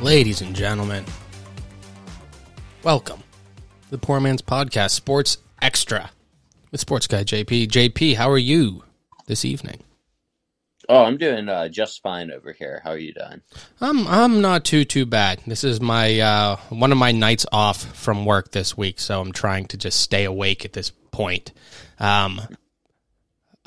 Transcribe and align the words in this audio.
Ladies 0.00 0.42
and 0.42 0.54
gentlemen, 0.54 1.04
welcome 2.84 3.20
to 3.82 3.90
the 3.90 3.98
Poor 3.98 4.20
Man's 4.20 4.42
Podcast, 4.42 4.90
Sports 4.90 5.38
Extra, 5.60 6.12
with 6.70 6.80
Sports 6.80 7.08
Guy 7.08 7.24
JP. 7.24 7.66
JP, 7.66 8.14
how 8.14 8.30
are 8.30 8.38
you 8.38 8.84
this 9.26 9.44
evening? 9.44 9.80
Oh, 10.88 11.02
I'm 11.02 11.16
doing 11.16 11.48
uh, 11.48 11.66
just 11.66 12.00
fine 12.00 12.30
over 12.30 12.52
here. 12.52 12.80
How 12.84 12.90
are 12.90 12.98
you 12.98 13.12
doing? 13.12 13.42
I'm 13.80 14.06
I'm 14.06 14.40
not 14.40 14.64
too 14.64 14.84
too 14.84 15.04
bad. 15.04 15.40
This 15.48 15.64
is 15.64 15.80
my 15.80 16.20
uh, 16.20 16.56
one 16.68 16.92
of 16.92 16.98
my 16.98 17.10
nights 17.10 17.44
off 17.50 17.82
from 17.96 18.24
work 18.24 18.52
this 18.52 18.76
week, 18.76 19.00
so 19.00 19.20
I'm 19.20 19.32
trying 19.32 19.66
to 19.66 19.76
just 19.76 19.98
stay 19.98 20.24
awake 20.24 20.64
at 20.64 20.74
this 20.74 20.92
point. 21.10 21.50
Um, 21.98 22.40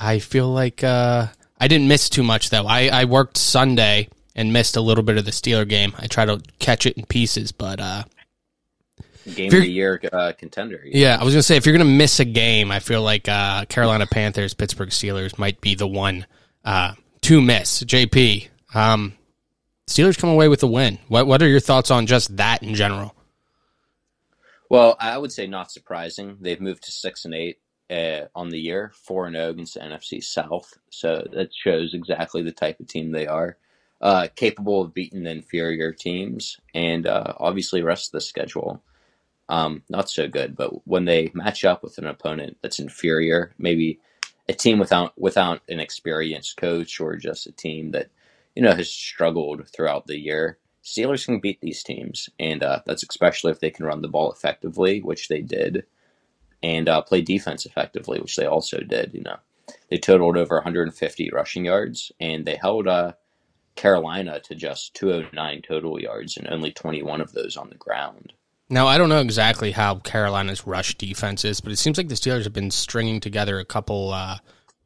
I 0.00 0.18
feel 0.18 0.48
like 0.48 0.82
uh, 0.82 1.26
I 1.60 1.68
didn't 1.68 1.88
miss 1.88 2.08
too 2.08 2.22
much 2.22 2.48
though. 2.48 2.66
I, 2.66 2.88
I 2.88 3.04
worked 3.04 3.36
Sunday 3.36 4.08
and 4.34 4.52
missed 4.52 4.76
a 4.76 4.80
little 4.80 5.04
bit 5.04 5.18
of 5.18 5.24
the 5.24 5.30
Steeler 5.30 5.68
game. 5.68 5.92
I 5.98 6.06
try 6.06 6.24
to 6.24 6.40
catch 6.58 6.86
it 6.86 6.96
in 6.96 7.04
pieces, 7.06 7.52
but 7.52 7.80
uh, 7.80 8.04
Game 9.34 9.46
of 9.54 9.60
the 9.60 9.70
year 9.70 10.00
uh, 10.12 10.32
contender. 10.36 10.80
yeah, 10.84 11.16
I 11.20 11.22
was 11.22 11.32
gonna 11.32 11.44
say 11.44 11.56
if 11.56 11.64
you're 11.64 11.76
gonna 11.76 11.84
miss 11.88 12.18
a 12.18 12.24
game, 12.24 12.72
I 12.72 12.80
feel 12.80 13.02
like 13.02 13.28
uh, 13.28 13.64
Carolina 13.66 14.06
Panthers, 14.06 14.52
Pittsburgh 14.52 14.88
Steelers 14.88 15.38
might 15.38 15.60
be 15.60 15.76
the 15.76 15.86
one 15.86 16.26
uh, 16.64 16.94
to 17.22 17.40
miss. 17.40 17.84
JP, 17.84 18.48
um, 18.74 19.12
Steelers 19.86 20.18
come 20.18 20.30
away 20.30 20.48
with 20.48 20.60
the 20.60 20.66
win. 20.66 20.98
What 21.06 21.28
what 21.28 21.40
are 21.40 21.48
your 21.48 21.60
thoughts 21.60 21.92
on 21.92 22.06
just 22.06 22.36
that 22.36 22.64
in 22.64 22.74
general? 22.74 23.14
Well, 24.68 24.96
I 24.98 25.16
would 25.18 25.30
say 25.30 25.46
not 25.46 25.70
surprising. 25.70 26.38
They've 26.40 26.60
moved 26.60 26.84
to 26.84 26.90
six 26.90 27.24
and 27.24 27.34
eight 27.34 27.60
uh, 27.90 28.22
on 28.34 28.48
the 28.48 28.58
year, 28.58 28.92
four 29.04 29.26
and 29.26 29.36
zero 29.36 29.50
against 29.50 29.74
the 29.74 29.80
NFC 29.80 30.22
South. 30.22 30.72
So 30.90 31.24
that 31.32 31.50
shows 31.54 31.94
exactly 31.94 32.42
the 32.42 32.52
type 32.52 32.80
of 32.80 32.88
team 32.88 33.12
they 33.12 33.28
are. 33.28 33.56
Uh, 34.02 34.28
capable 34.36 34.82
of 34.82 34.94
beating 34.94 35.26
inferior 35.26 35.92
teams, 35.92 36.58
and 36.74 37.06
uh, 37.06 37.34
obviously, 37.38 37.82
rest 37.82 38.08
of 38.08 38.12
the 38.12 38.20
schedule 38.20 38.82
um, 39.48 39.82
not 39.90 40.10
so 40.10 40.28
good. 40.28 40.56
But 40.56 40.86
when 40.88 41.04
they 41.04 41.30
match 41.34 41.64
up 41.64 41.82
with 41.84 41.98
an 41.98 42.06
opponent 42.06 42.58
that's 42.62 42.78
inferior, 42.80 43.54
maybe 43.58 44.00
a 44.48 44.54
team 44.54 44.78
without 44.78 45.12
without 45.20 45.62
an 45.68 45.80
experienced 45.80 46.56
coach 46.56 47.00
or 47.00 47.16
just 47.16 47.46
a 47.46 47.52
team 47.52 47.92
that 47.92 48.08
you 48.56 48.62
know 48.62 48.74
has 48.74 48.90
struggled 48.90 49.68
throughout 49.68 50.06
the 50.06 50.18
year, 50.18 50.58
Steelers 50.84 51.26
can 51.26 51.40
beat 51.40 51.60
these 51.60 51.82
teams, 51.82 52.30
and 52.40 52.62
uh, 52.62 52.80
that's 52.86 53.04
especially 53.04 53.52
if 53.52 53.60
they 53.60 53.70
can 53.70 53.86
run 53.86 54.02
the 54.02 54.08
ball 54.08 54.32
effectively, 54.32 55.02
which 55.02 55.28
they 55.28 55.42
did, 55.42 55.84
and 56.62 56.88
uh, 56.88 57.02
play 57.02 57.20
defense 57.20 57.66
effectively, 57.66 58.20
which 58.20 58.36
they 58.36 58.46
also 58.46 58.80
did. 58.80 59.12
You 59.14 59.22
know, 59.22 59.36
they 59.90 59.98
totaled 59.98 60.38
over 60.38 60.56
150 60.56 61.30
rushing 61.30 61.66
yards, 61.66 62.10
and 62.20 62.46
they 62.46 62.56
held 62.56 62.88
uh, 62.88 63.12
Carolina 63.74 64.40
to 64.40 64.54
just 64.54 64.94
209 64.94 65.62
total 65.62 66.00
yards, 66.00 66.36
and 66.36 66.48
only 66.48 66.72
21 66.72 67.20
of 67.20 67.32
those 67.32 67.56
on 67.56 67.68
the 67.68 67.76
ground. 67.76 68.32
Now 68.68 68.86
I 68.86 68.96
don't 68.96 69.08
know 69.08 69.20
exactly 69.20 69.72
how 69.72 69.96
Carolina's 69.96 70.66
rush 70.66 70.96
defense 70.96 71.44
is, 71.44 71.60
but 71.60 71.72
it 71.72 71.76
seems 71.76 71.98
like 71.98 72.08
the 72.08 72.14
Steelers 72.14 72.44
have 72.44 72.52
been 72.52 72.70
stringing 72.70 73.20
together 73.20 73.58
a 73.58 73.64
couple 73.64 74.12
uh, 74.12 74.38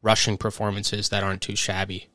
rushing 0.02 0.36
performances 0.36 1.08
that 1.10 1.22
aren't 1.22 1.42
too 1.42 1.56
shabby. 1.56 2.08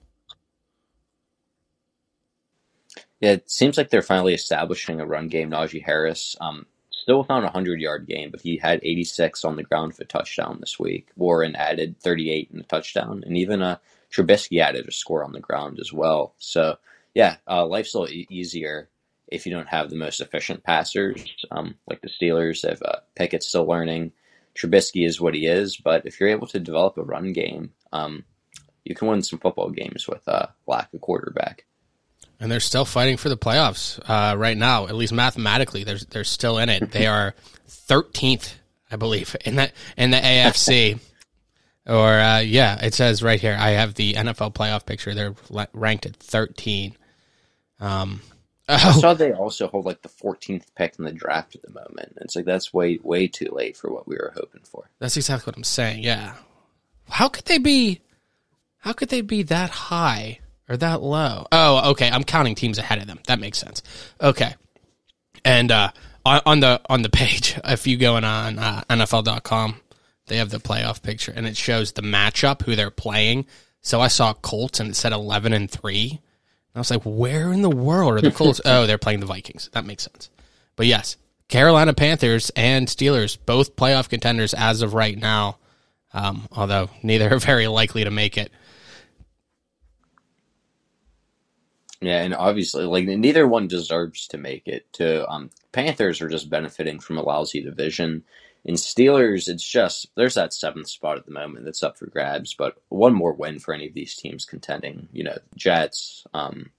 Yeah, 3.21 3.33
it 3.33 3.49
seems 3.49 3.77
like 3.77 3.89
they're 3.89 4.01
finally 4.01 4.33
establishing 4.33 4.99
a 4.99 5.05
run 5.05 5.27
game. 5.27 5.51
Najee 5.51 5.83
Harris, 5.83 6.35
um, 6.41 6.65
still 6.89 7.19
without 7.19 7.43
a 7.43 7.49
hundred 7.49 7.79
yard 7.79 8.07
game, 8.07 8.31
but 8.31 8.41
he 8.41 8.57
had 8.57 8.79
86 8.83 9.45
on 9.45 9.55
the 9.55 9.63
ground 9.63 9.95
for 9.95 10.03
a 10.03 10.07
touchdown 10.07 10.57
this 10.59 10.79
week. 10.79 11.07
Warren 11.15 11.55
added 11.55 11.99
38 11.99 12.49
in 12.51 12.59
a 12.59 12.63
touchdown, 12.63 13.23
and 13.25 13.37
even 13.37 13.61
uh, 13.61 13.77
Trubisky 14.13 14.61
added 14.61 14.87
a 14.87 14.91
score 14.91 15.23
on 15.23 15.31
the 15.31 15.39
ground 15.39 15.79
as 15.79 15.93
well. 15.93 16.35
So 16.37 16.77
yeah, 17.13 17.37
uh, 17.47 17.65
life's 17.65 17.93
a 17.93 17.99
little 17.99 18.13
e- 18.13 18.27
easier 18.29 18.89
if 19.27 19.45
you 19.45 19.53
don't 19.53 19.67
have 19.67 19.89
the 19.89 19.95
most 19.95 20.19
efficient 20.19 20.63
passers, 20.63 21.23
um, 21.51 21.75
like 21.87 22.01
the 22.01 22.09
Steelers. 22.09 22.69
If 22.69 22.81
uh, 22.83 22.97
Pickett's 23.15 23.47
still 23.47 23.65
learning, 23.65 24.11
Trubisky 24.55 25.05
is 25.05 25.21
what 25.21 25.33
he 25.33 25.45
is, 25.47 25.77
but 25.77 26.05
if 26.05 26.19
you're 26.19 26.29
able 26.29 26.47
to 26.47 26.59
develop 26.59 26.97
a 26.97 27.03
run 27.03 27.31
game, 27.31 27.71
um, 27.93 28.25
you 28.83 28.93
can 28.93 29.07
win 29.07 29.21
some 29.21 29.39
football 29.39 29.69
games 29.69 30.07
with 30.07 30.27
uh, 30.27 30.47
lack 30.67 30.93
of 30.93 31.01
quarterback. 31.01 31.65
And 32.39 32.51
they're 32.51 32.59
still 32.59 32.85
fighting 32.85 33.17
for 33.17 33.29
the 33.29 33.37
playoffs 33.37 33.99
uh, 34.09 34.35
right 34.35 34.57
now. 34.57 34.87
At 34.87 34.95
least 34.95 35.13
mathematically, 35.13 35.83
they're 35.83 35.99
they're 36.09 36.23
still 36.23 36.57
in 36.57 36.69
it. 36.69 36.91
They 36.91 37.05
are 37.05 37.35
thirteenth, 37.67 38.55
I 38.89 38.95
believe, 38.95 39.35
in 39.45 39.57
the 39.57 39.71
in 39.95 40.09
the 40.09 40.17
AFC. 40.17 40.99
Or 41.87 42.19
uh, 42.19 42.39
yeah, 42.39 42.83
it 42.83 42.93
says 42.93 43.23
right 43.23 43.39
here. 43.39 43.57
I 43.59 43.71
have 43.71 43.95
the 43.95 44.13
NFL 44.13 44.53
playoff 44.53 44.85
picture. 44.85 45.13
They're 45.13 45.35
ranked 45.73 46.05
at 46.05 46.15
thirteen. 46.15 46.95
Um, 47.79 48.21
I 48.69 48.79
oh, 48.85 48.99
saw 48.99 49.13
they 49.13 49.33
also 49.33 49.67
hold 49.67 49.85
like 49.85 50.01
the 50.01 50.07
14th 50.07 50.65
pick 50.75 50.95
in 50.97 51.03
the 51.03 51.11
draft 51.11 51.55
at 51.55 51.63
the 51.63 51.71
moment. 51.71 52.13
It's 52.21 52.35
like 52.35 52.45
that's 52.45 52.73
way 52.73 52.99
way 53.03 53.27
too 53.27 53.49
late 53.51 53.75
for 53.75 53.91
what 53.91 54.07
we 54.07 54.15
were 54.15 54.31
hoping 54.35 54.61
for. 54.63 54.89
that's 54.99 55.17
exactly 55.17 55.49
what 55.49 55.57
I'm 55.57 55.63
saying. 55.63 56.03
Yeah, 56.03 56.35
how 57.09 57.27
could 57.27 57.45
they 57.45 57.57
be? 57.57 58.01
How 58.77 58.93
could 58.93 59.09
they 59.09 59.21
be 59.21 59.43
that 59.43 59.69
high 59.69 60.39
or 60.67 60.77
that 60.77 61.01
low? 61.01 61.45
Oh, 61.51 61.91
okay. 61.91 62.09
I'm 62.09 62.23
counting 62.23 62.55
teams 62.55 62.77
ahead 62.77 62.99
of 62.99 63.07
them. 63.07 63.19
That 63.27 63.39
makes 63.39 63.59
sense. 63.59 63.83
Okay. 64.19 64.55
And 65.45 65.71
uh, 65.71 65.91
on, 66.25 66.41
on 66.45 66.59
the 66.61 66.81
on 66.87 67.01
the 67.01 67.09
page, 67.09 67.59
if 67.65 67.85
you 67.85 67.97
go 67.97 68.15
on 68.15 68.23
uh, 68.25 68.83
NFL.com, 68.89 69.75
they 70.31 70.37
have 70.37 70.49
the 70.49 70.59
playoff 70.59 71.01
picture, 71.01 71.33
and 71.35 71.45
it 71.45 71.57
shows 71.57 71.91
the 71.91 72.01
matchup 72.01 72.61
who 72.61 72.77
they're 72.77 72.89
playing. 72.89 73.45
So 73.81 73.99
I 73.99 74.07
saw 74.07 74.33
Colts, 74.33 74.79
and 74.79 74.91
it 74.91 74.95
said 74.95 75.11
11 75.11 75.51
and 75.51 75.69
three. 75.69 76.09
And 76.09 76.19
I 76.73 76.79
was 76.79 76.89
like, 76.89 77.01
where 77.03 77.51
in 77.51 77.61
the 77.61 77.69
world 77.69 78.13
are 78.13 78.21
the 78.21 78.31
Colts? 78.31 78.61
oh, 78.65 78.87
they're 78.87 78.97
playing 78.97 79.19
the 79.19 79.25
Vikings. 79.25 79.69
That 79.73 79.85
makes 79.85 80.03
sense. 80.03 80.29
But 80.77 80.85
yes, 80.85 81.17
Carolina 81.49 81.93
Panthers 81.93 82.49
and 82.55 82.87
Steelers, 82.87 83.37
both 83.45 83.75
playoff 83.75 84.07
contenders 84.07 84.53
as 84.53 84.81
of 84.81 84.93
right 84.93 85.17
now. 85.17 85.57
Um, 86.13 86.47
although 86.53 86.89
neither 87.03 87.33
are 87.33 87.39
very 87.39 87.67
likely 87.67 88.05
to 88.05 88.11
make 88.11 88.37
it. 88.37 88.53
Yeah, 91.99 92.21
and 92.21 92.33
obviously, 92.33 92.85
like 92.85 93.05
neither 93.05 93.45
one 93.45 93.67
deserves 93.67 94.29
to 94.29 94.37
make 94.37 94.65
it. 94.69 94.91
To 94.93 95.29
um, 95.29 95.49
Panthers 95.73 96.21
are 96.21 96.29
just 96.29 96.49
benefiting 96.49 97.01
from 97.01 97.17
a 97.17 97.21
lousy 97.21 97.61
division. 97.61 98.23
In 98.63 98.75
Steelers, 98.75 99.47
it's 99.47 99.67
just 99.67 100.07
there's 100.15 100.35
that 100.35 100.53
seventh 100.53 100.87
spot 100.87 101.17
at 101.17 101.25
the 101.25 101.31
moment 101.31 101.65
that's 101.65 101.81
up 101.83 101.97
for 101.97 102.05
grabs, 102.05 102.53
but 102.53 102.75
one 102.89 103.13
more 103.13 103.33
win 103.33 103.57
for 103.59 103.73
any 103.73 103.87
of 103.87 103.93
these 103.93 104.15
teams 104.15 104.45
contending. 104.45 105.07
You 105.11 105.23
know, 105.23 105.37
Jets, 105.55 106.25
um, 106.33 106.69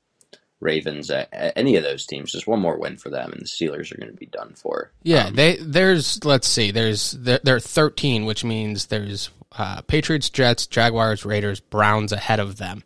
Ravens, 0.61 1.11
a- 1.11 1.59
any 1.59 1.75
of 1.75 1.83
those 1.83 2.07
teams, 2.07 2.31
just 2.31 2.47
one 2.47 2.61
more 2.61 2.79
win 2.79 2.97
for 2.97 3.11
them, 3.11 3.33
and 3.33 3.41
the 3.43 3.47
Steelers 3.47 3.93
are 3.93 3.99
going 3.99 4.13
to 4.13 4.17
be 4.17 4.27
done 4.27 4.55
for. 4.55 4.93
Yeah, 5.03 5.27
Um, 5.27 5.35
they 5.35 5.57
there's 5.57 6.25
let's 6.25 6.47
see, 6.47 6.71
there's 6.71 7.13
there, 7.13 7.41
there 7.43 7.57
are 7.57 7.61
13, 7.61 8.27
which 8.27 8.45
means 8.45 8.87
there's 8.87 9.31
uh, 9.59 9.83
Patriots, 9.83 10.31
Jets, 10.31 10.69
Jaguars, 10.69 11.25
Raiders, 11.25 11.59
Browns 11.59 12.13
ahead 12.13 12.39
of 12.39 12.59
them. 12.59 12.85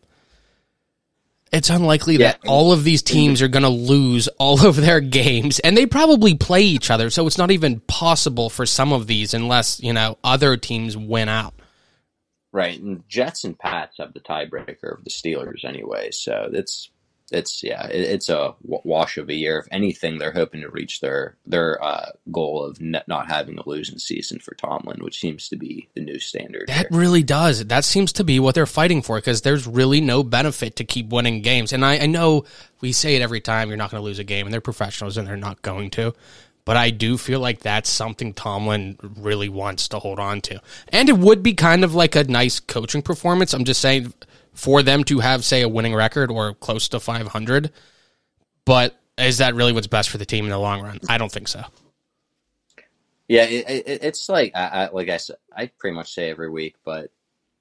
It's 1.51 1.69
unlikely 1.69 2.17
that 2.17 2.39
all 2.45 2.71
of 2.71 2.83
these 2.83 3.01
teams 3.01 3.41
are 3.41 3.47
going 3.47 3.63
to 3.63 3.69
lose 3.69 4.27
all 4.37 4.65
of 4.65 4.75
their 4.75 4.99
games, 4.99 5.59
and 5.59 5.77
they 5.77 5.85
probably 5.85 6.35
play 6.35 6.61
each 6.61 6.91
other. 6.91 7.09
So 7.09 7.25
it's 7.25 7.37
not 7.37 7.51
even 7.51 7.79
possible 7.81 8.49
for 8.49 8.65
some 8.65 8.91
of 8.91 9.07
these 9.07 9.33
unless 9.33 9.79
you 9.81 9.93
know 9.93 10.17
other 10.23 10.57
teams 10.57 10.97
win 10.97 11.29
out. 11.29 11.53
Right, 12.51 12.79
and 12.81 13.07
Jets 13.07 13.43
and 13.43 13.57
Pats 13.57 13.97
have 13.99 14.13
the 14.13 14.19
tiebreaker 14.19 14.97
of 14.97 15.03
the 15.03 15.09
Steelers 15.09 15.63
anyway, 15.63 16.11
so 16.11 16.49
it's 16.51 16.89
it's 17.31 17.61
yeah, 17.61 17.87
it, 17.87 18.01
it's 18.01 18.29
a 18.29 18.55
wash 18.63 19.17
of 19.17 19.29
a 19.29 19.33
year. 19.33 19.59
If 19.59 19.67
anything, 19.71 20.17
they're 20.17 20.31
hoping 20.31 20.61
to 20.61 20.69
reach 20.69 21.01
their 21.01 21.35
their 21.45 21.83
uh, 21.83 22.11
goal 22.31 22.63
of 22.63 22.79
not 22.79 23.27
having 23.27 23.57
a 23.57 23.67
losing 23.67 23.99
season 23.99 24.39
for 24.39 24.55
Tomlin, 24.55 25.03
which 25.03 25.19
seems 25.19 25.49
to 25.49 25.57
be 25.57 25.89
the 25.93 26.01
new 26.01 26.19
standard. 26.19 26.65
That 26.67 26.87
here. 26.89 26.99
really 26.99 27.23
does. 27.23 27.65
That 27.65 27.83
seems 27.83 28.13
to 28.13 28.23
be 28.23 28.39
what 28.39 28.55
they're 28.55 28.65
fighting 28.65 29.01
for 29.01 29.17
because 29.17 29.41
there's 29.41 29.67
really 29.67 29.99
no 29.99 30.23
benefit 30.23 30.77
to 30.77 30.85
keep 30.85 31.09
winning 31.09 31.41
games. 31.41 31.73
And 31.73 31.83
I, 31.85 31.99
I 31.99 32.05
know 32.05 32.45
we 32.79 32.93
say 32.93 33.15
it 33.15 33.21
every 33.21 33.41
time 33.41 33.67
you're 33.67 33.77
not 33.77 33.91
going 33.91 34.01
to 34.01 34.05
lose 34.05 34.19
a 34.19 34.23
game, 34.23 34.47
and 34.47 34.53
they're 34.53 34.61
professionals 34.61 35.17
and 35.17 35.27
they're 35.27 35.35
not 35.35 35.61
going 35.61 35.89
to. 35.91 36.13
But 36.63 36.75
I 36.75 36.89
do 36.89 37.17
feel 37.17 37.39
like 37.39 37.59
that's 37.59 37.89
something 37.89 38.33
Tomlin 38.33 38.97
really 39.01 39.47
wants 39.47 39.87
to 39.89 39.99
hold 39.99 40.19
on 40.19 40.41
to. 40.41 40.61
And 40.89 41.07
it 41.07 41.17
would 41.17 41.41
be 41.41 41.53
kind 41.53 41.85
of 41.85 41.95
like 41.95 42.13
a 42.13 42.25
nice 42.25 42.59
coaching 42.59 43.01
performance. 43.01 43.53
I'm 43.53 43.63
just 43.63 43.79
saying 43.79 44.13
for 44.57 44.81
them 44.81 45.03
to 45.03 45.19
have, 45.19 45.45
say, 45.45 45.61
a 45.61 45.69
winning 45.69 45.93
record 45.93 46.31
or 46.31 46.55
close 46.55 46.89
to 46.89 46.99
500. 46.99 47.71
But 48.65 48.99
is 49.17 49.37
that 49.37 49.53
really 49.53 49.71
what's 49.71 49.87
best 49.87 50.09
for 50.09 50.17
the 50.17 50.25
team 50.25 50.45
in 50.45 50.49
the 50.49 50.57
long 50.57 50.81
run? 50.81 50.99
I 51.07 51.19
don't 51.19 51.31
think 51.31 51.47
so. 51.47 51.63
Yeah, 53.27 53.43
it, 53.43 53.69
it, 53.69 54.03
it's 54.03 54.27
like 54.29 54.53
I, 54.55 54.67
I, 54.67 54.89
like 54.89 55.09
I 55.09 55.17
said, 55.17 55.35
I 55.55 55.67
pretty 55.77 55.95
much 55.95 56.11
say 56.13 56.29
every 56.29 56.49
week, 56.49 56.75
but 56.83 57.11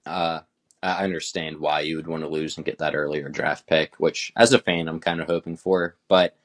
uh, 0.06 0.40
I 0.82 1.04
understand 1.04 1.58
why 1.58 1.80
you 1.80 1.96
would 1.96 2.06
want 2.06 2.22
to 2.22 2.28
lose 2.28 2.56
and 2.56 2.64
get 2.64 2.78
that 2.78 2.94
earlier 2.94 3.28
draft 3.28 3.66
pick, 3.66 3.94
which 3.98 4.32
as 4.36 4.52
a 4.52 4.58
fan 4.58 4.88
I'm 4.88 5.00
kind 5.00 5.20
of 5.20 5.26
hoping 5.26 5.56
for, 5.56 5.96
but 6.08 6.36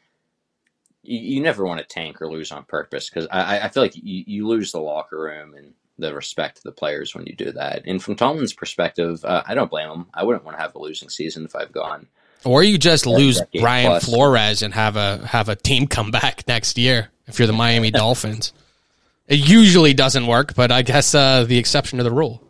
you, 1.04 1.20
you 1.20 1.42
never 1.42 1.64
want 1.66 1.80
to 1.80 1.86
tank 1.86 2.22
or 2.22 2.30
lose 2.30 2.52
on 2.52 2.64
purpose 2.66 3.10
because 3.10 3.28
I, 3.32 3.60
I 3.60 3.70
feel 3.70 3.84
like 3.84 3.96
you, 3.96 4.24
you 4.26 4.48
lose 4.48 4.72
the 4.72 4.80
locker 4.80 5.20
room 5.20 5.54
and 5.54 5.74
the 6.02 6.14
respect 6.14 6.58
to 6.58 6.64
the 6.64 6.72
players 6.72 7.16
when 7.16 7.26
you 7.26 7.34
do 7.34 7.52
that. 7.54 7.84
And 7.86 8.04
from 8.04 8.16
Tomlin's 8.16 8.54
perspective, 8.54 9.24
uh, 9.24 9.44
I 9.46 9.54
don't 9.54 9.72
blame 9.72 9.90
him. 9.90 10.06
I 10.14 10.24
wouldn't 10.24 10.44
want 10.44 10.58
to 10.58 10.62
have 10.62 10.76
a 10.76 10.80
losing 10.80 11.10
season 11.10 11.46
if 11.46 11.56
I've 11.56 11.72
gone. 11.72 12.08
Or 12.44 12.64
you 12.64 12.78
just 12.78 13.06
lose 13.06 13.42
Brian 13.60 13.88
plus. 13.88 14.06
Flores 14.06 14.64
and 14.64 14.74
have 14.74 14.96
a 14.96 15.26
have 15.28 15.48
a 15.48 15.56
team 15.56 15.88
come 15.88 16.12
back 16.12 16.44
next 16.48 16.78
year 16.78 17.10
if 17.28 17.40
you're 17.40 17.48
the 17.48 17.54
Miami 17.54 17.92
Dolphins. 17.92 18.52
It 19.28 19.40
usually 19.48 19.94
doesn't 19.94 20.28
work, 20.28 20.56
but 20.56 20.72
I 20.72 20.82
guess 20.82 21.16
uh, 21.16 21.46
the 21.46 21.58
exception 21.58 22.00
to 22.00 22.04
the 22.04 22.12
rule. 22.12 22.44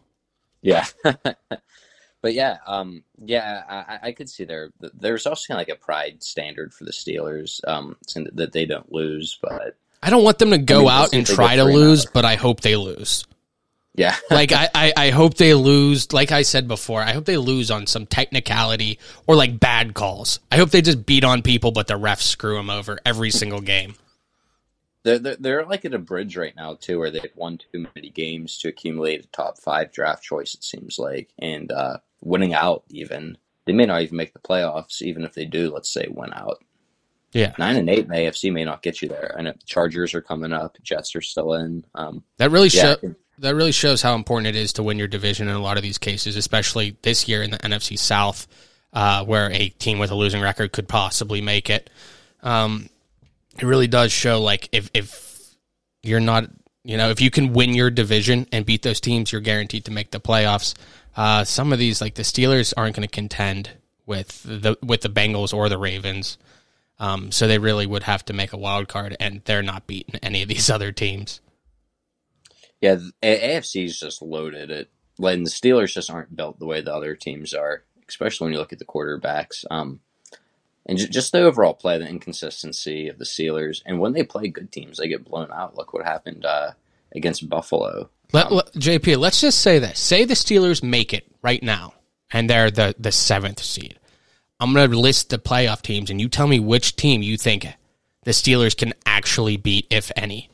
Yeah. 0.61 0.85
but 1.03 2.33
yeah, 2.33 2.57
um, 2.65 3.03
yeah, 3.23 3.63
I, 3.69 4.07
I, 4.07 4.11
could 4.13 4.29
see 4.29 4.45
there. 4.45 4.71
There's 4.79 5.27
also 5.27 5.47
kind 5.47 5.61
of 5.61 5.67
like 5.67 5.77
a 5.77 5.79
pride 5.79 6.23
standard 6.23 6.73
for 6.73 6.85
the 6.85 6.91
Steelers, 6.91 7.61
um, 7.67 7.97
that 8.33 8.51
they 8.51 8.65
don't 8.65 8.91
lose. 8.91 9.37
But 9.41 9.75
I 10.01 10.09
don't 10.09 10.23
want 10.23 10.39
them 10.39 10.51
to 10.51 10.57
go 10.57 10.77
I 10.77 10.79
mean, 10.79 10.89
out 10.89 11.13
and 11.13 11.27
try 11.27 11.55
to 11.57 11.63
lose, 11.65 12.05
but 12.05 12.25
I 12.25 12.35
hope 12.35 12.61
they 12.61 12.75
lose. 12.75 13.25
Yeah. 13.95 14.15
like 14.31 14.51
I, 14.51 14.69
I, 14.73 14.93
I, 14.95 15.09
hope 15.09 15.35
they 15.35 15.53
lose. 15.53 16.13
Like 16.13 16.31
I 16.31 16.43
said 16.43 16.67
before, 16.67 17.01
I 17.01 17.11
hope 17.11 17.25
they 17.25 17.37
lose 17.37 17.69
on 17.69 17.87
some 17.87 18.05
technicality 18.05 18.99
or 19.27 19.35
like 19.35 19.59
bad 19.59 19.93
calls. 19.93 20.39
I 20.51 20.57
hope 20.57 20.69
they 20.69 20.81
just 20.81 21.05
beat 21.05 21.23
on 21.23 21.41
people, 21.41 21.71
but 21.71 21.87
the 21.87 21.99
refs 21.99 22.21
screw 22.21 22.55
them 22.55 22.69
over 22.69 22.99
every 23.05 23.31
single 23.31 23.61
game. 23.61 23.95
They're, 25.03 25.19
they're, 25.19 25.35
they're, 25.35 25.65
like 25.65 25.83
at 25.83 25.93
a 25.93 25.99
bridge 25.99 26.37
right 26.37 26.55
now 26.55 26.75
too, 26.75 26.99
where 26.99 27.11
they've 27.11 27.35
won 27.35 27.57
too 27.57 27.87
many 27.95 28.11
games 28.11 28.59
to 28.59 28.69
accumulate 28.69 29.25
a 29.25 29.27
top 29.27 29.57
five 29.57 29.91
draft 29.91 30.23
choice. 30.23 30.53
It 30.53 30.63
seems 30.63 30.99
like, 30.99 31.29
and 31.39 31.71
uh, 31.71 31.97
winning 32.21 32.53
out 32.53 32.83
even 32.89 33.37
they 33.65 33.73
may 33.73 33.85
not 33.85 34.01
even 34.01 34.17
make 34.17 34.33
the 34.33 34.39
playoffs. 34.39 35.01
Even 35.01 35.23
if 35.23 35.33
they 35.33 35.45
do, 35.45 35.71
let's 35.71 35.91
say 35.91 36.07
win 36.09 36.33
out. 36.33 36.63
Yeah, 37.33 37.53
nine 37.57 37.77
and 37.77 37.89
eight 37.89 38.05
in 38.05 38.09
the 38.09 38.15
AFC 38.15 38.51
may 38.51 38.65
not 38.65 38.81
get 38.81 39.01
you 39.01 39.07
there. 39.07 39.33
I 39.37 39.41
know 39.41 39.53
Chargers 39.65 40.13
are 40.13 40.21
coming 40.21 40.51
up. 40.51 40.77
Jets 40.83 41.15
are 41.15 41.21
still 41.21 41.53
in. 41.53 41.85
Um, 41.95 42.23
that 42.37 42.51
really 42.51 42.67
yeah, 42.67 42.95
show, 43.01 43.15
that 43.41 43.55
really 43.55 43.71
shows 43.71 44.01
how 44.01 44.15
important 44.15 44.55
it 44.55 44.59
is 44.59 44.73
to 44.73 44.83
win 44.83 44.99
your 44.99 45.07
division 45.07 45.47
in 45.47 45.55
a 45.55 45.61
lot 45.61 45.77
of 45.77 45.83
these 45.83 45.97
cases, 45.97 46.35
especially 46.35 46.95
this 47.01 47.27
year 47.27 47.41
in 47.41 47.51
the 47.51 47.57
NFC 47.57 47.97
South, 47.97 48.47
uh, 48.93 49.25
where 49.25 49.51
a 49.51 49.69
team 49.69 49.99
with 49.99 50.11
a 50.11 50.15
losing 50.15 50.41
record 50.41 50.71
could 50.71 50.87
possibly 50.87 51.41
make 51.41 51.69
it. 51.69 51.89
Um, 52.43 52.89
it 53.57 53.63
really 53.63 53.87
does 53.87 54.11
show 54.11 54.41
like 54.41 54.69
if 54.71 54.89
if 54.93 55.55
you're 56.03 56.19
not 56.19 56.49
you 56.83 56.97
know 56.97 57.09
if 57.09 57.19
you 57.19 57.29
can 57.29 57.53
win 57.53 57.73
your 57.73 57.89
division 57.89 58.47
and 58.51 58.65
beat 58.65 58.81
those 58.81 58.99
teams 59.01 59.31
you're 59.31 59.41
guaranteed 59.41 59.85
to 59.85 59.91
make 59.91 60.11
the 60.11 60.19
playoffs. 60.19 60.75
Uh, 61.17 61.43
some 61.43 61.73
of 61.73 61.79
these 61.79 61.99
like 61.99 62.15
the 62.15 62.23
steelers 62.23 62.73
aren't 62.77 62.95
going 62.95 63.07
to 63.07 63.13
contend 63.13 63.71
with 64.05 64.43
the 64.43 64.77
with 64.83 65.01
the 65.01 65.09
bengals 65.09 65.53
or 65.53 65.67
the 65.67 65.77
ravens. 65.77 66.37
Um, 66.99 67.31
so 67.31 67.47
they 67.47 67.57
really 67.57 67.87
would 67.87 68.03
have 68.03 68.23
to 68.25 68.33
make 68.33 68.53
a 68.53 68.57
wild 68.57 68.87
card 68.87 69.17
and 69.19 69.41
they're 69.45 69.63
not 69.63 69.87
beating 69.87 70.19
any 70.21 70.43
of 70.43 70.47
these 70.47 70.69
other 70.69 70.91
teams 70.91 71.41
yeah 72.81 72.97
afc 73.23 73.83
is 73.83 73.99
just 73.99 74.21
loaded 74.21 74.69
it 74.69 74.89
and 75.19 75.45
the 75.45 75.49
steelers 75.49 75.93
just 75.93 76.09
aren't 76.09 76.35
built 76.35 76.59
the 76.59 76.65
way 76.65 76.81
the 76.81 76.93
other 76.93 77.15
teams 77.15 77.53
are 77.53 77.83
especially 78.09 78.45
when 78.45 78.53
you 78.53 78.59
look 78.59 78.73
at 78.73 78.79
the 78.79 78.85
quarterbacks 78.85 79.63
um, 79.71 79.99
and 80.85 80.97
just 80.97 81.31
the 81.31 81.41
overall 81.41 81.73
play, 81.73 81.97
the 81.97 82.07
inconsistency 82.07 83.07
of 83.07 83.17
the 83.17 83.25
Steelers, 83.25 83.81
and 83.85 83.99
when 83.99 84.13
they 84.13 84.23
play 84.23 84.47
good 84.47 84.71
teams, 84.71 84.97
they 84.97 85.07
get 85.07 85.25
blown 85.25 85.51
out. 85.51 85.77
Look 85.77 85.93
what 85.93 86.05
happened 86.05 86.45
uh, 86.45 86.71
against 87.15 87.47
Buffalo. 87.47 88.09
Let, 88.33 88.47
um, 88.47 88.53
let, 88.53 88.73
JP, 88.73 89.17
let's 89.17 89.41
just 89.41 89.59
say 89.59 89.79
this: 89.79 89.99
say 89.99 90.25
the 90.25 90.33
Steelers 90.33 90.81
make 90.81 91.13
it 91.13 91.31
right 91.41 91.61
now, 91.61 91.93
and 92.31 92.49
they're 92.49 92.71
the 92.71 92.95
the 92.97 93.11
seventh 93.11 93.61
seed. 93.61 93.99
I'm 94.59 94.73
going 94.73 94.89
to 94.89 94.99
list 94.99 95.29
the 95.29 95.39
playoff 95.39 95.81
teams, 95.81 96.09
and 96.09 96.19
you 96.19 96.29
tell 96.29 96.47
me 96.47 96.59
which 96.59 96.95
team 96.95 97.21
you 97.21 97.37
think 97.37 97.67
the 98.23 98.31
Steelers 98.31 98.75
can 98.77 98.93
actually 99.05 99.57
beat, 99.57 99.87
if 99.89 100.11
any. 100.15 100.49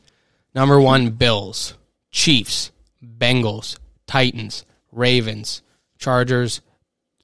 Number 0.54 0.80
one, 0.80 1.10
Bills, 1.10 1.74
Chiefs, 2.10 2.70
Bengals, 3.02 3.78
Titans, 4.06 4.64
Ravens, 4.92 5.62
Chargers, 5.98 6.60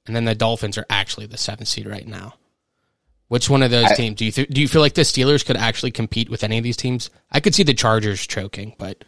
and 0.05 0.15
then 0.15 0.25
the 0.25 0.35
Dolphins 0.35 0.77
are 0.77 0.85
actually 0.89 1.25
the 1.25 1.37
seventh 1.37 1.67
seed 1.67 1.87
right 1.87 2.07
now. 2.07 2.35
Which 3.27 3.49
one 3.49 3.63
of 3.63 3.71
those 3.71 3.85
I, 3.85 3.95
teams 3.95 4.17
do 4.17 4.25
you 4.25 4.31
th- 4.31 4.49
do 4.49 4.61
you 4.61 4.67
feel 4.67 4.81
like 4.81 4.93
the 4.93 5.01
Steelers 5.01 5.43
could 5.43 5.57
actually 5.57 5.91
compete 5.91 6.29
with 6.29 6.43
any 6.43 6.59
of 6.59 6.63
these 6.63 6.77
teams? 6.77 7.09
I 7.31 7.39
could 7.39 7.55
see 7.55 7.63
the 7.63 7.73
Chargers 7.73 8.25
choking, 8.25 8.75
but 8.77 9.03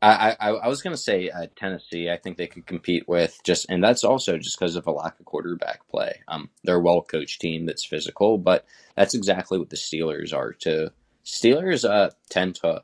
I 0.00 0.34
I, 0.40 0.50
I 0.50 0.68
was 0.68 0.80
going 0.80 0.96
to 0.96 1.02
say 1.02 1.28
uh, 1.28 1.46
Tennessee. 1.54 2.08
I 2.10 2.16
think 2.16 2.38
they 2.38 2.46
could 2.46 2.66
compete 2.66 3.06
with 3.06 3.38
just, 3.44 3.66
and 3.68 3.84
that's 3.84 4.02
also 4.02 4.38
just 4.38 4.58
because 4.58 4.76
of 4.76 4.86
a 4.86 4.92
lack 4.92 5.20
of 5.20 5.26
quarterback 5.26 5.86
play. 5.88 6.20
Um, 6.28 6.48
they're 6.64 6.76
a 6.76 6.80
well 6.80 7.02
coached 7.02 7.40
team 7.42 7.66
that's 7.66 7.84
physical, 7.84 8.38
but 8.38 8.64
that's 8.96 9.14
exactly 9.14 9.58
what 9.58 9.68
the 9.68 9.76
Steelers 9.76 10.32
are. 10.34 10.52
To 10.60 10.90
Steelers 11.24 11.88
uh, 11.88 12.10
tend 12.30 12.54
to 12.56 12.82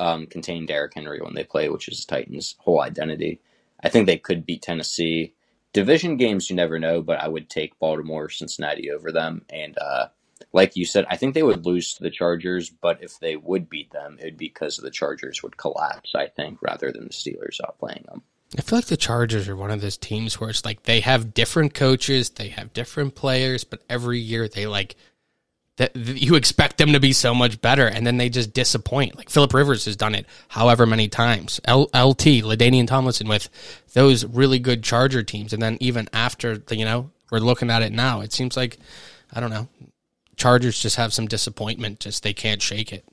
um, 0.00 0.26
contain 0.26 0.66
Derrick 0.66 0.94
Henry 0.94 1.20
when 1.20 1.34
they 1.34 1.44
play, 1.44 1.68
which 1.68 1.88
is 1.88 2.04
Titans' 2.04 2.56
whole 2.58 2.80
identity. 2.80 3.40
I 3.82 3.88
think 3.88 4.06
they 4.06 4.18
could 4.18 4.46
beat 4.46 4.62
Tennessee 4.62 5.34
division 5.72 6.16
games 6.16 6.50
you 6.50 6.56
never 6.56 6.78
know, 6.78 7.02
but 7.02 7.20
I 7.20 7.28
would 7.28 7.48
take 7.48 7.78
Baltimore, 7.78 8.24
or 8.24 8.30
Cincinnati 8.30 8.90
over 8.90 9.12
them. 9.12 9.44
And 9.50 9.76
uh, 9.78 10.08
like 10.52 10.76
you 10.76 10.84
said, 10.84 11.06
I 11.08 11.16
think 11.16 11.34
they 11.34 11.42
would 11.42 11.66
lose 11.66 11.94
to 11.94 12.02
the 12.02 12.10
Chargers, 12.10 12.70
but 12.70 13.02
if 13.02 13.18
they 13.20 13.36
would 13.36 13.68
beat 13.68 13.92
them, 13.92 14.18
it 14.20 14.24
would 14.24 14.36
be 14.36 14.48
because 14.48 14.76
the 14.76 14.90
Chargers 14.90 15.42
would 15.42 15.56
collapse, 15.56 16.14
I 16.14 16.26
think, 16.26 16.60
rather 16.62 16.90
than 16.90 17.04
the 17.04 17.10
Steelers 17.10 17.60
outplaying 17.60 18.06
them. 18.06 18.22
I 18.58 18.62
feel 18.62 18.78
like 18.78 18.86
the 18.86 18.96
Chargers 18.96 19.48
are 19.48 19.54
one 19.54 19.70
of 19.70 19.80
those 19.80 19.96
teams 19.96 20.40
where 20.40 20.50
it's 20.50 20.64
like 20.64 20.82
they 20.82 21.00
have 21.00 21.34
different 21.34 21.72
coaches, 21.72 22.30
they 22.30 22.48
have 22.48 22.72
different 22.72 23.14
players, 23.14 23.62
but 23.62 23.84
every 23.88 24.18
year 24.18 24.48
they 24.48 24.66
like 24.66 24.96
that 25.80 25.96
you 25.96 26.34
expect 26.34 26.76
them 26.76 26.92
to 26.92 27.00
be 27.00 27.14
so 27.14 27.34
much 27.34 27.58
better, 27.62 27.86
and 27.86 28.06
then 28.06 28.18
they 28.18 28.28
just 28.28 28.52
disappoint. 28.52 29.16
Like 29.16 29.30
Philip 29.30 29.54
Rivers 29.54 29.86
has 29.86 29.96
done 29.96 30.14
it 30.14 30.26
however 30.48 30.84
many 30.84 31.08
times. 31.08 31.58
L- 31.64 31.88
LT, 31.94 32.44
LaDainian 32.44 32.86
Tomlinson 32.86 33.28
with 33.28 33.48
those 33.94 34.26
really 34.26 34.58
good 34.58 34.82
Charger 34.82 35.22
teams, 35.22 35.54
and 35.54 35.62
then 35.62 35.78
even 35.80 36.06
after 36.12 36.58
the, 36.58 36.76
you 36.76 36.84
know 36.84 37.10
we're 37.30 37.38
looking 37.38 37.70
at 37.70 37.80
it 37.80 37.92
now, 37.92 38.20
it 38.20 38.30
seems 38.30 38.58
like 38.58 38.76
I 39.32 39.40
don't 39.40 39.48
know. 39.48 39.68
Chargers 40.36 40.78
just 40.78 40.96
have 40.96 41.14
some 41.14 41.26
disappointment. 41.26 42.00
Just 42.00 42.22
they 42.24 42.34
can't 42.34 42.60
shake 42.60 42.92
it. 42.92 43.06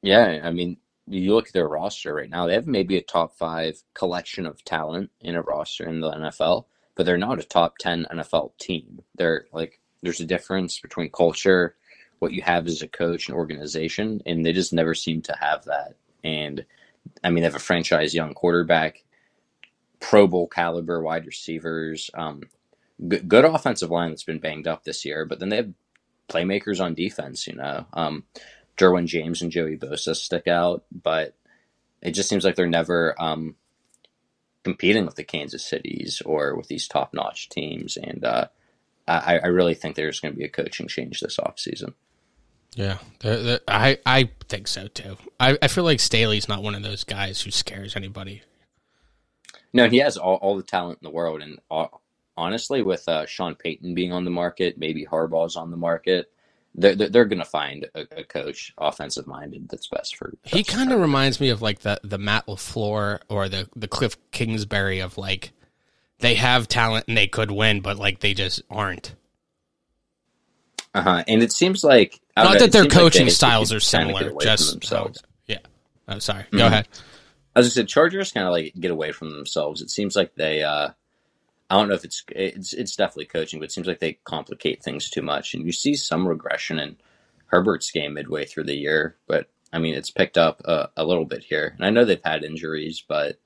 Yeah, 0.00 0.42
I 0.44 0.52
mean, 0.52 0.76
you 1.08 1.34
look 1.34 1.48
at 1.48 1.52
their 1.54 1.66
roster 1.66 2.14
right 2.14 2.30
now. 2.30 2.46
They 2.46 2.54
have 2.54 2.68
maybe 2.68 2.98
a 2.98 3.02
top 3.02 3.36
five 3.36 3.82
collection 3.94 4.46
of 4.46 4.64
talent 4.64 5.10
in 5.20 5.34
a 5.34 5.42
roster 5.42 5.88
in 5.88 6.00
the 6.00 6.12
NFL, 6.12 6.66
but 6.94 7.04
they're 7.04 7.18
not 7.18 7.40
a 7.40 7.42
top 7.42 7.78
ten 7.78 8.06
NFL 8.12 8.52
team. 8.58 9.02
They're 9.16 9.46
like 9.52 9.80
there's 10.04 10.20
a 10.20 10.24
difference 10.24 10.78
between 10.78 11.10
culture 11.10 11.74
what 12.20 12.32
you 12.32 12.42
have 12.42 12.66
as 12.66 12.82
a 12.82 12.88
coach 12.88 13.28
and 13.28 13.36
organization, 13.36 14.22
and 14.24 14.46
they 14.46 14.52
just 14.52 14.72
never 14.72 14.94
seem 14.94 15.22
to 15.22 15.36
have 15.38 15.64
that. 15.64 15.96
And 16.22 16.64
I 17.24 17.30
mean, 17.30 17.42
they 17.42 17.48
have 17.48 17.56
a 17.56 17.58
franchise 17.58 18.14
young 18.14 18.34
quarterback, 18.34 19.02
Pro 19.98 20.26
Bowl 20.26 20.46
caliber 20.46 21.02
wide 21.02 21.26
receivers, 21.26 22.10
um, 22.14 22.42
good, 23.08 23.28
good 23.28 23.44
offensive 23.44 23.90
line 23.90 24.10
that's 24.10 24.22
been 24.22 24.38
banged 24.38 24.68
up 24.68 24.84
this 24.84 25.04
year, 25.04 25.24
but 25.24 25.40
then 25.40 25.48
they 25.48 25.56
have 25.56 25.72
playmakers 26.28 26.80
on 26.80 26.94
defense. 26.94 27.46
You 27.46 27.56
know, 27.56 27.86
um, 27.92 28.24
Derwin 28.76 29.06
James 29.06 29.42
and 29.42 29.50
Joey 29.50 29.76
Bosa 29.76 30.14
stick 30.14 30.46
out, 30.46 30.84
but 30.90 31.34
it 32.02 32.12
just 32.12 32.28
seems 32.28 32.44
like 32.44 32.54
they're 32.54 32.66
never 32.66 33.20
um, 33.20 33.56
competing 34.62 35.06
with 35.06 35.16
the 35.16 35.24
Kansas 35.24 35.64
Cities 35.64 36.22
or 36.24 36.54
with 36.54 36.68
these 36.68 36.88
top 36.88 37.14
notch 37.14 37.48
teams. 37.48 37.96
And 37.96 38.24
uh, 38.24 38.46
I, 39.06 39.38
I, 39.38 39.46
really 39.46 39.74
think 39.74 39.96
there's 39.96 40.20
going 40.20 40.32
to 40.32 40.38
be 40.38 40.44
a 40.44 40.48
coaching 40.48 40.88
change 40.88 41.20
this 41.20 41.38
offseason. 41.38 41.94
Yeah, 42.74 42.98
they're, 43.20 43.42
they're, 43.42 43.60
I 43.66 43.98
I 44.06 44.30
think 44.48 44.68
so 44.68 44.86
too. 44.88 45.16
I, 45.38 45.58
I 45.60 45.68
feel 45.68 45.84
like 45.84 46.00
Staley's 46.00 46.48
not 46.48 46.62
one 46.62 46.74
of 46.74 46.82
those 46.82 47.04
guys 47.04 47.40
who 47.42 47.50
scares 47.50 47.96
anybody. 47.96 48.42
No, 49.72 49.88
he 49.88 49.98
has 49.98 50.16
all, 50.16 50.36
all 50.36 50.56
the 50.56 50.62
talent 50.62 50.98
in 51.02 51.06
the 51.06 51.14
world, 51.14 51.42
and 51.42 51.58
uh, 51.70 51.86
honestly, 52.36 52.82
with 52.82 53.08
uh, 53.08 53.26
Sean 53.26 53.54
Payton 53.54 53.94
being 53.94 54.12
on 54.12 54.24
the 54.24 54.30
market, 54.30 54.78
maybe 54.78 55.04
Harbaugh's 55.04 55.56
on 55.56 55.70
the 55.70 55.76
market, 55.76 56.30
they're 56.74 56.94
they're, 56.94 57.08
they're 57.08 57.24
going 57.24 57.38
to 57.40 57.44
find 57.44 57.86
a, 57.94 58.06
a, 58.16 58.24
coach 58.24 58.72
offensive 58.78 59.26
minded 59.26 59.68
that's 59.68 59.88
best 59.88 60.16
for. 60.16 60.32
He 60.44 60.64
kind 60.64 60.92
of 60.92 61.00
reminds 61.00 61.40
me 61.40 61.50
of 61.50 61.62
like 61.62 61.80
the 61.80 62.00
the 62.04 62.18
Matt 62.18 62.46
LaFleur 62.46 63.20
or 63.28 63.48
the 63.48 63.68
the 63.76 63.88
Cliff 63.88 64.16
Kingsbury 64.30 65.00
of 65.00 65.18
like 65.18 65.52
they 66.20 66.34
have 66.34 66.68
talent 66.68 67.06
and 67.08 67.16
they 67.16 67.26
could 67.26 67.50
win, 67.50 67.80
but 67.80 67.98
like 67.98 68.20
they 68.20 68.34
just 68.34 68.62
aren't. 68.70 69.14
Uh 70.94 71.02
huh. 71.02 71.24
And 71.28 71.42
it 71.42 71.52
seems 71.52 71.84
like 71.84 72.20
not 72.36 72.54
know, 72.54 72.58
that 72.60 72.72
their 72.72 72.86
coaching 72.86 73.26
like 73.26 73.34
styles 73.34 73.72
are 73.72 73.80
similar. 73.80 74.32
Just 74.40 74.72
themselves. 74.72 75.22
Yeah. 75.46 75.58
Oh, 76.08 76.18
sorry. 76.18 76.44
Mm-hmm. 76.44 76.58
Go 76.58 76.66
ahead. 76.66 76.88
As 77.54 77.66
I 77.66 77.68
said, 77.68 77.88
Chargers 77.88 78.32
kind 78.32 78.46
of 78.46 78.52
like 78.52 78.74
get 78.78 78.90
away 78.90 79.12
from 79.12 79.30
themselves. 79.30 79.82
It 79.82 79.90
seems 79.90 80.16
like 80.16 80.34
they. 80.34 80.62
uh 80.62 80.90
I 81.70 81.76
don't 81.76 81.88
know 81.88 81.94
if 81.94 82.04
it's 82.04 82.24
it's 82.30 82.72
it's 82.72 82.96
definitely 82.96 83.26
coaching, 83.26 83.60
but 83.60 83.66
it 83.66 83.72
seems 83.72 83.86
like 83.86 84.00
they 84.00 84.18
complicate 84.24 84.82
things 84.82 85.08
too 85.08 85.22
much, 85.22 85.54
and 85.54 85.64
you 85.64 85.70
see 85.70 85.94
some 85.94 86.26
regression 86.26 86.80
in 86.80 86.96
Herbert's 87.46 87.92
game 87.92 88.14
midway 88.14 88.44
through 88.44 88.64
the 88.64 88.76
year, 88.76 89.16
but 89.28 89.48
I 89.72 89.78
mean 89.78 89.94
it's 89.94 90.10
picked 90.10 90.36
up 90.36 90.62
a, 90.64 90.88
a 90.96 91.04
little 91.04 91.24
bit 91.24 91.44
here, 91.44 91.72
and 91.76 91.86
I 91.86 91.90
know 91.90 92.04
they've 92.04 92.20
had 92.24 92.42
injuries, 92.42 93.04
but 93.06 93.38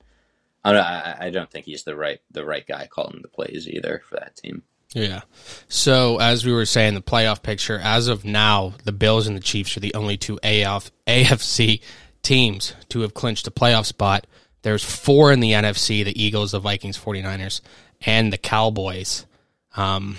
I 0.63 0.73
don't, 0.73 0.81
I, 0.81 1.17
I 1.19 1.29
don't 1.29 1.51
think 1.51 1.65
he's 1.65 1.83
the 1.83 1.95
right 1.95 2.19
the 2.31 2.43
right 2.43 2.65
guy 2.65 2.87
calling 2.87 3.19
the 3.21 3.27
plays 3.27 3.67
either 3.69 4.01
for 4.09 4.15
that 4.15 4.35
team. 4.35 4.63
Yeah. 4.95 5.21
So 5.67 6.19
as 6.19 6.45
we 6.45 6.53
were 6.53 6.65
saying, 6.65 6.93
the 6.93 7.01
playoff 7.01 7.43
picture 7.43 7.77
as 7.77 8.07
of 8.07 8.23
now, 8.23 8.73
the 8.85 8.93
Bills 8.93 9.27
and 9.27 9.35
the 9.35 9.41
Chiefs 9.41 9.75
are 9.75 9.81
the 9.81 9.93
only 9.93 10.15
two 10.15 10.39
AF, 10.41 10.89
AFC 11.05 11.81
teams 12.23 12.73
to 12.89 13.01
have 13.01 13.13
clinched 13.13 13.45
a 13.45 13.51
playoff 13.51 13.85
spot. 13.85 14.25
There's 14.61 14.83
four 14.85 15.33
in 15.33 15.41
the 15.41 15.51
NFC: 15.51 16.03
the 16.05 16.19
Eagles, 16.19 16.53
the 16.53 16.59
Vikings, 16.59 16.97
49ers, 16.97 17.59
and 18.05 18.31
the 18.31 18.37
Cowboys. 18.37 19.25
Um, 19.75 20.15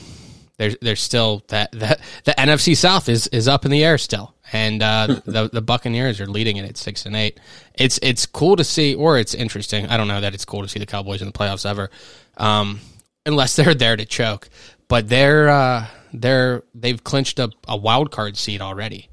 there's 0.58 0.76
there's 0.82 1.00
still 1.00 1.42
that 1.48 1.72
that 1.72 2.00
the 2.24 2.32
NFC 2.32 2.76
South 2.76 3.08
is 3.08 3.26
is 3.28 3.48
up 3.48 3.64
in 3.64 3.70
the 3.70 3.82
air 3.82 3.96
still, 3.96 4.34
and 4.52 4.82
uh, 4.82 5.06
the 5.24 5.48
the 5.50 5.62
Buccaneers 5.62 6.20
are 6.20 6.26
leading 6.26 6.58
it 6.58 6.68
at 6.68 6.76
six 6.76 7.06
and 7.06 7.16
eight. 7.16 7.40
It's 7.74 7.98
it's 8.02 8.26
cool 8.26 8.56
to 8.56 8.64
see, 8.64 8.94
or 8.94 9.18
it's 9.18 9.34
interesting. 9.34 9.86
I 9.86 9.96
don't 9.96 10.06
know 10.06 10.20
that 10.20 10.34
it's 10.34 10.44
cool 10.44 10.62
to 10.62 10.68
see 10.68 10.78
the 10.78 10.86
Cowboys 10.86 11.22
in 11.22 11.26
the 11.26 11.32
playoffs 11.32 11.64
ever, 11.64 11.90
um, 12.36 12.80
unless 13.26 13.56
they're 13.56 13.74
there 13.74 13.96
to 13.96 14.06
choke. 14.06 14.48
But 14.88 15.08
they're 15.08 15.48
uh, 15.48 15.86
they're 16.12 16.62
they've 16.74 17.02
clinched 17.02 17.38
a, 17.38 17.50
a 17.68 17.76
wild 17.76 18.10
card 18.10 18.36
seat 18.36 18.60
already. 18.60 19.08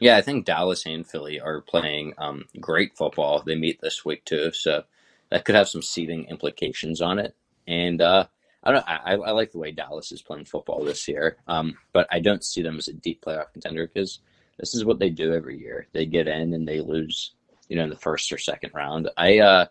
Yeah, 0.00 0.16
I 0.16 0.22
think 0.22 0.46
Dallas 0.46 0.86
and 0.86 1.06
Philly 1.06 1.40
are 1.40 1.60
playing 1.60 2.14
um, 2.16 2.46
great 2.58 2.96
football. 2.96 3.42
They 3.44 3.54
meet 3.54 3.80
this 3.82 4.02
week 4.02 4.24
too, 4.24 4.50
so 4.52 4.84
that 5.30 5.44
could 5.44 5.54
have 5.54 5.68
some 5.68 5.82
seeding 5.82 6.24
implications 6.24 7.02
on 7.02 7.18
it. 7.18 7.36
And 7.66 8.00
uh, 8.00 8.26
I 8.64 8.72
don't. 8.72 8.88
I, 8.88 9.14
I 9.14 9.30
like 9.32 9.52
the 9.52 9.58
way 9.58 9.72
Dallas 9.72 10.12
is 10.12 10.22
playing 10.22 10.46
football 10.46 10.84
this 10.84 11.06
year, 11.06 11.36
um, 11.48 11.76
but 11.92 12.06
I 12.10 12.20
don't 12.20 12.44
see 12.44 12.62
them 12.62 12.78
as 12.78 12.88
a 12.88 12.94
deep 12.94 13.24
playoff 13.24 13.52
contender 13.52 13.86
because 13.86 14.20
this 14.58 14.74
is 14.74 14.84
what 14.84 14.98
they 14.98 15.10
do 15.10 15.34
every 15.34 15.58
year. 15.58 15.86
They 15.92 16.06
get 16.06 16.28
in 16.28 16.54
and 16.54 16.68
they 16.68 16.80
lose, 16.80 17.32
you 17.68 17.76
know, 17.76 17.84
in 17.84 17.90
the 17.90 17.96
first 17.96 18.30
or 18.32 18.38
second 18.38 18.72
round. 18.74 19.08
I, 19.16 19.38
uh, 19.38 19.66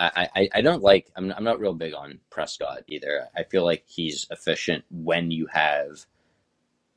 I, 0.00 0.28
I, 0.34 0.48
I 0.54 0.60
don't 0.62 0.82
like. 0.82 1.10
I'm, 1.16 1.32
I'm 1.32 1.44
not 1.44 1.60
real 1.60 1.74
big 1.74 1.94
on 1.94 2.20
Prescott 2.30 2.84
either. 2.88 3.28
I 3.36 3.44
feel 3.44 3.64
like 3.64 3.84
he's 3.86 4.26
efficient 4.30 4.84
when 4.90 5.30
you 5.30 5.46
have 5.46 6.06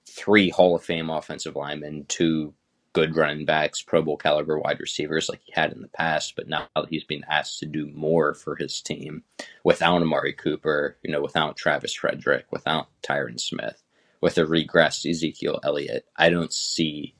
three 0.07 0.49
Hall 0.49 0.75
of 0.75 0.83
Fame 0.83 1.09
offensive 1.09 1.55
linemen, 1.55 2.05
two 2.07 2.53
good 2.93 3.15
running 3.15 3.45
backs, 3.45 3.81
Pro 3.81 4.01
Bowl 4.03 4.17
caliber 4.17 4.59
wide 4.59 4.79
receivers 4.79 5.27
like 5.27 5.41
he 5.43 5.51
had 5.51 5.73
in 5.73 5.81
the 5.81 5.87
past, 5.89 6.35
but 6.35 6.47
now 6.47 6.67
he's 6.89 7.03
being 7.03 7.23
asked 7.27 7.59
to 7.59 7.65
do 7.65 7.87
more 7.87 8.35
for 8.35 8.55
his 8.55 8.81
team 8.81 9.23
without 9.63 10.01
Amari 10.01 10.33
Cooper, 10.33 10.97
you 11.03 11.11
know, 11.11 11.21
without 11.21 11.57
Travis 11.57 11.93
Frederick, 11.93 12.45
without 12.51 12.87
Tyron 13.01 13.39
Smith, 13.39 13.81
with 14.21 14.37
a 14.37 14.41
regressed 14.45 15.09
Ezekiel 15.09 15.59
Elliott. 15.63 16.05
I 16.15 16.29
don't 16.29 16.53
see 16.53 17.15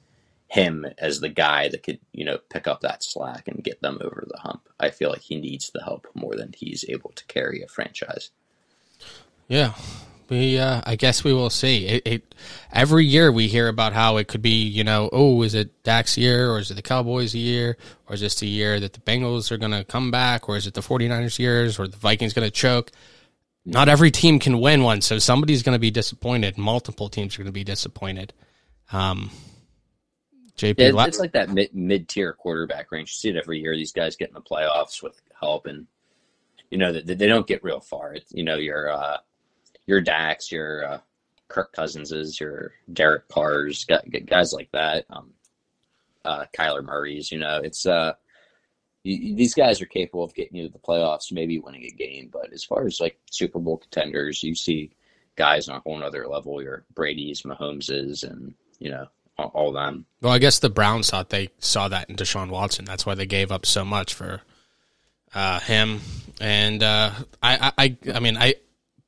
him 0.54 0.86
as 1.00 1.20
the 1.20 1.30
guy 1.30 1.68
that 1.68 1.82
could, 1.82 1.98
you 2.12 2.24
know, 2.24 2.38
pick 2.52 2.68
up 2.68 2.82
that 2.82 3.04
slack 3.04 3.48
and 3.48 3.64
get 3.64 3.82
them 3.82 3.98
over 4.02 4.24
the 4.30 4.38
hump. 4.38 4.70
I 4.80 4.92
feel 4.92 5.10
like 5.10 5.22
he 5.22 5.36
needs 5.36 5.72
the 5.72 5.84
help 5.84 6.08
more 6.14 6.36
than 6.36 6.54
he's 6.56 6.86
able 6.88 7.10
to 7.16 7.26
carry 7.26 7.64
a 7.64 7.68
franchise. 7.68 8.30
Yeah, 9.48 9.74
we 10.30 10.60
uh, 10.60 10.82
I 10.86 10.96
guess 10.96 11.24
we 11.24 11.34
will 11.34 11.50
see. 11.50 11.88
It, 11.88 12.04
it, 12.06 12.36
every 12.72 13.04
year 13.04 13.32
we 13.32 13.48
hear 13.48 13.68
about 13.68 13.94
how 13.94 14.18
it 14.18 14.28
could 14.28 14.44
be, 14.44 14.62
you 14.62 14.84
know, 14.84 15.10
oh, 15.12 15.42
is 15.42 15.56
it 15.56 15.82
Dak's 15.82 16.20
year 16.20 16.52
or 16.52 16.60
is 16.60 16.70
it 16.70 16.76
the 16.76 16.84
Cowboys' 16.84 17.34
year 17.34 17.76
or 18.08 18.14
is 18.14 18.22
this 18.22 18.36
the 18.36 18.48
year 18.48 18.80
that 18.80 18.94
the 18.94 19.00
Bengals 19.00 19.52
are 19.52 19.58
going 19.58 19.72
to 19.72 19.84
come 19.84 20.12
back 20.12 20.48
or 20.48 20.56
is 20.56 20.68
it 20.68 20.76
the 20.76 20.82
49ers' 20.82 21.40
years 21.40 21.80
or 21.80 21.88
the 21.88 21.98
Vikings 21.98 22.34
going 22.34 22.46
to 22.46 22.52
choke? 22.52 22.92
Not 23.66 23.90
every 23.90 24.12
team 24.12 24.38
can 24.38 24.60
win 24.60 24.84
one, 24.84 25.02
so 25.02 25.18
somebody's 25.18 25.64
going 25.64 25.74
to 25.74 25.80
be 25.80 25.90
disappointed. 25.90 26.60
Multiple 26.60 27.10
teams 27.10 27.34
are 27.34 27.40
going 27.40 27.48
to 27.48 27.52
be 27.52 27.64
disappointed. 27.64 28.34
Um, 28.92 29.32
JP, 30.58 30.76
yeah, 30.78 31.06
it's 31.06 31.20
like 31.20 31.32
that 31.32 31.50
mid 31.50 31.74
mid 31.74 32.08
tier 32.08 32.34
quarterback 32.34 32.92
range. 32.92 33.10
You 33.10 33.14
see 33.14 33.30
it 33.30 33.38
every 33.38 33.60
year. 33.60 33.76
These 33.76 33.92
guys 33.92 34.16
get 34.16 34.30
in 34.30 34.36
the 34.36 34.42
playoffs 34.42 35.02
with 35.02 35.20
help, 35.40 35.66
and 35.66 35.88
you 36.70 36.78
know 36.78 36.92
that 36.94 37.06
they 37.06 37.28
don't 37.28 37.48
get 37.48 37.64
real 37.64 37.80
far. 37.80 38.14
It's, 38.14 38.32
you 38.32 38.44
know, 38.44 38.56
you're 38.56 38.92
uh, 38.92 39.18
your 39.88 40.00
Dax, 40.02 40.52
your 40.52 40.86
uh, 40.86 41.00
Kirk 41.48 41.74
Cousinses, 41.74 42.40
your 42.40 42.74
Derek 42.92 43.28
Carrs, 43.30 43.86
guys 44.28 44.54
like 44.54 44.72
that. 44.72 45.06
Um, 45.10 45.32
uh, 46.26 46.46
Kyler 46.54 46.84
Murray's, 46.84 47.32
you 47.32 47.40
know, 47.40 47.60
it's 47.64 47.86
uh, 47.86 48.14
you, 49.04 49.36
these 49.36 49.54
guys 49.54 49.82
are 49.82 49.86
capable 49.86 50.24
of 50.24 50.34
getting 50.34 50.58
you 50.58 50.68
to 50.68 50.74
the 50.74 50.80
playoffs, 50.80 51.32
maybe 51.32 51.60
winning 51.60 51.84
a 51.84 51.90
game. 51.90 52.30
But 52.32 52.54
as 52.54 52.64
far 52.64 52.86
as 52.86 53.00
like 53.00 53.20
Super 53.30 53.60
Bowl 53.60 53.78
contenders, 53.78 54.44
you 54.44 54.56
see 54.56 54.92
guys 55.36 55.68
on 55.68 55.78
a 55.78 55.80
whole 55.80 56.02
other 56.04 56.28
level. 56.28 56.62
Your 56.62 56.86
Brady's, 56.94 57.44
Mahomes's, 57.44 58.24
and 58.24 58.54
you 58.80 58.90
know 58.90 59.08
all, 59.54 59.72
them. 59.72 60.06
Well, 60.22 60.34
I 60.34 60.40
guess 60.40 60.60
the 60.60 60.70
Browns 60.70 61.10
thought 61.10 61.30
they 61.30 61.50
saw 61.60 61.88
that 61.88 62.10
in 62.10 62.16
Deshaun 62.16 62.50
Watson. 62.50 62.86
That's 62.86 63.06
why 63.06 63.16
they 63.16 63.26
gave 63.26 63.52
up 63.52 63.66
so 63.66 63.84
much 63.84 64.14
for 64.14 64.42
uh, 65.34 65.60
him. 65.60 66.02
And 66.40 66.82
uh, 66.82 67.12
I, 67.42 67.72
I, 67.78 67.98
I 68.14 68.20
mean, 68.20 68.38
I 68.38 68.56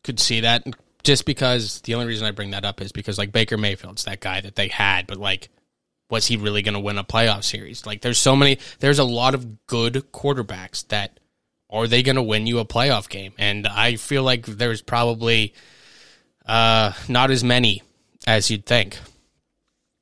could 0.03 0.19
see 0.19 0.41
that 0.41 0.65
just 1.03 1.25
because 1.25 1.81
the 1.81 1.93
only 1.93 2.07
reason 2.07 2.27
I 2.27 2.31
bring 2.31 2.51
that 2.51 2.65
up 2.65 2.81
is 2.81 2.91
because 2.91 3.17
like 3.17 3.31
Baker 3.31 3.57
Mayfield's 3.57 4.03
that 4.05 4.19
guy 4.19 4.41
that 4.41 4.55
they 4.55 4.67
had, 4.67 5.07
but 5.07 5.17
like 5.17 5.49
was 6.09 6.27
he 6.27 6.37
really 6.37 6.61
going 6.61 6.73
to 6.73 6.79
win 6.79 6.97
a 6.97 7.03
playoff 7.03 7.43
series? 7.43 7.85
Like 7.85 8.01
there's 8.01 8.17
so 8.17 8.35
many 8.35 8.59
there's 8.79 8.99
a 8.99 9.03
lot 9.03 9.33
of 9.33 9.67
good 9.67 9.93
quarterbacks 10.11 10.87
that 10.89 11.19
are 11.69 11.87
they 11.87 12.03
going 12.03 12.15
to 12.15 12.23
win 12.23 12.47
you 12.47 12.59
a 12.59 12.65
playoff 12.65 13.09
game? 13.09 13.33
And 13.37 13.67
I 13.67 13.95
feel 13.95 14.23
like 14.23 14.45
there's 14.45 14.81
probably 14.81 15.53
uh 16.45 16.93
not 17.07 17.31
as 17.31 17.43
many 17.43 17.81
as 18.27 18.49
you'd 18.51 18.65
think. 18.65 18.97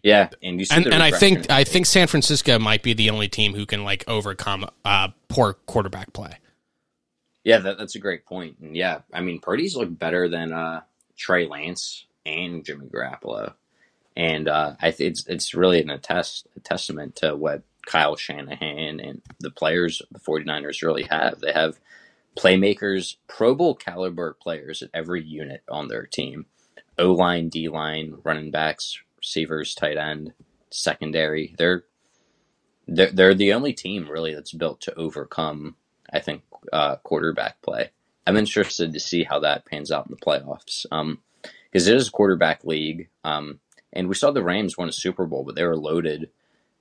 Yeah, 0.04 0.30
and 0.44 0.62
and, 0.70 0.86
and 0.88 1.02
I 1.02 1.12
think 1.12 1.50
I 1.50 1.64
think 1.64 1.86
San 1.86 2.08
Francisco 2.08 2.60
might 2.60 2.84
be 2.84 2.94
the 2.94 3.10
only 3.10 3.30
team 3.30 3.54
who 3.54 3.66
can 3.66 3.86
like 3.86 4.04
overcome 4.08 4.70
uh 4.84 5.08
poor 5.30 5.54
quarterback 5.54 6.12
play. 6.12 6.38
Yeah, 7.44 7.60
that, 7.60 7.78
that's 7.78 7.96
a 7.96 8.00
great 8.00 8.26
point. 8.26 8.58
And 8.62 8.76
yeah, 8.76 9.00
I 9.14 9.22
mean, 9.22 9.40
Purdy's 9.40 9.76
looked 9.76 9.98
better 9.98 10.30
than 10.30 10.54
uh, 10.54 10.82
Trey 11.18 11.46
Lance 11.46 12.06
and 12.26 12.64
Jimmy 12.64 12.88
Garoppolo, 12.88 13.54
and 14.16 14.48
uh, 14.48 14.76
I 14.82 14.92
th- 14.92 15.10
it's 15.10 15.28
it's 15.28 15.54
really 15.54 15.82
an 15.82 15.90
attest 15.90 16.48
a 16.56 16.60
testament 16.60 17.18
to 17.18 17.36
what 17.36 17.64
Kyle 17.86 18.16
Shanahan 18.16 19.00
and 19.00 19.22
the 19.40 19.52
players 19.52 20.02
the 20.12 20.20
49ers 20.20 20.82
really 20.84 21.04
have. 21.04 21.40
They 21.40 21.52
have 21.52 21.80
playmakers, 22.38 23.18
Pro 23.28 23.56
Bowl 23.56 23.76
caliber 23.76 24.36
players 24.42 24.82
at 24.82 24.90
every 24.94 25.24
unit 25.24 25.64
on 25.70 25.88
their 25.88 26.06
team. 26.06 26.46
O 26.98 27.12
line, 27.12 27.50
D 27.50 27.70
line, 27.70 28.16
running 28.24 28.52
backs, 28.52 29.00
receivers, 29.24 29.74
tight 29.74 29.98
end, 29.98 30.34
secondary. 30.70 31.56
They're 31.58 31.86
they're 32.88 33.12
they're 33.12 33.34
the 33.34 33.54
only 33.54 33.74
team 33.74 34.10
really 34.10 34.36
that's 34.36 34.54
built 34.54 34.82
to 34.82 34.96
overcome 34.96 35.76
I 36.14 36.20
think, 36.20 36.44
uh, 36.72 36.98
quarterback 36.98 37.62
play. 37.62 37.90
I'm 38.26 38.38
interested 38.38 38.94
to 38.94 39.00
see 39.00 39.24
how 39.24 39.40
that 39.40 39.66
pans 39.66 39.92
out 39.92 40.06
in 40.06 40.12
the 40.12 40.26
playoffs. 40.26 40.86
Um, 40.92 41.20
because 41.72 41.88
it 41.88 41.96
is 41.96 42.08
a 42.08 42.12
quarterback 42.12 42.64
league. 42.64 43.10
Um, 43.24 43.60
and 43.92 44.08
we 44.08 44.14
saw 44.14 44.30
the 44.30 44.44
Rams 44.44 44.78
won 44.78 44.90
a 44.90 44.94
Super 44.94 45.26
Bowl, 45.26 45.44
but 45.44 45.56
they 45.56 45.66
were 45.66 45.76
loaded 45.76 46.30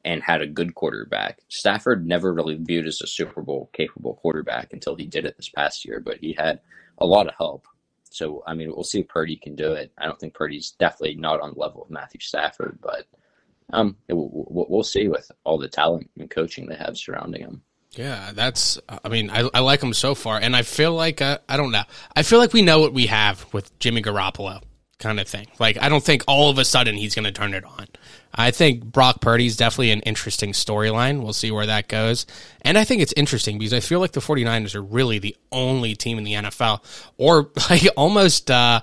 and 0.05 0.23
had 0.23 0.43
a 0.43 0.47
good 0.47 0.75
quarterback. 0.75 1.39
Stafford 1.49 2.07
never 2.07 2.33
really 2.33 2.57
viewed 2.57 2.87
as 2.87 3.01
a 3.01 3.07
Super 3.07 3.41
Bowl 3.41 3.71
capable 3.73 4.15
quarterback 4.17 4.73
until 4.73 4.95
he 4.95 5.07
did 5.07 5.25
it 5.25 5.37
this 5.37 5.49
past 5.49 5.87
year, 5.87 5.99
but 5.99 6.19
he 6.19 6.35
had 6.35 6.61
a 6.99 7.07
lot 7.07 7.27
of 7.27 7.35
help. 7.39 7.67
So, 8.13 8.43
I 8.47 8.55
mean, 8.55 8.71
we'll 8.75 8.85
see 8.85 9.01
if 9.01 9.09
Purdy 9.09 9.37
can 9.37 9.55
do 9.55 9.73
it. 9.73 9.93
I 9.99 10.07
don't 10.07 10.19
think 10.19 10.35
Purdy's 10.35 10.73
definitely 10.73 11.17
not 11.17 11.41
on 11.41 11.55
the 11.55 11.61
level 11.61 11.83
of 11.83 11.91
Matthew 11.91 12.21
Stafford, 12.21 12.79
but 12.83 13.07
um, 13.73 13.97
we'll, 14.09 14.31
we'll 14.69 14.83
see 14.83 15.09
with 15.09 15.31
all 15.45 15.59
the 15.59 15.69
talent 15.69 16.11
and 16.19 16.31
coaching 16.31 16.67
they 16.67 16.77
have 16.77 16.97
surrounding 16.97 17.43
him. 17.43 17.63
Yeah, 17.93 18.31
that's. 18.33 18.79
I 18.89 19.09
mean, 19.11 19.29
I, 19.29 19.49
I 19.53 19.61
like 19.61 19.83
him 19.83 19.93
so 19.93 20.15
far, 20.15 20.39
and 20.39 20.57
I 20.57 20.63
feel 20.63 20.95
like 20.95 21.21
uh, 21.21 21.39
I 21.47 21.59
don't 21.59 21.73
know. 21.73 21.83
I 22.17 22.23
feel 22.23 22.39
like 22.39 22.55
we 22.55 22.63
know 22.63 22.81
what 22.81 22.95
we 22.95 23.07
have 23.07 23.53
with 23.53 23.79
Jimmy 23.81 24.01
Garoppolo, 24.01 24.63
kind 25.03 25.21
of 25.21 25.29
thing. 25.29 25.49
Like, 25.59 25.77
I 25.81 25.89
don't 25.89 26.03
think 26.03 26.25
all 26.27 26.49
of 26.49 26.59
a 26.59 26.65
sudden 26.65 26.97
he's 26.97 27.15
going 27.15 27.25
to 27.25 27.33
turn 27.33 27.53
it 27.53 27.65
on. 27.65 27.87
I 28.35 28.51
think 28.51 28.85
Brock 28.85 29.21
Purdy's 29.21 29.57
definitely 29.57 29.91
an 29.91 30.01
interesting 30.01 30.53
storyline. 30.53 31.23
We'll 31.23 31.35
see 31.35 31.51
where 31.51 31.67
that 31.67 31.89
goes. 31.89 32.25
And 32.63 32.79
I 32.79 32.85
think 32.85 33.03
it's 33.03 33.13
interesting 33.15 33.59
because 33.59 33.75
I 33.75 33.81
feel 33.81 34.01
like 34.01 34.13
the 34.13 34.21
49ers 34.21 34.75
are 34.75 34.83
really 34.83 35.19
the 35.19 35.37
only 35.51 35.95
team 35.95 36.17
in 36.17 36.25
the 36.25 36.35
NFL, 36.35 36.83
or 37.19 37.51
like 37.71 37.83
almost 37.97 38.51
uh, 38.51 38.81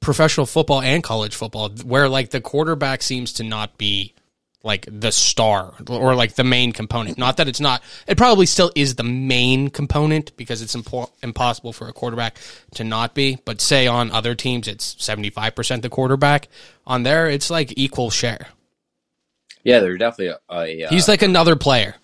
professional 0.00 0.46
football 0.46 0.80
and 0.80 1.02
college 1.02 1.34
football, 1.34 1.68
where 1.84 2.08
like 2.08 2.30
the 2.30 2.40
quarterback 2.40 3.02
seems 3.02 3.34
to 3.34 3.44
not 3.44 3.76
be 3.76 4.14
like 4.62 4.86
the 4.88 5.10
star 5.10 5.74
or 5.88 6.14
like 6.14 6.34
the 6.34 6.44
main 6.44 6.72
component. 6.72 7.18
Not 7.18 7.36
that 7.38 7.48
it's 7.48 7.60
not, 7.60 7.82
it 8.06 8.16
probably 8.16 8.46
still 8.46 8.70
is 8.74 8.94
the 8.94 9.04
main 9.04 9.68
component 9.70 10.36
because 10.36 10.62
it's 10.62 10.76
impo- 10.76 11.10
impossible 11.22 11.72
for 11.72 11.88
a 11.88 11.92
quarterback 11.92 12.36
to 12.74 12.84
not 12.84 13.14
be. 13.14 13.38
But 13.44 13.60
say 13.60 13.86
on 13.86 14.10
other 14.10 14.34
teams, 14.34 14.68
it's 14.68 14.94
75% 14.96 15.82
the 15.82 15.88
quarterback. 15.88 16.48
On 16.86 17.02
there, 17.02 17.28
it's 17.28 17.50
like 17.50 17.72
equal 17.76 18.10
share. 18.10 18.48
Yeah, 19.64 19.80
they're 19.80 19.96
definitely 19.96 20.34
a. 20.48 20.84
a 20.84 20.88
He's 20.88 21.08
like 21.08 21.22
another 21.22 21.56
player. 21.56 21.96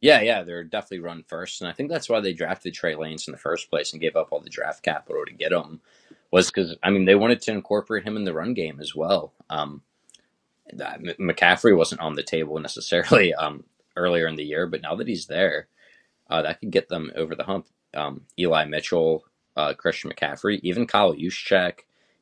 Yeah, 0.00 0.20
yeah, 0.20 0.42
they're 0.42 0.64
definitely 0.64 1.00
run 1.00 1.24
first, 1.26 1.60
and 1.60 1.68
I 1.68 1.72
think 1.72 1.90
that's 1.90 2.08
why 2.08 2.20
they 2.20 2.32
drafted 2.32 2.72
Trey 2.72 2.94
Lance 2.94 3.26
in 3.26 3.32
the 3.32 3.38
first 3.38 3.68
place 3.68 3.92
and 3.92 4.00
gave 4.00 4.14
up 4.14 4.28
all 4.30 4.38
the 4.40 4.48
draft 4.48 4.82
capital 4.82 5.24
to 5.26 5.32
get 5.32 5.52
him. 5.52 5.80
Was 6.30 6.50
because 6.50 6.76
I 6.82 6.90
mean 6.90 7.04
they 7.04 7.14
wanted 7.14 7.40
to 7.42 7.52
incorporate 7.52 8.04
him 8.04 8.16
in 8.16 8.24
the 8.24 8.34
run 8.34 8.54
game 8.54 8.80
as 8.80 8.94
well. 8.94 9.32
Um, 9.50 9.82
McCaffrey 10.74 11.76
wasn't 11.76 12.00
on 12.00 12.14
the 12.14 12.22
table 12.22 12.58
necessarily 12.58 13.34
um, 13.34 13.64
earlier 13.96 14.26
in 14.26 14.36
the 14.36 14.44
year, 14.44 14.66
but 14.66 14.82
now 14.82 14.94
that 14.96 15.08
he's 15.08 15.26
there, 15.26 15.68
uh, 16.30 16.42
that 16.42 16.60
could 16.60 16.70
get 16.70 16.88
them 16.88 17.10
over 17.16 17.34
the 17.34 17.44
hump. 17.44 17.66
Um, 17.94 18.22
Eli 18.38 18.66
Mitchell, 18.66 19.24
uh, 19.56 19.74
Christian 19.74 20.10
McCaffrey, 20.10 20.60
even 20.62 20.86
Kyle 20.86 21.14
Juszczyk, 21.14 21.80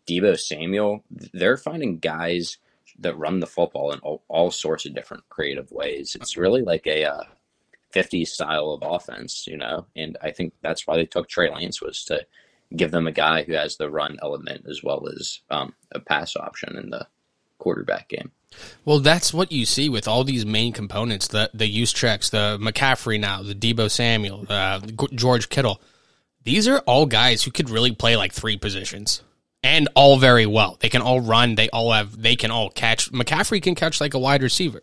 Deebo 0.09 0.39
Samuel, 0.39 1.05
they're 1.11 1.57
finding 1.57 1.99
guys 1.99 2.59
that 3.01 3.19
run 3.19 3.41
the 3.41 3.47
football 3.47 3.93
in 3.93 3.99
all, 4.01 4.23
all 4.29 4.51
sorts 4.51 4.87
of 4.87 4.95
different 4.95 5.29
creative 5.29 5.71
ways. 5.73 6.17
It's 6.19 6.37
really 6.37 6.63
like 6.63 6.87
a 6.87 7.05
uh, 7.05 7.25
50s 7.93 8.29
style 8.29 8.71
of 8.71 8.83
offense, 8.83 9.47
you 9.47 9.57
know, 9.57 9.87
and 9.97 10.17
I 10.23 10.31
think 10.31 10.55
that's 10.63 10.87
why 10.87 10.97
they 10.97 11.07
took 11.07 11.29
Trey 11.29 11.51
Lance 11.51 11.83
was 11.83 12.05
to 12.05 12.27
give 12.75 12.91
them 12.91 13.07
a 13.07 13.13
guy 13.13 13.43
who 13.43 13.53
has 13.53 13.77
the 13.77 13.91
run 13.91 14.19
element 14.23 14.67
as 14.69 14.83
well 14.83 15.09
as 15.09 15.41
um, 15.51 15.75
a 15.93 16.01
pass 16.01 16.37
option 16.37 16.77
in 16.77 16.91
the 16.91 17.07
quarterback 17.67 18.09
game. 18.09 18.31
Well, 18.85 19.01
that's 19.01 19.35
what 19.35 19.51
you 19.51 19.67
see 19.67 19.89
with 19.89 20.07
all 20.07 20.23
these 20.23 20.47
main 20.47 20.73
components: 20.73 21.27
the 21.27 21.51
the 21.53 21.69
Juszczyks, 21.69 22.31
the 22.31 22.59
McCaffrey 22.61 23.19
now, 23.19 23.43
the 23.43 23.57
Deebo 23.57 23.91
Samuel, 23.91 24.47
uh, 24.49 24.79
George 25.13 25.49
Kittle. 25.49 25.81
These 26.45 26.69
are 26.69 26.79
all 26.87 27.07
guys 27.07 27.43
who 27.43 27.51
could 27.51 27.69
really 27.69 27.93
play 27.93 28.17
like 28.17 28.33
three 28.33 28.57
positions 28.57 29.25
and 29.65 29.89
all 29.97 30.17
very 30.17 30.47
well. 30.47 30.77
They 30.79 30.89
can 30.89 31.03
all 31.03 31.21
run. 31.21 31.57
They 31.57 31.69
all 31.71 31.91
have. 31.91 32.23
They 32.23 32.37
can 32.37 32.53
all 32.53 32.71
catch. 32.71 33.11
McCaffrey 33.11 33.61
can 33.61 33.75
catch 33.75 34.01
like 34.01 34.15
a 34.15 34.19
wide 34.19 34.45
receiver. 34.45 34.83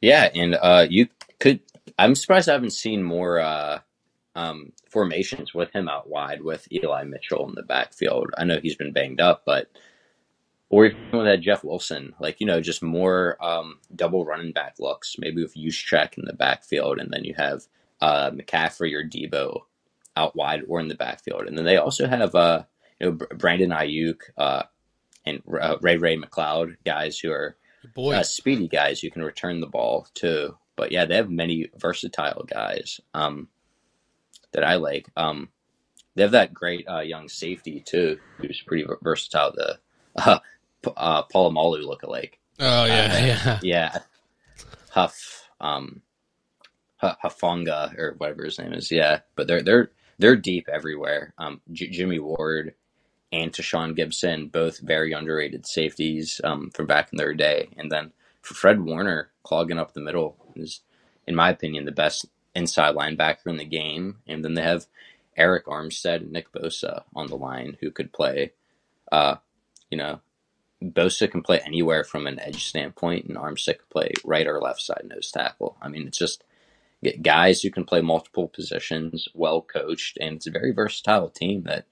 Yeah, 0.00 0.28
and 0.34 0.56
uh, 0.60 0.86
you 0.90 1.06
could. 1.38 1.60
I'm 2.00 2.16
surprised 2.16 2.48
I 2.48 2.54
haven't 2.54 2.72
seen 2.72 3.04
more 3.04 3.38
uh, 3.38 3.78
um, 4.34 4.72
formations 4.90 5.54
with 5.54 5.70
him 5.72 5.88
out 5.88 6.08
wide 6.08 6.42
with 6.42 6.66
Eli 6.72 7.04
Mitchell 7.04 7.48
in 7.48 7.54
the 7.54 7.62
backfield. 7.62 8.30
I 8.36 8.42
know 8.42 8.58
he's 8.60 8.74
been 8.74 8.92
banged 8.92 9.20
up, 9.20 9.42
but 9.46 9.68
or 10.70 10.86
even 10.86 10.98
with 11.12 11.26
that 11.26 11.40
Jeff 11.40 11.64
Wilson, 11.64 12.14
like 12.20 12.40
you 12.40 12.46
know, 12.46 12.60
just 12.60 12.82
more 12.82 13.36
um, 13.44 13.78
double 13.94 14.24
running 14.24 14.52
back 14.52 14.76
looks. 14.78 15.16
Maybe 15.18 15.42
with 15.42 15.56
Juszczyk 15.56 16.16
in 16.16 16.24
the 16.24 16.32
backfield, 16.32 16.98
and 16.98 17.12
then 17.12 17.24
you 17.24 17.34
have 17.36 17.66
uh, 18.00 18.30
McCaffrey 18.30 18.94
or 18.94 19.04
Deebo 19.04 19.62
out 20.16 20.36
wide 20.36 20.62
or 20.68 20.80
in 20.80 20.88
the 20.88 20.94
backfield, 20.94 21.46
and 21.46 21.58
then 21.58 21.64
they 21.64 21.76
also 21.76 22.06
have 22.06 22.34
uh, 22.34 22.62
you 23.00 23.10
know 23.10 23.26
Brandon 23.36 23.70
Aiyuk 23.70 24.20
uh, 24.38 24.62
and 25.26 25.42
uh, 25.60 25.76
Ray-Ray 25.82 26.16
McCloud 26.16 26.76
guys 26.86 27.18
who 27.18 27.32
are 27.32 27.56
uh, 27.98 28.22
speedy 28.22 28.68
guys 28.68 29.00
who 29.00 29.10
can 29.10 29.22
return 29.22 29.60
the 29.60 29.66
ball 29.66 30.06
to. 30.14 30.56
But 30.76 30.92
yeah, 30.92 31.04
they 31.04 31.16
have 31.16 31.30
many 31.30 31.68
versatile 31.76 32.44
guys 32.44 33.00
um, 33.12 33.48
that 34.52 34.64
I 34.64 34.76
like. 34.76 35.08
Um, 35.16 35.48
they 36.14 36.22
have 36.22 36.30
that 36.30 36.54
great 36.54 36.88
uh, 36.88 37.00
young 37.00 37.28
safety 37.28 37.82
too, 37.84 38.18
who's 38.38 38.62
pretty 38.62 38.86
versatile. 39.02 39.52
The 39.54 39.78
uh, 40.16 40.38
uh, 40.96 41.22
Polamalu 41.24 41.84
lookalike. 41.84 42.34
Oh 42.58 42.84
yeah, 42.84 43.12
uh, 43.12 43.26
yeah, 43.26 43.58
yeah. 43.62 43.98
Huff, 44.90 45.48
um, 45.60 46.02
Hufanga 47.02 47.96
or 47.98 48.14
whatever 48.18 48.44
his 48.44 48.58
name 48.58 48.72
is. 48.72 48.90
Yeah, 48.90 49.20
but 49.34 49.46
they're 49.46 49.62
they're 49.62 49.90
they're 50.18 50.36
deep 50.36 50.68
everywhere. 50.68 51.32
Um, 51.38 51.60
J- 51.72 51.90
Jimmy 51.90 52.18
Ward 52.18 52.74
and 53.32 53.52
Tashaun 53.52 53.96
Gipson, 53.96 54.50
both 54.50 54.80
very 54.80 55.12
underrated 55.12 55.66
safeties 55.66 56.40
um, 56.44 56.70
from 56.70 56.86
back 56.86 57.10
in 57.12 57.16
their 57.16 57.34
day. 57.34 57.68
And 57.76 57.90
then 57.90 58.12
for 58.42 58.54
Fred 58.54 58.80
Warner 58.80 59.30
clogging 59.42 59.78
up 59.78 59.94
the 59.94 60.00
middle 60.00 60.36
is, 60.56 60.80
in 61.26 61.34
my 61.34 61.50
opinion, 61.50 61.84
the 61.84 61.92
best 61.92 62.26
inside 62.54 62.96
linebacker 62.96 63.46
in 63.46 63.56
the 63.56 63.64
game. 63.64 64.18
And 64.26 64.44
then 64.44 64.54
they 64.54 64.62
have 64.62 64.86
Arik 65.38 65.64
Armstead 65.64 66.16
and 66.16 66.32
Nick 66.32 66.52
Bosa 66.52 67.04
on 67.14 67.28
the 67.28 67.36
line 67.36 67.76
who 67.80 67.90
could 67.90 68.12
play, 68.12 68.52
uh, 69.12 69.36
you 69.90 69.96
know, 69.98 70.20
Bosa 70.82 71.30
can 71.30 71.42
play 71.42 71.60
anywhere 71.64 72.04
from 72.04 72.26
an 72.26 72.40
edge 72.40 72.66
standpoint, 72.66 73.26
and 73.26 73.36
Armstead 73.36 73.78
can 73.78 73.86
play 73.90 74.12
right 74.24 74.46
or 74.46 74.60
left 74.60 74.80
side 74.80 75.04
nose 75.04 75.30
tackle. 75.30 75.76
I 75.82 75.88
mean, 75.88 76.06
it's 76.06 76.18
just 76.18 76.44
guys 77.22 77.60
who 77.60 77.70
can 77.70 77.84
play 77.84 78.00
multiple 78.00 78.48
positions, 78.48 79.28
well 79.34 79.60
coached, 79.60 80.18
and 80.20 80.36
it's 80.36 80.46
a 80.46 80.50
very 80.50 80.72
versatile 80.72 81.28
team 81.28 81.64
that, 81.64 81.86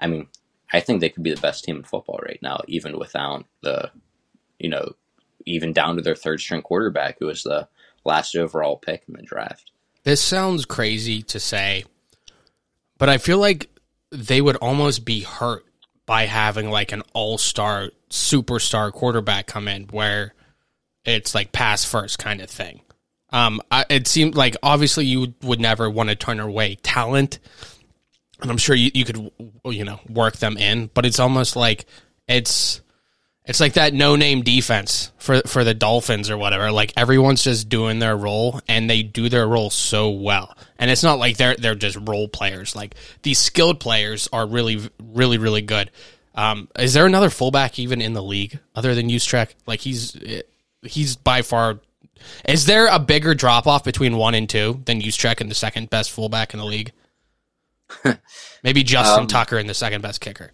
I 0.00 0.06
mean, 0.06 0.28
I 0.72 0.80
think 0.80 1.00
they 1.00 1.10
could 1.10 1.22
be 1.22 1.34
the 1.34 1.40
best 1.40 1.64
team 1.64 1.76
in 1.76 1.84
football 1.84 2.20
right 2.22 2.40
now, 2.42 2.60
even 2.66 2.98
without 2.98 3.44
the, 3.62 3.90
you 4.58 4.68
know, 4.68 4.94
even 5.44 5.72
down 5.72 5.96
to 5.96 6.02
their 6.02 6.16
third 6.16 6.40
string 6.40 6.62
quarterback, 6.62 7.18
who 7.18 7.26
was 7.26 7.42
the 7.42 7.68
last 8.04 8.34
overall 8.34 8.76
pick 8.76 9.04
in 9.08 9.14
the 9.14 9.22
draft. 9.22 9.70
This 10.02 10.20
sounds 10.20 10.64
crazy 10.64 11.22
to 11.22 11.38
say, 11.38 11.84
but 12.98 13.08
I 13.08 13.18
feel 13.18 13.38
like 13.38 13.68
they 14.10 14.40
would 14.40 14.56
almost 14.56 15.04
be 15.04 15.20
hurt 15.20 15.64
by 16.04 16.26
having 16.26 16.70
like 16.70 16.92
an 16.92 17.02
all 17.12 17.38
star 17.38 17.90
superstar 18.10 18.92
quarterback 18.92 19.46
come 19.46 19.68
in 19.68 19.84
where 19.84 20.34
it's 21.04 21.34
like 21.34 21.52
pass 21.52 21.84
first 21.84 22.18
kind 22.18 22.40
of 22.40 22.50
thing. 22.50 22.80
Um, 23.30 23.60
I, 23.70 23.84
it 23.90 24.06
seemed 24.06 24.34
like 24.34 24.56
obviously 24.62 25.06
you 25.06 25.34
would 25.42 25.60
never 25.60 25.90
want 25.90 26.08
to 26.10 26.16
turn 26.16 26.40
away 26.40 26.76
talent, 26.76 27.38
and 28.40 28.50
I'm 28.50 28.58
sure 28.58 28.76
you, 28.76 28.90
you 28.94 29.04
could 29.04 29.30
you 29.64 29.84
know 29.84 30.00
work 30.08 30.36
them 30.36 30.56
in, 30.56 30.90
but 30.94 31.04
it's 31.04 31.18
almost 31.18 31.56
like 31.56 31.86
it's 32.28 32.80
it's 33.46 33.60
like 33.60 33.74
that 33.74 33.94
no 33.94 34.16
name 34.16 34.42
defense 34.42 35.12
for 35.18 35.40
for 35.42 35.62
the 35.62 35.74
Dolphins 35.74 36.30
or 36.30 36.36
whatever. 36.36 36.72
Like 36.72 36.92
everyone's 36.96 37.44
just 37.44 37.68
doing 37.68 38.00
their 38.00 38.16
role 38.16 38.60
and 38.68 38.90
they 38.90 39.02
do 39.02 39.28
their 39.28 39.46
role 39.46 39.70
so 39.70 40.10
well. 40.10 40.56
And 40.78 40.90
it's 40.90 41.04
not 41.04 41.18
like 41.18 41.36
they're 41.36 41.54
they're 41.56 41.76
just 41.76 41.98
role 42.08 42.28
players. 42.28 42.74
Like 42.74 42.96
these 43.22 43.38
skilled 43.38 43.78
players 43.78 44.28
are 44.32 44.46
really 44.46 44.80
really 45.00 45.38
really 45.38 45.62
good. 45.62 45.90
Um, 46.36 46.68
is 46.78 46.92
there 46.94 47.06
another 47.06 47.30
fullback 47.30 47.78
even 47.78 48.00
in 48.00 48.12
the 48.12 48.22
league 48.22 48.60
other 48.74 48.94
than 48.94 49.08
Juszczyk? 49.08 49.54
Like 49.66 49.80
he's 49.80 50.16
he's 50.82 51.16
by 51.16 51.42
far. 51.42 51.80
Is 52.46 52.66
there 52.66 52.86
a 52.88 52.98
bigger 52.98 53.34
drop 53.34 53.66
off 53.66 53.84
between 53.84 54.16
one 54.16 54.34
and 54.34 54.48
two 54.48 54.82
than 54.84 55.00
Juszczyk 55.00 55.40
and 55.40 55.50
the 55.50 55.54
second 55.54 55.90
best 55.90 56.10
fullback 56.10 56.54
in 56.54 56.60
the 56.60 56.66
league? 56.66 56.92
Maybe 58.62 58.82
Justin 58.82 59.22
um, 59.22 59.26
Tucker 59.26 59.58
and 59.58 59.68
the 59.68 59.74
second 59.74 60.02
best 60.02 60.20
kicker. 60.20 60.52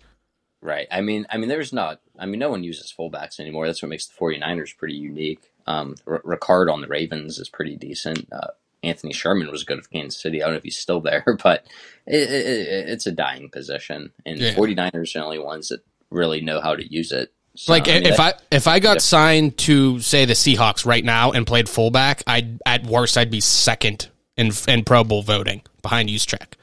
Right. 0.61 0.87
I 0.91 1.01
mean, 1.01 1.27
I 1.29 1.39
mean, 1.39 1.49
there's 1.49 1.73
not. 1.73 2.01
I 2.19 2.27
mean, 2.27 2.39
no 2.39 2.51
one 2.51 2.63
uses 2.63 2.95
fullbacks 2.97 3.41
anymore. 3.41 3.67
That's 3.67 3.83
what 3.83 3.89
makes 3.89 4.07
the 4.07 4.15
49ers 4.15 4.77
pretty 4.77 4.95
unique. 4.95 5.51
Um, 5.67 5.97
R- 6.07 6.23
Ricard 6.23 6.73
on 6.73 6.81
the 6.81 6.87
Ravens 6.87 7.39
is 7.39 7.49
pretty 7.49 7.77
decent. 7.77 8.29
Uh, 8.33 8.49
Anthony 8.83 9.13
Sherman 9.13 9.51
was 9.51 9.65
good 9.65 9.83
for 9.83 9.89
Kansas 9.91 10.21
City. 10.21 10.43
I 10.43 10.47
don't 10.47 10.55
know 10.55 10.59
if 10.59 10.65
he's 10.65 10.79
still 10.79 11.01
there, 11.01 11.25
but 11.43 11.67
it, 12.07 12.31
it, 12.31 12.89
it's 12.89 13.07
a 13.07 13.13
dying 13.13 13.49
position, 13.51 14.13
and 14.27 14.39
yeah. 14.39 14.55
49ers 14.55 14.95
are 14.95 15.21
the 15.21 15.25
only 15.25 15.39
ones 15.39 15.69
that 15.69 15.81
really 16.11 16.41
know 16.41 16.61
how 16.61 16.75
to 16.75 16.93
use 16.93 17.13
it. 17.13 17.33
So, 17.55 17.73
like 17.73 17.89
I 17.89 17.95
mean, 17.95 18.07
if 18.07 18.19
I 18.19 18.35
if 18.51 18.67
I 18.67 18.79
got 18.81 18.95
yeah. 18.95 19.01
signed 19.01 19.59
to 19.59 20.01
say 20.01 20.25
the 20.25 20.33
Seahawks 20.33 20.87
right 20.87 21.05
now 21.05 21.33
and 21.33 21.47
played 21.47 21.69
fullback, 21.69 22.23
I'd 22.27 22.61
at 22.65 22.85
worst 22.85 23.19
I'd 23.19 23.31
be 23.31 23.41
second 23.41 24.09
in 24.37 24.53
in 24.67 24.85
Pro 24.85 25.05
Bowl 25.05 25.23
voting 25.23 25.63
behind 25.83 26.09
Juszczyk. 26.09 26.55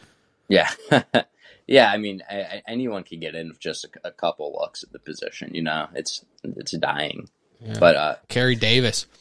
Yeah, 0.47 0.69
yeah. 1.67 1.91
I 1.91 1.97
mean, 1.97 2.23
I, 2.27 2.63
anyone 2.67 3.03
can 3.03 3.19
get 3.19 3.35
in 3.35 3.49
with 3.49 3.59
just 3.59 3.85
a, 3.85 3.89
a, 4.07 4.11
couple 4.11 4.51
looks 4.59 4.81
at 4.81 4.91
the 4.91 4.97
position. 4.97 5.53
You 5.53 5.61
know, 5.61 5.87
it's 5.93 6.25
it's 6.43 6.71
dying. 6.71 7.29
Yeah. 7.61 7.77
But 7.79 7.95
uh, 7.95 8.15
Kerry 8.27 8.55
Davis. 8.55 9.05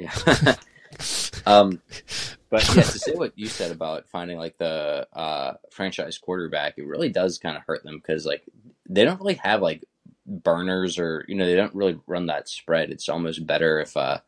Yeah. 0.00 0.54
Um, 1.46 1.80
but 2.50 2.66
yeah, 2.74 2.82
to 2.82 2.98
say 2.98 3.12
what 3.14 3.38
you 3.38 3.46
said 3.46 3.72
about 3.72 4.08
finding 4.08 4.38
like 4.38 4.58
the 4.58 5.06
uh, 5.12 5.54
franchise 5.70 6.18
quarterback, 6.18 6.78
it 6.78 6.86
really 6.86 7.08
does 7.08 7.38
kind 7.38 7.56
of 7.56 7.62
hurt 7.66 7.84
them 7.84 7.96
because 7.96 8.26
like 8.26 8.42
they 8.88 9.04
don't 9.04 9.20
really 9.20 9.34
have 9.34 9.62
like 9.62 9.84
burners 10.26 10.98
or 10.98 11.24
you 11.26 11.34
know 11.34 11.46
they 11.46 11.56
don't 11.56 11.74
really 11.74 11.98
run 12.06 12.26
that 12.26 12.48
spread. 12.48 12.90
It's 12.90 13.08
almost 13.08 13.46
better 13.46 13.80
if 13.80 13.96
uh, 13.96 14.20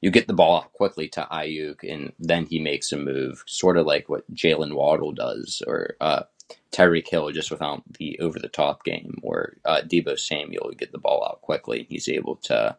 you 0.00 0.10
get 0.10 0.26
the 0.26 0.34
ball 0.34 0.62
quickly 0.72 1.08
to 1.08 1.26
Aiyuk 1.30 1.90
and 1.90 2.12
then 2.18 2.46
he 2.46 2.58
makes 2.58 2.92
a 2.92 2.96
move, 2.96 3.44
sort 3.46 3.76
of 3.76 3.86
like 3.86 4.08
what 4.08 4.30
Jaylen 4.34 4.74
Waddle 4.74 5.12
does 5.12 5.62
or 5.66 5.96
uh, 6.00 6.24
Tyreek 6.72 7.08
Hill 7.08 7.30
just 7.30 7.50
without 7.50 7.82
the 7.98 8.18
over 8.18 8.38
the 8.38 8.48
top 8.48 8.84
game, 8.84 9.18
or 9.22 9.56
uh, 9.64 9.82
Deebo 9.84 10.18
Samuel 10.18 10.72
get 10.76 10.92
the 10.92 10.98
ball 10.98 11.24
out 11.24 11.42
quickly. 11.42 11.86
He's 11.88 12.08
able 12.08 12.36
to, 12.44 12.76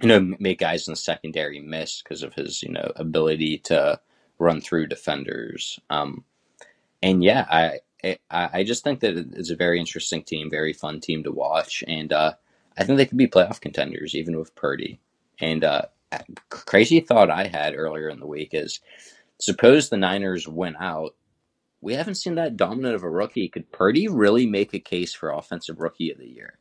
you 0.00 0.08
know, 0.08 0.34
make 0.38 0.58
guys 0.58 0.88
in 0.88 0.92
the 0.92 0.96
secondary 0.96 1.60
miss 1.60 2.02
because 2.02 2.22
of 2.22 2.34
his, 2.34 2.62
you 2.62 2.70
know, 2.70 2.92
ability 2.96 3.58
to 3.58 4.00
run 4.38 4.60
through 4.60 4.86
defenders. 4.88 5.80
Um, 5.90 6.24
and 7.02 7.22
yeah, 7.24 7.46
I, 7.50 7.80
I, 8.30 8.50
I 8.52 8.64
just 8.64 8.84
think 8.84 9.00
that 9.00 9.16
it's 9.16 9.50
a 9.50 9.56
very 9.56 9.80
interesting 9.80 10.22
team, 10.22 10.50
very 10.50 10.72
fun 10.72 11.00
team 11.00 11.24
to 11.24 11.32
watch, 11.32 11.82
and 11.86 12.12
uh, 12.12 12.34
I 12.76 12.84
think 12.84 12.98
they 12.98 13.06
could 13.06 13.18
be 13.18 13.28
playoff 13.28 13.60
contenders 13.60 14.14
even 14.14 14.38
with 14.38 14.54
Purdy. 14.54 15.00
And 15.40 15.64
uh, 15.64 15.82
crazy 16.50 17.00
thought 17.00 17.30
I 17.30 17.46
had 17.46 17.74
earlier 17.74 18.08
in 18.08 18.20
the 18.20 18.26
week 18.26 18.50
is 18.52 18.80
suppose 19.40 19.88
the 19.88 19.96
Niners 19.96 20.48
win 20.48 20.76
out. 20.80 21.14
We 21.80 21.94
haven't 21.94 22.16
seen 22.16 22.36
that 22.36 22.56
dominant 22.56 22.94
of 22.94 23.02
a 23.02 23.10
rookie. 23.10 23.48
Could 23.48 23.70
Purdy 23.72 24.08
really 24.08 24.46
make 24.46 24.74
a 24.74 24.80
case 24.80 25.14
for 25.14 25.30
offensive 25.30 25.80
rookie 25.80 26.10
of 26.10 26.18
the 26.18 26.28
year? 26.28 26.58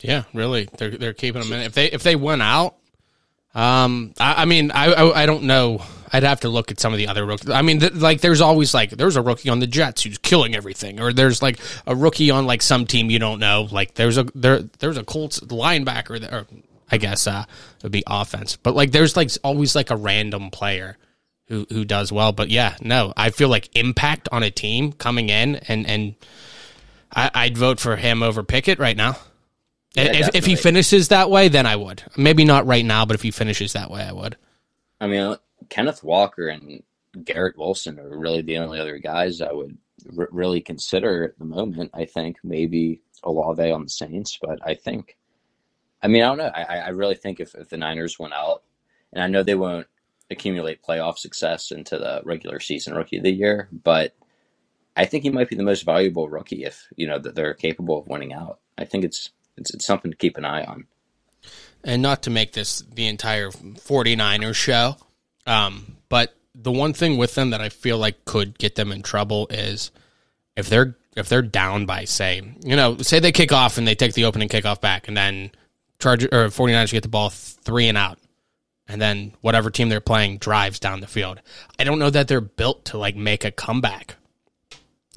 Yeah, 0.00 0.24
really. 0.34 0.68
They're 0.76 0.90
they're 0.90 1.14
keeping 1.14 1.42
them 1.42 1.52
in. 1.52 1.60
If 1.60 1.72
they 1.72 1.86
if 1.86 2.02
they 2.02 2.16
went 2.16 2.42
out, 2.42 2.76
um, 3.54 4.12
I, 4.18 4.42
I 4.42 4.44
mean, 4.44 4.70
I, 4.70 4.92
I, 4.92 5.22
I 5.22 5.26
don't 5.26 5.44
know 5.44 5.82
I'd 6.12 6.22
have 6.22 6.40
to 6.40 6.48
look 6.48 6.70
at 6.70 6.80
some 6.80 6.92
of 6.92 6.98
the 6.98 7.08
other 7.08 7.24
rookies. 7.24 7.50
I 7.50 7.62
mean, 7.62 7.80
th- 7.80 7.94
like 7.94 8.20
there's 8.20 8.40
always 8.40 8.72
like 8.72 8.90
there's 8.90 9.16
a 9.16 9.22
rookie 9.22 9.48
on 9.48 9.58
the 9.58 9.66
Jets 9.66 10.02
who's 10.02 10.18
killing 10.18 10.54
everything, 10.54 11.00
or 11.00 11.12
there's 11.12 11.42
like 11.42 11.58
a 11.86 11.94
rookie 11.94 12.30
on 12.30 12.46
like 12.46 12.62
some 12.62 12.86
team 12.86 13.10
you 13.10 13.18
don't 13.18 13.40
know. 13.40 13.68
Like 13.70 13.94
there's 13.94 14.18
a 14.18 14.24
there 14.34 14.62
there's 14.78 14.96
a 14.96 15.04
Colts 15.04 15.40
linebacker 15.40 16.20
that, 16.20 16.32
or 16.32 16.46
I 16.90 16.98
guess 16.98 17.26
uh, 17.26 17.44
it 17.76 17.82
would 17.82 17.92
be 17.92 18.04
offense, 18.06 18.56
but 18.56 18.74
like 18.74 18.92
there's 18.92 19.16
like 19.16 19.30
always 19.42 19.74
like 19.74 19.90
a 19.90 19.96
random 19.96 20.50
player 20.50 20.96
who 21.48 21.66
who 21.70 21.84
does 21.84 22.12
well. 22.12 22.32
But 22.32 22.50
yeah, 22.50 22.76
no, 22.80 23.12
I 23.16 23.30
feel 23.30 23.48
like 23.48 23.74
impact 23.76 24.28
on 24.30 24.42
a 24.42 24.50
team 24.50 24.92
coming 24.92 25.28
in 25.28 25.56
and 25.68 25.86
and 25.86 26.14
I, 27.14 27.30
I'd 27.34 27.58
vote 27.58 27.80
for 27.80 27.96
him 27.96 28.22
over 28.22 28.42
Pickett 28.42 28.78
right 28.78 28.96
now. 28.96 29.16
Yeah, 29.96 30.16
if, 30.28 30.34
if 30.34 30.44
he 30.46 30.56
finishes 30.56 31.08
that 31.08 31.30
way, 31.30 31.48
then 31.48 31.66
I 31.66 31.76
would. 31.76 32.02
Maybe 32.16 32.44
not 32.44 32.66
right 32.66 32.84
now, 32.84 33.06
but 33.06 33.14
if 33.14 33.22
he 33.22 33.30
finishes 33.30 33.72
that 33.72 33.90
way, 33.90 34.02
I 34.02 34.12
would. 34.12 34.36
I 35.00 35.06
mean, 35.06 35.20
uh, 35.20 35.36
Kenneth 35.68 36.02
Walker 36.04 36.48
and 36.48 36.82
Garrett 37.24 37.56
Wilson 37.58 37.98
are 37.98 38.16
really 38.18 38.42
the 38.42 38.58
only 38.58 38.78
other 38.78 38.98
guys 38.98 39.40
I 39.40 39.52
would 39.52 39.76
r- 40.18 40.28
really 40.30 40.60
consider 40.60 41.24
at 41.24 41.38
the 41.38 41.44
moment. 41.44 41.90
I 41.94 42.04
think 42.04 42.36
maybe 42.44 43.00
Olave 43.24 43.70
on 43.70 43.84
the 43.84 43.88
Saints, 43.90 44.38
but 44.40 44.58
I 44.66 44.74
think, 44.74 45.16
I 46.02 46.08
mean, 46.08 46.22
I 46.22 46.26
don't 46.26 46.38
know. 46.38 46.52
I, 46.54 46.62
I- 46.62 46.86
I 46.86 46.88
really 46.90 47.14
think 47.14 47.40
if, 47.40 47.54
if 47.54 47.68
the 47.70 47.76
Niners 47.78 48.18
went 48.18 48.34
out, 48.34 48.62
and 49.12 49.22
I 49.22 49.28
know 49.28 49.42
they 49.42 49.54
won't 49.54 49.86
accumulate 50.30 50.82
playoff 50.82 51.16
success 51.18 51.70
into 51.70 51.96
the 51.98 52.20
regular 52.24 52.60
season 52.60 52.94
rookie 52.94 53.16
of 53.18 53.22
the 53.22 53.30
year, 53.32 53.68
but 53.84 54.14
I 54.96 55.04
think 55.04 55.22
he 55.24 55.30
might 55.30 55.48
be 55.48 55.56
the 55.56 55.62
most 55.62 55.84
valuable 55.84 56.28
rookie 56.28 56.64
if 56.64 56.86
you 56.96 57.06
know 57.06 57.18
that 57.18 57.34
they're 57.34 57.54
capable 57.54 57.98
of 57.98 58.08
winning 58.08 58.32
out. 58.32 58.58
I 58.78 58.84
think 58.84 59.04
it's 59.04 59.30
it's, 59.56 59.72
it's 59.74 59.86
something 59.86 60.10
to 60.10 60.16
keep 60.16 60.36
an 60.36 60.44
eye 60.44 60.64
on. 60.64 60.86
and 61.84 62.02
not 62.02 62.22
to 62.22 62.30
make 62.30 62.52
this 62.52 62.82
the 62.92 63.06
entire 63.06 63.50
49ers 63.50 64.54
show, 64.54 64.96
um, 65.46 65.96
but 66.08 66.34
the 66.54 66.72
one 66.72 66.92
thing 66.92 67.16
with 67.16 67.34
them 67.34 67.50
that 67.50 67.60
I 67.60 67.68
feel 67.68 67.98
like 67.98 68.24
could 68.24 68.58
get 68.58 68.74
them 68.74 68.92
in 68.92 69.02
trouble 69.02 69.46
is 69.50 69.90
if 70.56 70.68
they're 70.68 70.96
if 71.16 71.28
they're 71.28 71.42
down 71.42 71.86
by 71.86 72.04
say, 72.04 72.42
you 72.62 72.76
know, 72.76 72.98
say 72.98 73.20
they 73.20 73.32
kick 73.32 73.52
off 73.52 73.78
and 73.78 73.86
they 73.86 73.94
take 73.94 74.12
the 74.14 74.26
opening 74.26 74.48
kickoff 74.48 74.80
back 74.80 75.08
and 75.08 75.16
then 75.16 75.50
charge 75.98 76.24
or 76.24 76.48
49ers 76.48 76.92
get 76.92 77.02
the 77.02 77.08
ball 77.08 77.30
3 77.30 77.88
and 77.88 77.96
out 77.96 78.18
and 78.86 79.00
then 79.00 79.32
whatever 79.40 79.70
team 79.70 79.88
they're 79.88 80.00
playing 80.00 80.38
drives 80.38 80.78
down 80.78 81.00
the 81.00 81.06
field. 81.06 81.40
I 81.78 81.84
don't 81.84 81.98
know 81.98 82.10
that 82.10 82.28
they're 82.28 82.40
built 82.40 82.86
to 82.86 82.98
like 82.98 83.16
make 83.16 83.44
a 83.44 83.50
comeback 83.50 84.16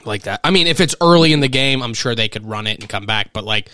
like 0.06 0.24
that. 0.24 0.40
I 0.44 0.52
mean, 0.52 0.68
if 0.68 0.80
it's 0.80 0.96
early 1.02 1.34
in 1.34 1.42
the 1.42 1.50
game, 1.50 1.84
I'm 1.84 1.94
sure 1.94 2.16
they 2.16 2.30
could 2.30 2.46
run 2.46 2.68
it 2.68 2.80
and 2.80 2.90
come 2.90 3.06
back, 3.06 3.34
but 3.34 3.44
like 3.44 3.70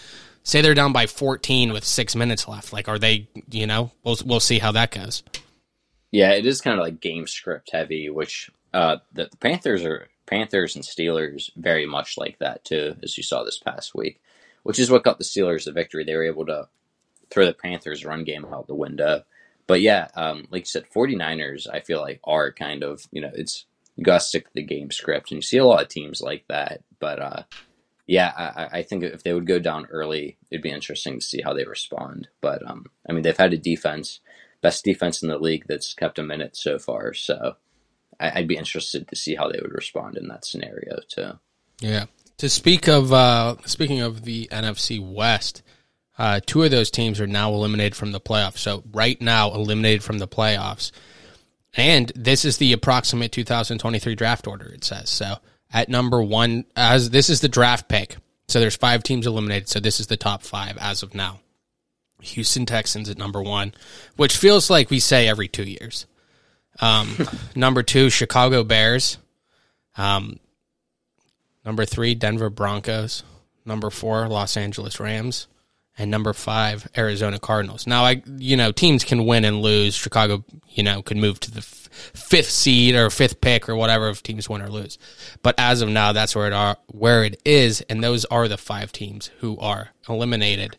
say 0.45 0.62
they're 0.62 0.73
down 0.73 0.93
by 0.93 1.08
14 1.08 1.73
with 1.73 1.84
6 1.84 2.15
minutes 2.15 2.47
left, 2.47 2.71
like 2.71 2.88
are 2.88 2.99
they, 2.99 3.27
you 3.51 3.67
know, 3.67 3.91
we'll 4.05 4.17
we'll 4.25 4.39
see 4.39 4.60
how 4.60 4.71
that 4.71 4.91
goes. 4.91 5.23
Yeah, 6.12 6.31
it 6.31 6.45
is 6.45 6.62
kind 6.62 6.79
of 6.79 6.86
like 6.86 7.01
game 7.01 7.27
script 7.27 7.71
heavy, 7.73 8.10
which 8.10 8.49
uh, 8.73 8.97
the, 9.12 9.25
the 9.25 9.38
Panthers 9.38 9.84
are 9.84 10.08
Panthers 10.25 10.75
and 10.75 10.86
Steelers 10.86 11.49
very 11.58 11.86
much 11.86 12.17
like 12.17 12.39
that 12.39 12.63
too, 12.63 12.95
as 13.03 13.17
you 13.17 13.23
saw 13.23 13.43
this 13.43 13.58
past 13.58 13.93
week, 13.93 14.21
which 14.63 14.79
is 14.79 14.89
what 14.89 15.03
got 15.03 15.17
the 15.17 15.25
Steelers 15.25 15.65
the 15.65 15.73
victory. 15.73 16.05
They 16.05 16.15
were 16.15 16.23
able 16.23 16.45
to 16.45 16.69
throw 17.29 17.45
the 17.45 17.53
Panthers' 17.53 18.05
run 18.05 18.23
game 18.23 18.45
out 18.45 18.67
the 18.67 18.75
window. 18.75 19.23
But 19.67 19.81
yeah, 19.81 20.08
um, 20.15 20.47
like 20.51 20.62
you 20.62 20.67
said, 20.67 20.86
49ers, 20.89 21.67
I 21.71 21.79
feel 21.79 21.99
like 21.99 22.19
are 22.23 22.51
kind 22.51 22.84
of, 22.84 23.08
you 23.12 23.21
know, 23.21 23.31
it's, 23.34 23.65
you 23.95 24.03
got 24.03 24.19
to 24.19 24.25
stick 24.25 24.45
to 24.45 24.53
the 24.53 24.62
game 24.62 24.91
script. 24.91 25.31
And 25.31 25.38
you 25.38 25.41
see 25.41 25.58
a 25.58 25.65
lot 25.65 25.81
of 25.81 25.89
teams 25.89 26.21
like 26.21 26.45
that. 26.49 26.81
But 26.99 27.19
uh, 27.19 27.43
yeah, 28.07 28.31
I, 28.35 28.79
I- 28.79 28.83
think 28.83 29.03
if 29.03 29.23
they 29.23 29.33
would 29.33 29.47
go 29.47 29.59
down 29.59 29.87
early, 29.87 30.37
it'd 30.51 30.61
be 30.61 30.69
interesting 30.69 31.19
to 31.19 31.25
see 31.25 31.41
how 31.41 31.53
they 31.53 31.65
respond. 31.65 32.27
But 32.41 32.65
um, 32.69 32.85
I 33.09 33.13
mean, 33.13 33.23
they've 33.23 33.35
had 33.35 33.53
a 33.53 33.57
defense, 33.57 34.19
best 34.61 34.83
defense 34.83 35.23
in 35.23 35.29
the 35.29 35.37
league 35.39 35.65
that's 35.67 35.93
kept 35.93 36.17
them 36.17 36.31
in 36.31 36.41
it 36.41 36.55
so 36.55 36.77
far. 36.77 37.13
So 37.13 37.55
I, 38.19 38.39
I'd 38.39 38.47
be 38.47 38.57
interested 38.57 39.07
to 39.07 39.15
see 39.15 39.35
how 39.35 39.49
they 39.49 39.59
would 39.61 39.73
respond 39.73 40.17
in 40.17 40.27
that 40.27 40.45
scenario 40.45 40.99
too. 41.07 41.39
Yeah. 41.79 42.05
To 42.37 42.49
speak 42.49 42.87
of 42.87 43.11
uh 43.13 43.55
speaking 43.65 44.01
of 44.01 44.23
the 44.23 44.47
NFC 44.51 44.99
West, 44.99 45.63
uh 46.17 46.39
two 46.45 46.63
of 46.63 46.71
those 46.71 46.91
teams 46.91 47.19
are 47.19 47.27
now 47.27 47.51
eliminated 47.53 47.95
from 47.95 48.11
the 48.11 48.19
playoffs. 48.21 48.57
So 48.57 48.83
right 48.93 49.19
now 49.21 49.53
eliminated 49.53 50.03
from 50.03 50.19
the 50.19 50.27
playoffs. 50.27 50.91
And 51.77 52.11
this 52.15 52.45
is 52.45 52.57
the 52.57 52.71
approximate 52.73 53.31
2023 53.31 54.15
draft 54.15 54.47
order 54.47 54.67
it 54.67 54.83
says. 54.83 55.09
So 55.09 55.37
at 55.73 55.89
number 55.89 56.21
1 56.21 56.65
as 56.75 57.10
this 57.10 57.30
is 57.30 57.41
the 57.41 57.49
draft 57.49 57.88
pick. 57.88 58.17
So 58.47 58.60
there's 58.60 58.75
5 58.75 59.04
teams 59.04 59.28
eliminated. 59.28 59.69
So 59.69 59.80
this 59.80 59.99
is 59.99 60.08
the 60.08 60.17
top 60.17 60.43
5 60.43 60.78
as 60.80 61.04
of 61.04 61.15
now. 61.15 61.39
Houston 62.21 62.65
Texans 62.65 63.10
at 63.10 63.17
number 63.17 63.41
1, 63.41 63.73
which 64.15 64.38
feels 64.38 64.69
like 64.69 64.89
we 64.89 64.99
say 64.99 65.28
every 65.28 65.47
2 65.47 65.63
years. 65.63 66.06
Um 66.80 67.15
number 67.56 67.84
2 67.84 68.10
Chicago 68.10 68.63
Bears. 68.63 69.17
Um 69.97 70.39
Number 71.65 71.84
three, 71.84 72.13
Denver 72.13 72.49
Broncos. 72.49 73.23
Number 73.65 73.89
four, 73.89 74.28
Los 74.28 74.56
Angeles 74.56 74.99
Rams. 74.99 75.47
And 75.97 76.12
number 76.12 76.34
five, 76.34 76.88
Arizona 76.95 77.39
Cardinals. 77.39 77.88
Now, 77.88 78.04
I, 78.04 78.21
you 78.38 78.56
know, 78.58 78.71
teams 78.71 79.04
can 79.04 79.25
win 79.25 79.45
and 79.45 79.62
lose. 79.62 79.95
Chicago, 79.95 80.43
you 80.69 80.84
know, 80.84 81.01
could 81.01 81.17
move 81.17 81.39
to 81.39 81.51
the 81.51 81.62
fifth 82.13 82.49
seed 82.49 82.95
or 82.95 83.10
fifth 83.10 83.41
pick 83.41 83.69
or 83.69 83.75
whatever 83.75 84.10
if 84.10 84.23
teams 84.23 84.49
win 84.49 84.62
or 84.62 84.69
lose. 84.69 84.97
But 85.41 85.55
as 85.58 85.81
of 85.81 85.89
now, 85.89 86.12
that's 86.12 86.36
where 86.36 86.47
it 86.47 86.53
are, 86.53 86.77
where 86.88 87.23
it 87.23 87.41
is, 87.45 87.81
and 87.81 88.03
those 88.03 88.25
are 88.25 88.47
the 88.47 88.58
five 88.58 88.91
teams 88.91 89.31
who 89.39 89.58
are 89.60 89.89
eliminated. 90.08 90.77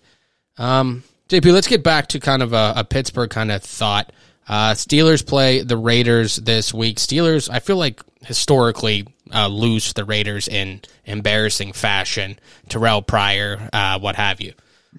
Um, 0.59 1.05
JP, 1.29 1.53
let's 1.53 1.67
get 1.67 1.83
back 1.83 2.09
to 2.09 2.21
kind 2.21 2.43
of 2.43 2.53
a, 2.53 2.75
a 2.77 2.85
Pittsburgh 2.85 3.31
kind 3.31 3.51
of 3.51 3.63
thought. 3.63 4.13
Uh, 4.49 4.73
Steelers 4.73 5.27
play 5.27 5.63
the 5.63 5.77
Raiders 5.77 6.37
this 6.37 6.73
week. 6.73 6.99
Steelers, 6.99 7.51
I 7.51 7.59
feel 7.59 7.77
like 7.77 8.01
historically 8.23 9.07
uh, 9.35 9.49
lose 9.49 9.93
the 9.93 10.05
Raiders 10.05 10.47
in 10.47 10.83
embarrassing 11.05 11.73
fashion. 11.73 12.39
Terrelle 12.69 13.05
Pryor, 13.05 13.69
uh, 13.73 13.99
what 13.99 14.17
have 14.17 14.41
you. 14.41 14.53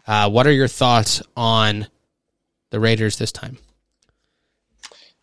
Uh, 0.06 0.30
what 0.30 0.48
are 0.48 0.52
your 0.52 0.68
thoughts 0.68 1.22
on 1.36 1.88
the 2.72 2.80
Raiders 2.80 3.18
this 3.18 3.32
time? 3.32 3.58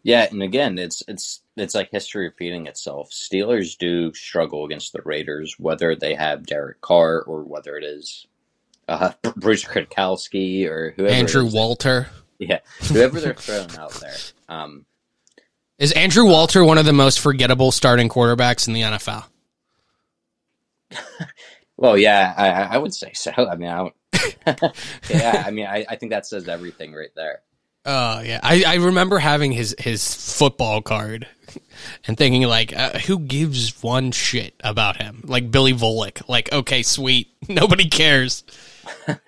Yeah, 0.04 0.28
and 0.30 0.42
again, 0.42 0.78
it's 0.78 1.02
it's 1.08 1.40
it's 1.56 1.74
like 1.74 1.90
history 1.90 2.26
repeating 2.26 2.66
itself. 2.66 3.10
Steelers 3.10 3.76
do 3.76 4.12
struggle 4.12 4.66
against 4.66 4.92
the 4.92 5.00
Raiders, 5.02 5.56
whether 5.58 5.96
they 5.96 6.14
have 6.14 6.44
Derek 6.46 6.82
Carr 6.82 7.22
or 7.22 7.42
whether 7.42 7.76
it 7.78 7.84
is 7.84 8.26
uh, 8.86 9.12
Bruce 9.36 9.64
Gradkowski 9.64 10.68
or 10.68 10.92
whoever. 10.94 11.14
Andrew. 11.14 11.48
Walter. 11.50 12.08
yeah, 12.38 12.58
whoever 12.82 13.18
they're 13.18 13.32
throwing 13.32 13.74
out 13.78 13.92
there. 13.92 14.16
Um, 14.46 14.84
Is 15.78 15.92
Andrew 15.92 16.26
Walter 16.26 16.62
one 16.62 16.76
of 16.76 16.84
the 16.84 16.92
most 16.92 17.18
forgettable 17.18 17.72
starting 17.72 18.10
quarterbacks 18.10 18.68
in 18.68 18.74
the 18.74 18.82
NFL? 18.82 19.24
well, 21.78 21.96
yeah, 21.96 22.34
I, 22.36 22.48
I 22.50 22.62
I 22.74 22.78
would 22.78 22.92
say 22.92 23.12
so. 23.14 23.32
I 23.32 23.56
mean, 23.56 23.70
I 23.70 23.90
yeah, 25.08 25.44
I 25.46 25.50
mean, 25.50 25.66
I, 25.66 25.86
I 25.88 25.96
think 25.96 26.10
that 26.10 26.26
says 26.26 26.46
everything 26.46 26.92
right 26.92 27.08
there. 27.16 27.40
Oh 27.86 28.20
yeah, 28.20 28.40
I, 28.42 28.64
I 28.66 28.74
remember 28.76 29.18
having 29.18 29.52
his 29.52 29.74
his 29.78 30.14
football 30.14 30.80
card 30.80 31.26
and 32.06 32.16
thinking 32.16 32.42
like, 32.44 32.74
uh, 32.74 32.98
who 33.00 33.18
gives 33.18 33.82
one 33.82 34.12
shit 34.12 34.54
about 34.60 35.00
him? 35.00 35.22
Like 35.24 35.50
Billy 35.50 35.72
Volek. 35.72 36.28
Like, 36.28 36.52
okay, 36.52 36.82
sweet, 36.82 37.28
nobody 37.48 37.88
cares. 37.88 38.44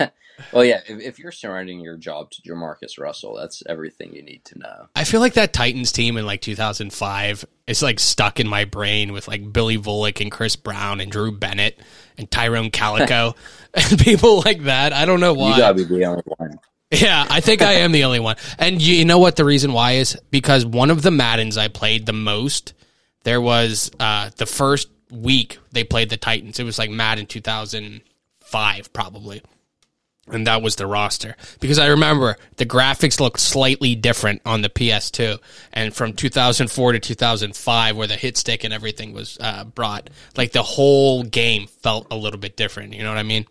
Well, 0.52 0.64
yeah, 0.64 0.80
if, 0.86 1.00
if 1.00 1.18
you're 1.18 1.32
surrounding 1.32 1.80
your 1.80 1.96
job 1.96 2.30
to 2.32 2.42
Jamarcus 2.42 2.98
Russell, 2.98 3.34
that's 3.34 3.62
everything 3.68 4.14
you 4.14 4.22
need 4.22 4.44
to 4.46 4.58
know. 4.58 4.88
I 4.94 5.04
feel 5.04 5.20
like 5.20 5.34
that 5.34 5.52
Titans 5.52 5.92
team 5.92 6.16
in 6.16 6.26
like 6.26 6.42
2005 6.42 7.44
is 7.66 7.82
like 7.82 7.98
stuck 7.98 8.38
in 8.38 8.46
my 8.46 8.64
brain 8.66 9.12
with 9.12 9.28
like 9.28 9.52
Billy 9.52 9.78
Volek 9.78 10.20
and 10.20 10.30
Chris 10.30 10.54
Brown 10.54 11.00
and 11.00 11.10
Drew 11.10 11.32
Bennett 11.32 11.80
and 12.18 12.30
Tyrone 12.30 12.70
Calico 12.70 13.34
and 13.74 13.98
people 13.98 14.42
like 14.44 14.64
that. 14.64 14.92
I 14.92 15.04
don't 15.06 15.20
know 15.20 15.32
why. 15.32 15.52
You 15.52 15.56
gotta 15.56 15.74
be 15.74 15.84
the 15.84 16.04
only 16.04 16.22
one. 16.36 16.58
Yeah, 16.90 17.26
I 17.28 17.40
think 17.40 17.62
I 17.62 17.74
am 17.74 17.90
the 17.92 18.04
only 18.04 18.20
one. 18.20 18.36
And 18.58 18.80
you, 18.80 18.94
you 18.94 19.04
know 19.04 19.18
what 19.18 19.36
the 19.36 19.44
reason 19.44 19.72
why 19.72 19.92
is? 19.92 20.16
Because 20.30 20.64
one 20.64 20.90
of 20.90 21.02
the 21.02 21.10
Maddens 21.10 21.56
I 21.56 21.68
played 21.68 22.06
the 22.06 22.12
most, 22.12 22.74
there 23.24 23.40
was 23.40 23.90
uh, 23.98 24.30
the 24.36 24.46
first 24.46 24.88
week 25.10 25.58
they 25.72 25.82
played 25.82 26.10
the 26.10 26.16
Titans. 26.16 26.60
It 26.60 26.64
was 26.64 26.78
like 26.78 26.90
Madden 26.90 27.26
2005, 27.26 28.92
probably. 28.92 29.42
And 30.28 30.46
that 30.46 30.62
was 30.62 30.76
the 30.76 30.86
roster. 30.86 31.36
Because 31.60 31.78
I 31.78 31.86
remember 31.86 32.36
the 32.56 32.66
graphics 32.66 33.20
looked 33.20 33.38
slightly 33.40 33.94
different 33.94 34.42
on 34.44 34.62
the 34.62 34.68
PS2. 34.68 35.38
And 35.72 35.94
from 35.94 36.12
2004 36.14 36.92
to 36.92 36.98
2005, 37.00 37.96
where 37.96 38.06
the 38.08 38.14
hit 38.16 38.36
stick 38.36 38.64
and 38.64 38.74
everything 38.74 39.12
was 39.12 39.38
uh, 39.40 39.64
brought, 39.64 40.10
like 40.36 40.52
the 40.52 40.62
whole 40.64 41.22
game 41.24 41.66
felt 41.66 42.06
a 42.12 42.16
little 42.16 42.40
bit 42.40 42.56
different. 42.56 42.94
You 42.94 43.02
know 43.04 43.10
what 43.10 43.18
I 43.18 43.22
mean? 43.24 43.46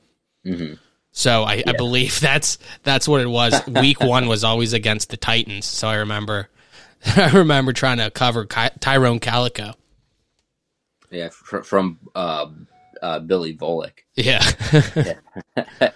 So 1.18 1.44
I, 1.44 1.64
I 1.66 1.72
believe 1.72 2.20
that's 2.20 2.58
that's 2.84 3.08
what 3.08 3.22
it 3.22 3.28
was. 3.30 3.66
Week 3.68 4.02
one 4.02 4.28
was 4.28 4.44
always 4.44 4.74
against 4.74 5.10
the 5.10 5.18
Titans. 5.18 5.64
So 5.66 5.88
I 5.88 5.96
remember, 5.96 6.50
I 7.16 7.32
remember 7.32 7.72
trying 7.72 8.00
to 8.00 8.12
cover 8.12 8.46
Ky- 8.46 8.76
Tyrone 8.82 9.20
Calico. 9.22 9.76
Yeah, 11.10 11.30
fr- 11.30 11.62
from 11.62 12.00
uh, 12.14 12.48
uh, 13.02 13.20
Billy 13.20 13.56
Volek. 13.56 14.00
Yeah, 14.16 14.44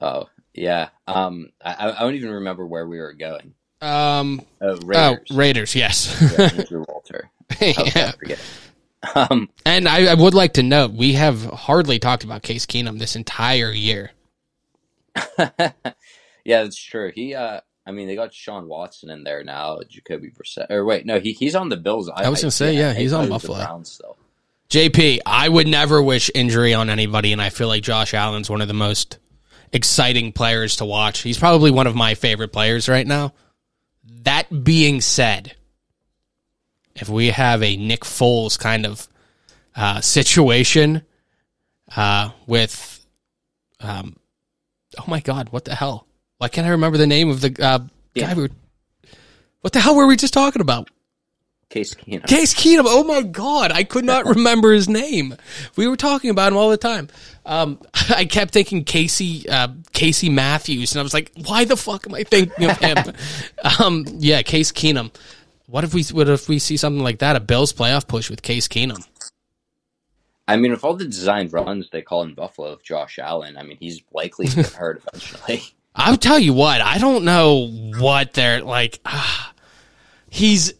Oh, 0.00 0.28
yeah. 0.52 0.90
Um, 1.08 1.48
I, 1.64 1.90
I 1.90 2.00
don't 2.00 2.14
even 2.14 2.30
remember 2.30 2.66
where 2.66 2.86
we 2.86 2.98
were 2.98 3.14
going. 3.14 3.54
Um, 3.80 4.42
uh, 4.62 4.76
Raiders. 4.84 5.26
Oh, 5.30 5.36
Raiders. 5.36 5.74
Yes. 5.74 6.34
yeah, 6.38 6.50
Andrew 6.56 6.84
Walter. 6.86 7.30
yeah. 7.60 8.12
Um, 9.14 9.48
and 9.66 9.88
I, 9.88 10.12
I, 10.12 10.14
would 10.14 10.34
like 10.34 10.54
to 10.54 10.62
note 10.62 10.92
we 10.92 11.14
have 11.14 11.44
hardly 11.44 11.98
talked 11.98 12.24
about 12.24 12.42
Case 12.42 12.66
Keenum 12.66 12.98
this 12.98 13.16
entire 13.16 13.70
year. 13.70 14.12
yeah, 15.38 15.72
that's 16.44 16.76
true. 16.76 17.12
He, 17.14 17.34
uh, 17.34 17.60
I 17.86 17.90
mean, 17.92 18.08
they 18.08 18.16
got 18.16 18.32
Sean 18.32 18.68
Watson 18.68 19.10
in 19.10 19.24
there 19.24 19.44
now, 19.44 19.80
Jacoby 19.88 20.30
Brissett. 20.30 20.70
Or 20.70 20.84
wait, 20.84 21.06
no, 21.06 21.20
he 21.20 21.32
he's 21.32 21.54
on 21.54 21.68
the 21.68 21.76
Bills. 21.76 22.08
I, 22.08 22.24
I 22.24 22.28
was 22.28 22.40
gonna 22.40 22.50
say, 22.50 22.76
yeah, 22.76 22.94
he's 22.94 23.12
on 23.12 23.28
Buffalo. 23.28 23.58
Browns 23.58 23.90
still. 23.90 24.16
JP, 24.70 25.20
I 25.26 25.48
would 25.48 25.68
never 25.68 26.02
wish 26.02 26.30
injury 26.34 26.74
on 26.74 26.88
anybody, 26.88 27.32
and 27.32 27.42
I 27.42 27.50
feel 27.50 27.68
like 27.68 27.82
Josh 27.82 28.14
Allen's 28.14 28.48
one 28.48 28.62
of 28.62 28.68
the 28.68 28.74
most 28.74 29.18
exciting 29.72 30.32
players 30.32 30.76
to 30.76 30.84
watch. 30.84 31.20
He's 31.20 31.38
probably 31.38 31.70
one 31.70 31.86
of 31.86 31.94
my 31.94 32.14
favorite 32.14 32.52
players 32.52 32.88
right 32.88 33.06
now. 33.06 33.34
That 34.22 34.64
being 34.64 35.00
said, 35.00 35.54
if 36.94 37.08
we 37.08 37.28
have 37.28 37.62
a 37.62 37.76
Nick 37.76 38.00
Foles 38.00 38.58
kind 38.58 38.86
of 38.86 39.08
uh, 39.76 40.00
situation 40.00 41.02
uh, 41.96 42.30
with, 42.46 43.04
um, 43.80 44.16
oh 44.98 45.04
my 45.06 45.20
God, 45.20 45.50
what 45.50 45.64
the 45.64 45.74
hell? 45.74 46.06
Why 46.38 46.48
can't 46.48 46.66
I 46.66 46.70
remember 46.70 46.98
the 46.98 47.06
name 47.06 47.30
of 47.30 47.40
the 47.40 47.56
uh, 47.60 47.80
yeah. 48.14 48.26
guy? 48.26 48.34
We 48.34 48.42
were, 48.42 48.50
what 49.60 49.72
the 49.72 49.80
hell 49.80 49.96
were 49.96 50.06
we 50.06 50.16
just 50.16 50.34
talking 50.34 50.62
about? 50.62 50.90
Case 51.70 51.94
Keenum. 51.94 52.26
Case 52.26 52.54
Keenum. 52.54 52.84
Oh 52.86 53.02
my 53.02 53.22
God, 53.22 53.72
I 53.72 53.82
could 53.82 54.04
not 54.04 54.26
remember 54.36 54.72
his 54.72 54.88
name. 54.88 55.34
We 55.76 55.88
were 55.88 55.96
talking 55.96 56.30
about 56.30 56.52
him 56.52 56.58
all 56.58 56.70
the 56.70 56.76
time. 56.76 57.08
Um, 57.44 57.80
I 58.10 58.26
kept 58.26 58.52
thinking 58.52 58.84
Casey 58.84 59.48
uh, 59.48 59.68
Casey 59.92 60.28
Matthews, 60.28 60.92
and 60.92 61.00
I 61.00 61.02
was 61.02 61.14
like, 61.14 61.32
why 61.46 61.64
the 61.64 61.76
fuck 61.76 62.06
am 62.06 62.14
I 62.14 62.22
thinking 62.22 62.70
of 62.70 62.78
him? 62.78 62.98
um, 63.80 64.04
yeah, 64.18 64.42
Case 64.42 64.70
Keenum. 64.70 65.12
What 65.66 65.84
if 65.84 65.94
we 65.94 66.02
what 66.04 66.28
if 66.28 66.48
we 66.48 66.58
see 66.58 66.76
something 66.76 67.02
like 67.02 67.18
that? 67.18 67.36
A 67.36 67.40
Bills 67.40 67.72
playoff 67.72 68.06
push 68.06 68.28
with 68.28 68.42
Case 68.42 68.68
Keenum. 68.68 69.06
I 70.46 70.56
mean, 70.56 70.72
with 70.72 70.84
all 70.84 70.94
the 70.94 71.06
designed 71.06 71.52
runs 71.52 71.88
they 71.90 72.02
call 72.02 72.22
in 72.22 72.34
Buffalo 72.34 72.72
with 72.72 72.84
Josh 72.84 73.18
Allen, 73.18 73.56
I 73.56 73.62
mean, 73.62 73.78
he's 73.80 74.02
likely 74.12 74.46
to 74.48 74.56
get 74.56 74.66
hurt 74.72 75.02
eventually. 75.06 75.62
I'll 75.94 76.16
tell 76.16 76.38
you 76.38 76.52
what, 76.52 76.80
I 76.80 76.98
don't 76.98 77.24
know 77.24 77.68
what 77.98 78.34
they're 78.34 78.62
like. 78.62 79.00
Uh, 79.04 79.44
he's, 80.28 80.74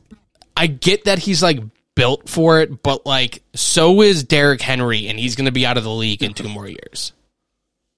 I 0.57 0.67
get 0.67 1.05
that 1.05 1.21
he's 1.21 1.43
like 1.43 1.61
built 1.95 2.29
for 2.29 2.61
it, 2.61 2.83
but 2.83 3.07
like, 3.07 3.43
so 3.55 4.03
is 4.03 4.25
Derrick 4.25 4.61
Henry, 4.61 5.07
and 5.07 5.19
he's 5.19 5.37
going 5.37 5.47
to 5.47 5.53
be 5.53 5.65
out 5.65 5.79
of 5.79 5.85
the 5.85 5.91
league 5.91 6.23
in 6.23 6.35
two 6.35 6.49
more 6.49 6.69
years. 6.69 7.13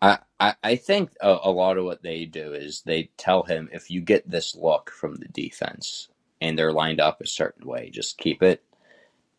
I, 0.02 0.18
I, 0.38 0.54
I 0.62 0.76
think 0.76 1.10
a, 1.20 1.38
a 1.44 1.50
lot 1.50 1.78
of 1.78 1.84
what 1.84 2.02
they 2.02 2.26
do 2.26 2.52
is 2.52 2.82
they 2.82 3.10
tell 3.16 3.42
him 3.42 3.70
if 3.72 3.90
you 3.90 4.02
get 4.02 4.30
this 4.30 4.54
look 4.54 4.90
from 4.90 5.16
the 5.16 5.28
defense 5.28 6.08
and 6.40 6.58
they're 6.58 6.72
lined 6.72 7.00
up 7.00 7.20
a 7.20 7.26
certain 7.26 7.66
way, 7.66 7.90
just 7.90 8.18
keep 8.18 8.42
it. 8.42 8.62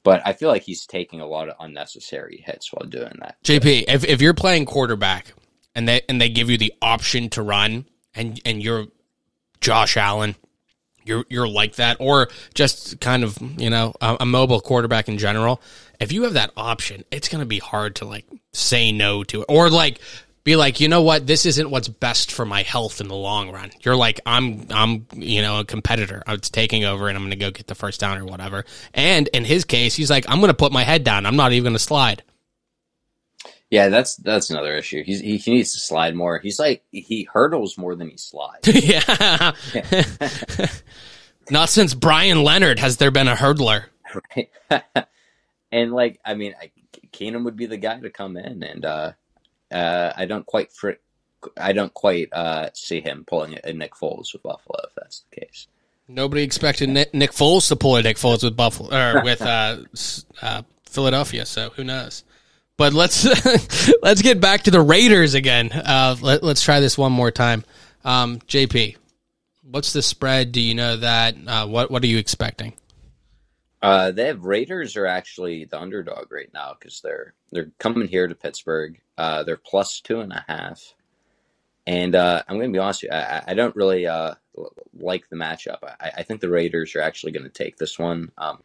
But 0.04 0.22
I 0.26 0.34
feel 0.34 0.50
like 0.50 0.64
he's 0.64 0.86
taking 0.86 1.20
a 1.20 1.28
lot 1.28 1.50
of 1.50 1.56
unnecessary 1.60 2.44
hits 2.46 2.72
while 2.72 2.88
doing 2.88 3.18
that. 3.20 3.36
JP, 3.44 3.86
if, 3.88 4.06
if 4.06 4.22
you're 4.22 4.34
playing 4.34 4.66
quarterback 4.66 5.34
and 5.76 5.88
they 5.88 6.02
and 6.08 6.22
they 6.22 6.30
give 6.30 6.50
you 6.50 6.58
the 6.58 6.74
option 6.82 7.30
to 7.32 7.42
run 7.42 7.86
and 8.16 8.40
and 8.46 8.64
you're 8.64 8.88
Josh 9.60 9.98
Allen, 9.98 10.36
you're 11.04 11.26
you're 11.30 11.48
like 11.48 11.76
that, 11.76 11.98
or 12.00 12.30
just 12.54 13.00
kind 13.00 13.24
of 13.24 13.38
you 13.58 13.70
know 13.70 13.94
a, 14.02 14.18
a 14.22 14.26
mobile 14.26 14.62
quarterback 14.62 15.08
in 15.08 15.18
general. 15.18 15.62
If 16.00 16.12
you 16.12 16.24
have 16.24 16.34
that 16.34 16.52
option, 16.56 17.04
it's 17.12 17.28
going 17.28 17.40
to 17.40 17.48
be 17.48 17.60
hard 17.60 17.96
to 17.98 18.06
like 18.06 18.26
say 18.54 18.92
no 18.92 19.24
to 19.26 19.42
it, 19.42 19.46
or 19.50 19.70
like 19.70 20.00
be 20.48 20.56
like, 20.56 20.80
you 20.80 20.88
know 20.88 21.02
what, 21.02 21.28
this 21.28 21.46
isn't 21.46 21.70
what's 21.70 21.90
best 21.90 22.32
for 22.32 22.46
my 22.46 22.64
health 22.64 23.02
in 23.02 23.10
the 23.10 23.16
long 23.16 23.52
run. 23.52 23.70
You're 23.82 23.98
like, 23.98 24.22
I'm, 24.26 24.66
I'm, 24.72 25.06
you 25.14 25.42
know, 25.42 25.60
a 25.60 25.66
competitor. 25.66 26.24
It's 26.26 26.50
taking 26.50 26.86
over, 26.86 27.10
and 27.10 27.18
I'm 27.18 27.24
going 27.24 27.32
to 27.32 27.36
go 27.38 27.52
get 27.52 27.68
the 27.68 27.76
first 27.76 28.00
down 28.00 28.18
or 28.18 28.24
whatever. 28.24 28.64
And 28.94 29.28
in 29.28 29.44
his 29.44 29.66
case, 29.66 29.94
he's 29.94 30.10
like, 30.10 30.24
I'm 30.30 30.40
going 30.40 30.48
to 30.48 30.54
put 30.54 30.72
my 30.72 30.84
head 30.84 31.04
down. 31.04 31.26
I'm 31.26 31.36
not 31.36 31.52
even 31.52 31.66
going 31.66 31.76
to 31.76 31.80
slide. 31.80 32.24
Yeah, 33.70 33.90
that's 33.90 34.16
that's 34.16 34.50
another 34.50 34.78
issue. 34.78 35.04
He's, 35.04 35.20
he 35.20 35.36
he 35.36 35.56
needs 35.56 35.74
to 35.74 35.82
slide 35.82 36.16
more. 36.16 36.40
He's 36.40 36.58
like 36.58 36.86
he 36.92 37.28
hurdles 37.30 37.78
more 37.78 37.96
than 37.96 38.10
he 38.10 38.16
slides. 38.16 38.66
yeah. 38.74 39.52
Not 41.52 41.68
since 41.68 41.94
Brian 41.94 42.46
Leonard 42.46 42.80
has 42.80 42.96
there 42.96 43.12
been 43.12 43.28
a 43.28 43.36
hurdler. 43.36 43.88
Right. 44.38 44.50
and 45.74 45.92
like, 45.92 46.22
I 46.24 46.36
mean, 46.36 46.56
Keenum 47.12 47.44
would 47.44 47.58
be 47.58 47.66
the 47.66 47.76
guy 47.76 48.00
to 48.00 48.10
come 48.10 48.38
in 48.38 48.64
and. 48.64 48.86
uh 48.86 49.12
uh, 49.72 50.14
I 50.16 50.26
don't 50.26 50.46
quite 50.46 50.72
fr- 50.72 51.02
I 51.56 51.74
don't 51.74 51.94
quite 51.94 52.30
uh, 52.34 52.70
see 52.74 53.02
him 53.02 53.24
pulling 53.28 53.58
a 53.64 53.74
Nick 53.74 53.94
Foles 53.94 54.34
with 54.34 54.44
Buffalo 54.44 54.80
if 54.86 54.96
that's 54.96 55.24
the 55.30 55.42
case. 55.42 55.68
Nobody 56.08 56.42
expected 56.42 56.90
Nick, 56.90 57.14
Nick 57.14 57.32
Foles 57.32 57.68
to 57.68 57.76
pull 57.76 57.98
a 57.98 58.02
Nick 58.02 58.18
Foles 58.18 58.44
with 58.44 58.56
Buffalo 58.56 58.96
or 58.96 59.22
with 59.24 59.42
uh, 59.42 59.78
uh, 60.42 60.64
Philadelphia, 60.86 61.46
so 61.46 61.70
who 61.72 61.84
knows? 61.84 62.24
But 62.78 62.94
let's 62.94 63.26
let's 64.02 64.22
get 64.22 64.40
back 64.40 64.64
to 64.64 64.72
the 64.72 64.82
Raiders 64.82 65.34
again. 65.34 65.72
Uh, 65.72 66.16
let, 66.22 66.44
us 66.44 66.62
try 66.62 66.80
this 66.80 66.98
one 66.98 67.12
more 67.12 67.32
time. 67.32 67.64
Um, 68.06 68.40
JP, 68.42 68.96
what's 69.64 69.94
the 69.94 70.02
spread? 70.02 70.52
Do 70.52 70.62
you 70.62 70.76
know 70.76 70.98
that? 70.98 71.36
Uh, 71.46 71.68
what 71.68 71.92
what 71.92 72.04
are 72.04 72.08
you 72.08 72.20
expecting? 72.20 72.74
Uh, 73.82 74.12
they 74.12 74.28
have 74.28 74.46
Raiders 74.46 74.96
are 74.96 75.06
actually 75.06 75.66
the 75.66 75.80
underdog 75.80 76.32
right 76.32 76.50
now 76.54 76.76
because 76.80 77.02
they're 77.02 77.34
they're 77.52 77.72
coming 77.80 78.08
here 78.08 78.28
to 78.28 78.36
Pittsburgh. 78.36 79.00
Uh, 79.18 79.44
they're 79.44 79.58
plus 79.58 80.02
two 80.02 80.20
and 80.20 80.32
a 80.32 80.46
half, 80.48 80.94
and 81.86 82.16
uh, 82.16 82.44
I'm 82.48 82.58
going 82.58 82.72
to 82.72 82.76
be 82.76 82.80
honest, 82.80 83.04
with 83.04 83.12
you, 83.12 83.18
I, 83.18 83.44
I 83.48 83.54
don't 83.54 83.76
really 83.76 84.06
uh, 84.06 84.36
like 84.94 85.28
the 85.30 85.36
matchup. 85.36 85.80
I, 85.84 86.12
I, 86.18 86.24
think 86.24 86.42
the 86.42 86.50
Raiders 86.50 86.96
are 86.96 87.02
actually 87.02 87.32
going 87.32 87.46
to 87.46 87.50
take 87.50 87.78
this 87.78 87.98
one. 87.98 88.32
Um, 88.38 88.62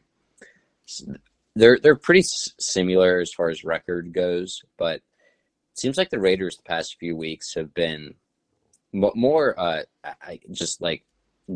they're 1.55 1.79
they're 1.79 1.97
pretty 1.97 2.23
similar 2.23 3.21
as 3.21 3.33
far 3.33 3.49
as 3.51 3.65
record 3.65 4.13
goes, 4.13 4.63
but 4.77 4.97
it 4.97 5.79
seems 5.79 5.97
like 5.97 6.11
the 6.11 6.21
Raiders 6.21 6.57
the 6.57 6.63
past 6.65 6.99
few 6.99 7.17
weeks 7.17 7.55
have 7.55 7.73
been 7.75 8.15
more 8.93 9.59
uh, 9.59 9.83
just 10.51 10.81
like 10.83 11.05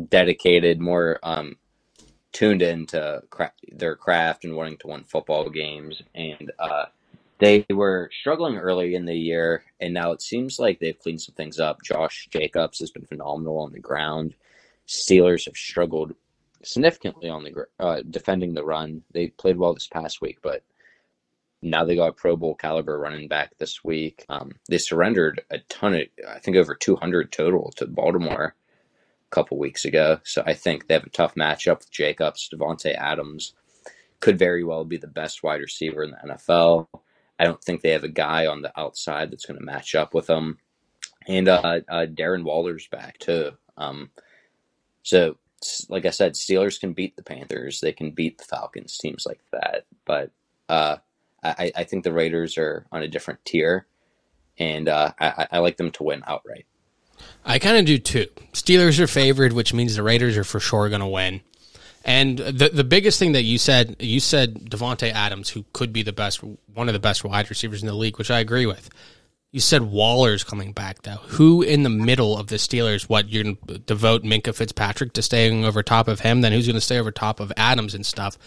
dedicated, 0.09 0.79
more 0.79 1.19
um, 1.23 1.57
tuned 2.31 2.61
into 2.61 3.21
cra- 3.29 3.53
their 3.71 3.95
craft 3.95 4.45
and 4.45 4.55
wanting 4.55 4.77
to 4.77 4.87
win 4.87 5.03
football 5.03 5.49
games. 5.49 6.01
And 6.15 6.51
uh, 6.59 6.85
they 7.39 7.65
were 7.69 8.09
struggling 8.19 8.57
early 8.57 8.95
in 8.95 9.05
the 9.05 9.15
year, 9.15 9.63
and 9.79 9.93
now 9.93 10.11
it 10.11 10.21
seems 10.21 10.59
like 10.59 10.79
they've 10.79 10.97
cleaned 10.97 11.21
some 11.21 11.35
things 11.35 11.59
up. 11.59 11.83
Josh 11.83 12.27
Jacobs 12.31 12.79
has 12.79 12.91
been 12.91 13.05
phenomenal 13.05 13.59
on 13.59 13.71
the 13.71 13.79
ground. 13.79 14.33
Steelers 14.87 15.45
have 15.45 15.55
struggled 15.55 16.13
significantly 16.63 17.29
on 17.29 17.43
the 17.43 17.65
uh, 17.79 18.01
defending 18.09 18.53
the 18.53 18.63
run. 18.63 19.03
They 19.11 19.27
played 19.27 19.57
well 19.57 19.73
this 19.73 19.87
past 19.87 20.21
week, 20.21 20.39
but 20.41 20.63
now 21.61 21.83
they 21.83 21.95
got 21.95 22.17
Pro 22.17 22.35
Bowl 22.35 22.55
caliber 22.55 22.97
running 22.97 23.27
back 23.27 23.57
this 23.57 23.83
week. 23.83 24.25
Um, 24.29 24.53
they 24.69 24.77
surrendered 24.77 25.41
a 25.49 25.59
ton 25.69 25.95
of, 25.95 26.01
I 26.27 26.39
think, 26.39 26.57
over 26.57 26.75
200 26.75 27.31
total 27.31 27.71
to 27.77 27.87
Baltimore 27.87 28.55
a 28.55 29.35
couple 29.35 29.57
weeks 29.57 29.85
ago. 29.85 30.19
So 30.23 30.43
I 30.45 30.53
think 30.53 30.87
they 30.87 30.93
have 30.93 31.05
a 31.05 31.09
tough 31.09 31.35
matchup 31.35 31.79
with 31.79 31.91
Jacobs. 31.91 32.49
Davante 32.51 32.95
Adams 32.95 33.53
could 34.19 34.39
very 34.39 34.63
well 34.63 34.85
be 34.85 34.97
the 34.97 35.07
best 35.07 35.43
wide 35.43 35.61
receiver 35.61 36.03
in 36.03 36.11
the 36.11 36.33
NFL. 36.33 36.87
I 37.39 37.45
don't 37.45 37.63
think 37.63 37.81
they 37.81 37.91
have 37.91 38.03
a 38.03 38.09
guy 38.09 38.47
on 38.47 38.61
the 38.61 38.77
outside 38.79 39.31
that's 39.31 39.45
going 39.45 39.59
to 39.59 39.65
match 39.65 39.95
up 39.95 40.13
with 40.13 40.27
them. 40.27 40.57
And 41.27 41.47
uh, 41.47 41.81
uh, 41.89 42.05
Darren 42.05 42.43
Waller's 42.43 42.87
back 42.87 43.17
too. 43.19 43.51
Um, 43.77 44.09
so, 45.03 45.37
like 45.89 46.05
I 46.05 46.11
said, 46.11 46.33
Steelers 46.33 46.79
can 46.79 46.93
beat 46.93 47.15
the 47.15 47.23
Panthers. 47.23 47.79
They 47.79 47.93
can 47.93 48.11
beat 48.11 48.37
the 48.37 48.45
Falcons, 48.45 48.97
teams 48.97 49.25
like 49.25 49.41
that. 49.51 49.85
But 50.05 50.31
uh, 50.69 50.97
I, 51.43 51.71
I, 51.75 51.83
think 51.83 52.03
the 52.03 52.13
Raiders 52.13 52.57
are 52.57 52.85
on 52.91 53.03
a 53.03 53.07
different 53.07 53.43
tier, 53.45 53.87
and 54.57 54.89
uh, 54.89 55.11
I, 55.19 55.47
I 55.53 55.59
like 55.59 55.77
them 55.77 55.91
to 55.91 56.03
win 56.03 56.23
outright. 56.27 56.65
I 57.45 57.59
kind 57.59 57.77
of 57.77 57.85
do 57.85 57.97
too. 57.97 58.27
Steelers 58.53 58.99
are 58.99 59.07
favored, 59.07 59.53
which 59.53 59.73
means 59.73 59.95
the 59.95 60.03
Raiders 60.03 60.37
are 60.37 60.43
for 60.43 60.59
sure 60.59 60.89
going 60.89 61.01
to 61.01 61.07
win. 61.07 61.41
And 62.07 62.39
the 62.39 62.69
the 62.69 62.85
biggest 62.85 63.19
thing 63.19 63.33
that 63.33 63.43
you 63.43 63.57
said, 63.57 63.97
you 63.99 64.21
said 64.21 64.69
Davante 64.69 65.11
Adams, 65.11 65.49
who 65.49 65.65
could 65.73 65.91
be 65.91 66.03
the 66.03 66.13
best, 66.13 66.41
one 66.41 66.87
of 66.87 66.93
the 66.93 66.99
best 66.99 67.25
wide 67.25 67.49
receivers 67.49 67.81
in 67.83 67.87
the 67.87 67.93
league, 67.93 68.17
which 68.17 68.31
I 68.31 68.39
agree 68.39 68.65
with. 68.65 68.89
You 69.51 69.59
said 69.59 69.81
Waller's 69.81 70.43
coming 70.43 70.71
back 70.71 71.01
though. 71.01 71.17
Who 71.27 71.61
in 71.61 71.83
the 71.83 71.89
middle 71.89 72.37
of 72.37 72.47
the 72.47 72.55
Steelers? 72.55 73.09
What 73.09 73.29
you're 73.29 73.43
going 73.43 73.57
to 73.67 73.79
devote 73.79 74.23
Minkah 74.23 74.55
Fitzpatrick 74.55 75.13
to 75.13 75.21
staying 75.21 75.65
over 75.65 75.83
top 75.83 76.07
of 76.07 76.21
him? 76.21 76.41
Then 76.41 76.53
who's 76.53 76.65
going 76.65 76.75
to 76.75 76.81
stay 76.81 76.97
over 76.97 77.11
top 77.11 77.41
of 77.41 77.51
Adams 77.57 77.93
and 77.93 78.05
stuff? 78.05 78.37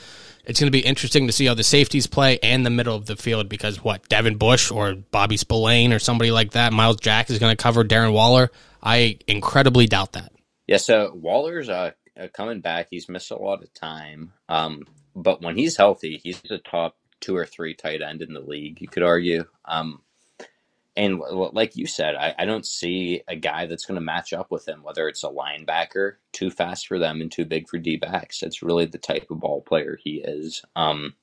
It's 0.47 0.59
going 0.59 0.69
to 0.69 0.77
be 0.77 0.85
interesting 0.85 1.27
to 1.27 1.33
see 1.33 1.45
how 1.45 1.55
the 1.55 1.63
safeties 1.63 2.07
play 2.07 2.39
and 2.43 2.65
the 2.65 2.71
middle 2.71 2.97
of 2.97 3.07
the 3.07 3.17
field 3.17 3.51
because 3.51 3.85
what 3.85 4.09
Devin 4.09 4.37
Bush 4.37 4.71
or 4.71 4.95
Bobby 4.95 5.37
Spillane 5.37 5.93
or 5.93 5.99
somebody 5.99 6.31
like 6.31 6.53
that, 6.53 6.73
Myles 6.73 6.97
Jack 6.97 7.29
is 7.29 7.39
going 7.39 7.55
to 7.55 7.63
cover 7.63 7.85
Darren 7.85 8.15
Waller. 8.15 8.51
I 8.83 9.19
incredibly 9.27 9.87
doubt 9.87 10.13
that. 10.13 10.33
Yeah, 10.67 10.79
so 10.79 11.13
Waller's 11.15 11.69
uh, 11.69 11.91
uh, 12.21 12.29
coming 12.29 12.61
back. 12.61 12.89
He's 12.91 13.09
missed 13.09 13.31
a 13.31 13.37
lot 13.37 13.63
of 13.63 13.73
time, 13.75 14.33
um, 14.49 14.87
but 15.17 15.43
when 15.43 15.57
he's 15.57 15.77
healthy, 15.77 16.21
he's 16.23 16.43
a 16.51 16.59
top 16.59 16.97
two 17.21 17.37
or 17.37 17.47
three 17.47 17.75
tight 17.75 18.03
end 18.03 18.23
in 18.23 18.35
the 18.35 18.41
league. 18.41 18.81
You 18.81 18.89
could 18.89 19.03
argue. 19.03 19.45
Um, 19.65 20.03
And 20.97 21.21
like 21.53 21.77
you 21.77 21.87
said, 21.87 22.15
I, 22.17 22.35
I 22.39 22.45
don't 22.45 22.67
see 22.67 23.23
a 23.29 23.37
guy 23.37 23.67
that's 23.67 23.87
going 23.87 23.95
to 23.95 24.05
match 24.05 24.33
up 24.33 24.51
with 24.51 24.67
him, 24.67 24.83
whether 24.83 25.09
it's 25.09 25.23
a 25.23 25.29
linebacker, 25.29 26.17
too 26.33 26.51
fast 26.51 26.89
for 26.89 26.99
them 26.99 27.21
and 27.21 27.31
too 27.31 27.45
big 27.45 27.69
for 27.69 27.79
D 27.79 27.97
backs. 27.97 28.43
It's 28.43 28.63
really 28.63 28.87
the 28.87 28.99
type 28.99 29.31
of 29.31 29.41
ball 29.41 29.63
player 29.63 29.99
he 30.03 30.17
is. 30.17 30.63
Um, 30.75 31.15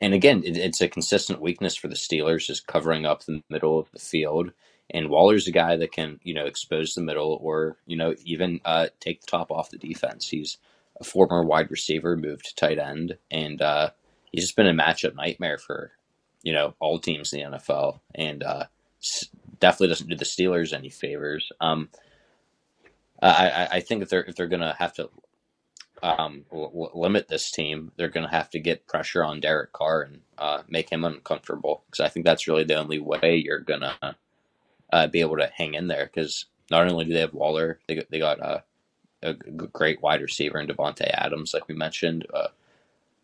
and 0.00 0.14
again, 0.14 0.42
it, 0.42 0.56
it's 0.56 0.80
a 0.80 0.88
consistent 0.88 1.40
weakness 1.40 1.76
for 1.76 1.88
the 1.88 1.94
Steelers, 1.94 2.50
is 2.50 2.60
covering 2.60 3.04
up 3.06 3.24
the 3.24 3.42
middle 3.50 3.78
of 3.78 3.90
the 3.92 4.00
field. 4.00 4.52
And 4.90 5.10
Waller's 5.10 5.48
a 5.48 5.52
guy 5.52 5.76
that 5.76 5.92
can, 5.92 6.20
you 6.22 6.32
know, 6.32 6.46
expose 6.46 6.94
the 6.94 7.02
middle 7.02 7.38
or, 7.42 7.76
you 7.86 7.96
know, 7.96 8.14
even 8.24 8.60
uh, 8.64 8.88
take 9.00 9.20
the 9.20 9.26
top 9.26 9.50
off 9.50 9.70
the 9.70 9.78
defense. 9.78 10.28
He's 10.28 10.58
a 11.00 11.04
former 11.04 11.42
wide 11.42 11.70
receiver, 11.70 12.16
moved 12.16 12.46
to 12.46 12.54
tight 12.54 12.78
end, 12.78 13.18
and 13.30 13.60
uh, 13.60 13.90
he's 14.30 14.44
just 14.44 14.56
been 14.56 14.66
a 14.66 14.72
matchup 14.72 15.14
nightmare 15.14 15.58
for 15.58 15.92
you 16.42 16.52
know 16.52 16.74
all 16.80 16.98
teams 16.98 17.32
in 17.32 17.50
the 17.50 17.58
NFL, 17.58 18.00
and 18.14 18.42
uh, 18.42 18.64
definitely 19.60 19.88
doesn't 19.88 20.08
do 20.08 20.16
the 20.16 20.24
Steelers 20.24 20.72
any 20.72 20.88
favors. 20.88 21.50
Um, 21.60 21.88
I, 23.20 23.68
I 23.72 23.80
think 23.80 24.02
if 24.02 24.08
they're 24.08 24.24
if 24.24 24.36
they're 24.36 24.46
gonna 24.46 24.76
have 24.78 24.94
to 24.94 25.10
um, 26.02 26.44
limit 26.52 27.28
this 27.28 27.50
team, 27.50 27.92
they're 27.96 28.08
gonna 28.08 28.30
have 28.30 28.50
to 28.50 28.60
get 28.60 28.86
pressure 28.86 29.24
on 29.24 29.40
Derek 29.40 29.72
Carr 29.72 30.02
and 30.02 30.20
uh, 30.38 30.62
make 30.68 30.90
him 30.90 31.04
uncomfortable 31.04 31.84
because 31.86 32.04
I 32.04 32.08
think 32.08 32.24
that's 32.24 32.46
really 32.46 32.64
the 32.64 32.76
only 32.76 32.98
way 32.98 33.36
you're 33.36 33.60
gonna 33.60 33.96
uh, 34.92 35.06
be 35.06 35.20
able 35.20 35.36
to 35.36 35.50
hang 35.54 35.74
in 35.74 35.88
there. 35.88 36.06
Because 36.06 36.46
not 36.70 36.86
only 36.86 37.04
do 37.04 37.12
they 37.12 37.20
have 37.20 37.34
Waller, 37.34 37.78
they 37.86 38.04
they 38.10 38.18
got 38.18 38.40
uh, 38.40 38.60
a 39.22 39.34
great 39.34 40.02
wide 40.02 40.22
receiver 40.22 40.58
in 40.58 40.68
Davante 40.68 41.08
Adams, 41.12 41.52
like 41.54 41.68
we 41.68 41.74
mentioned, 41.74 42.26
uh, 42.32 42.48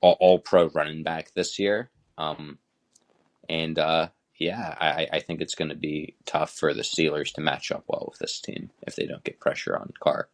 all, 0.00 0.16
all, 0.20 0.38
pro 0.38 0.68
running 0.68 1.02
back 1.02 1.32
this 1.34 1.58
year. 1.58 1.90
Um, 2.18 2.58
and 3.48 3.78
uh, 3.78 4.08
yeah, 4.36 4.76
I, 4.80 5.08
I, 5.12 5.20
think 5.20 5.40
it's 5.40 5.54
going 5.54 5.68
to 5.68 5.76
be 5.76 6.14
tough 6.26 6.50
for 6.50 6.74
the 6.74 6.82
Steelers 6.82 7.32
to 7.34 7.40
match 7.40 7.70
up 7.70 7.84
well 7.86 8.06
with 8.10 8.18
this 8.18 8.40
team 8.40 8.70
if 8.82 8.96
they 8.96 9.06
don't 9.06 9.24
get 9.24 9.40
pressure 9.40 9.76
on 9.76 9.92
Carr. 10.00 10.28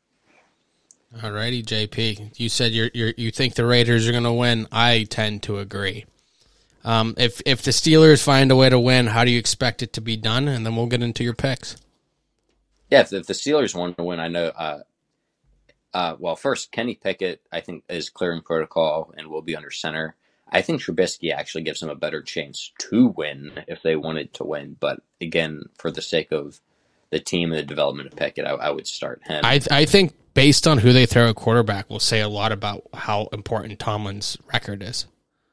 Alrighty, 1.17 1.65
JP. 1.65 2.39
You 2.39 2.49
said 2.51 2.73
you 2.73 2.91
you 2.93 3.31
think 3.31 3.55
the 3.55 3.65
Raiders 3.65 4.07
are 4.07 4.13
going 4.13 4.25
to 4.25 4.33
win. 4.33 4.67
I 4.71 5.07
tend 5.09 5.43
to 5.45 5.59
agree. 5.59 6.05
Um, 6.85 7.15
if 7.17 7.43
if 7.45 7.63
the 7.63 7.71
Steelers 7.71 8.23
find 8.23 8.51
a 8.51 8.57
way 8.57 8.69
to 8.69 8.79
win, 8.79 9.09
how 9.09 9.25
do 9.25 9.31
you 9.31 9.39
expect 9.39 9.83
it 9.83 9.93
to 9.95 10.01
be 10.01 10.17
done? 10.17 10.49
And 10.49 10.65
then 10.65 10.77
we'll 10.77 10.87
get 10.87 11.03
into 11.03 11.25
your 11.25 11.35
picks. 11.35 11.77
Yeah, 12.91 13.01
if, 13.01 13.13
if 13.13 13.27
the 13.27 13.35
Steelers 13.35 13.75
want 13.75 13.97
to 13.99 14.05
win, 14.05 14.21
I 14.21 14.29
know 14.29 14.47
uh, 14.47 14.81
uh, 15.95 16.17
well, 16.19 16.37
first, 16.37 16.71
Kenny 16.71 16.95
Pickett, 16.95 17.41
I 17.51 17.61
think, 17.61 17.85
is 17.89 18.11
clearing 18.11 18.43
protocol 18.43 19.13
and 19.17 19.29
will 19.29 19.43
be 19.43 19.57
under 19.57 19.71
center. 19.71 20.17
I 20.51 20.63
think 20.63 20.81
Trubisky 20.81 21.33
actually 21.33 21.65
gives 21.65 21.81
them 21.81 21.91
a 21.91 21.95
better 21.95 22.23
chance 22.23 22.73
to 22.79 23.09
win 23.09 23.65
if 23.67 23.83
they 23.83 23.97
wanted 23.97 24.33
to 24.35 24.45
win. 24.45 24.77
But 24.79 25.01
again, 25.21 25.65
for 25.77 25.91
the 25.91 26.01
sake 26.01 26.33
of 26.33 26.61
the 27.11 27.21
team 27.21 27.53
and 27.53 27.59
the 27.59 27.65
development 27.65 28.09
of 28.09 28.17
Pickett, 28.17 28.47
I, 28.47 28.51
I 28.51 28.71
would 28.71 28.87
start 28.87 29.23
him. 29.25 29.45
I, 29.45 29.61
I 29.71 29.85
think 29.85 30.15
based 30.35 30.67
on 30.67 30.79
who 30.79 30.93
they 30.93 31.07
throw 31.07 31.29
a 31.29 31.35
quarterback 31.35 31.91
will 31.91 32.01
say 32.01 32.21
a 32.21 32.29
lot 32.29 32.53
about 32.53 32.87
how 32.95 33.29
important 33.33 33.79
Tomlin's 33.79 34.39
record 34.53 34.83
is. 34.83 35.07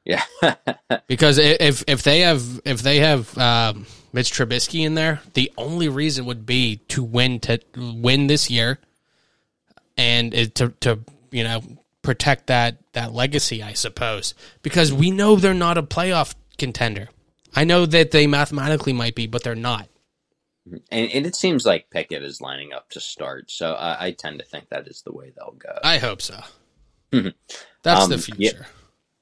Yeah, 0.06 0.22
because 1.08 1.38
if 1.38 1.82
if 1.88 2.04
they 2.04 2.20
have 2.20 2.60
if 2.64 2.80
they 2.80 3.00
have 3.00 3.36
um, 3.36 3.86
Mitch 4.12 4.32
Trubisky 4.32 4.86
in 4.86 4.94
there, 4.94 5.20
the 5.34 5.52
only 5.58 5.88
reason 5.88 6.24
would 6.26 6.46
be 6.46 6.76
to 6.88 7.02
win 7.02 7.40
to 7.40 7.58
win 7.76 8.28
this 8.28 8.48
year 8.48 8.78
and 9.96 10.32
to 10.54 10.68
to 10.80 11.00
you 11.32 11.42
know 11.42 11.60
protect 12.02 12.46
that 12.46 12.78
that 12.92 13.12
legacy, 13.12 13.64
I 13.64 13.72
suppose, 13.72 14.32
because 14.62 14.92
we 14.92 15.10
know 15.10 15.34
they're 15.34 15.54
not 15.54 15.76
a 15.76 15.82
playoff 15.82 16.36
contender. 16.56 17.08
I 17.54 17.64
know 17.64 17.84
that 17.84 18.12
they 18.12 18.28
mathematically 18.28 18.92
might 18.92 19.16
be, 19.16 19.26
but 19.26 19.42
they're 19.42 19.56
not. 19.56 19.88
And, 20.90 21.10
and 21.10 21.26
it 21.26 21.34
seems 21.34 21.66
like 21.66 21.90
Pickett 21.90 22.22
is 22.22 22.40
lining 22.40 22.72
up 22.72 22.90
to 22.90 23.00
start, 23.00 23.50
so 23.50 23.72
I, 23.72 24.06
I 24.06 24.10
tend 24.12 24.38
to 24.38 24.44
think 24.44 24.68
that 24.68 24.86
is 24.86 25.02
the 25.02 25.12
way 25.12 25.32
they'll 25.36 25.56
go. 25.58 25.78
I 25.82 25.98
hope 25.98 26.22
so. 26.22 26.40
That's 27.10 28.04
um, 28.04 28.10
the 28.10 28.18
future. 28.18 28.38
Yeah. 28.38 28.66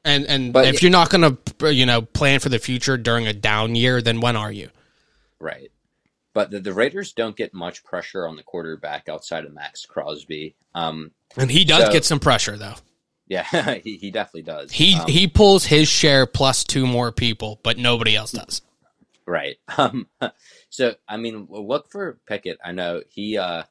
And 0.05 0.27
and 0.27 0.53
but, 0.53 0.67
if 0.67 0.83
you're 0.83 0.91
not 0.91 1.11
going 1.11 1.37
to 1.37 1.73
you 1.73 1.87
know 1.87 2.03
plan 2.03 2.41
for 2.41 2.51
the 2.51 2.59
future 2.59 2.97
during 2.97 3.27
a 3.27 3.33
down 3.33 3.75
year, 3.75 4.03
then 4.03 4.21
when 4.21 4.37
are 4.37 4.53
you? 4.53 4.71
Right. 5.41 5.71
But 6.35 6.51
the, 6.51 6.61
the 6.61 6.73
Raiders 6.73 7.13
don't 7.13 7.37
get 7.37 7.55
much 7.55 7.85
pressure 7.85 8.27
on 8.27 8.37
the 8.37 8.43
quarterback 8.43 9.09
outside 9.09 9.45
of 9.45 9.55
Maxx 9.55 9.87
Crosby. 9.87 10.57
Um, 10.75 11.13
and 11.37 11.51
he 11.51 11.65
does 11.65 11.85
so, 11.85 11.93
get 11.93 12.05
some 12.05 12.19
pressure 12.19 12.57
though. 12.57 12.75
Yeah, 13.29 13.75
he, 13.85 13.97
he 13.97 14.11
definitely 14.11 14.43
does. 14.43 14.73
He 14.73 14.97
um, 14.97 15.07
he 15.07 15.29
pulls 15.29 15.65
his 15.65 15.89
share 15.89 16.27
plus 16.27 16.65
two 16.65 16.87
more 16.87 17.13
people, 17.13 17.61
but 17.63 17.79
nobody 17.79 18.17
else 18.17 18.33
does. 18.33 18.63
Right. 19.27 19.57
Um, 19.79 20.07
so 20.69 20.95
I 21.09 21.17
mean, 21.17 21.47
look 21.49 21.91
for 21.91 22.19
Pickett. 22.27 22.59
I 22.65 22.73
know 22.73 23.03
he 23.09 23.39
uh, 23.39 23.63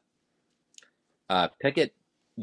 uh, 1.30 1.50
Pickett 1.62 1.94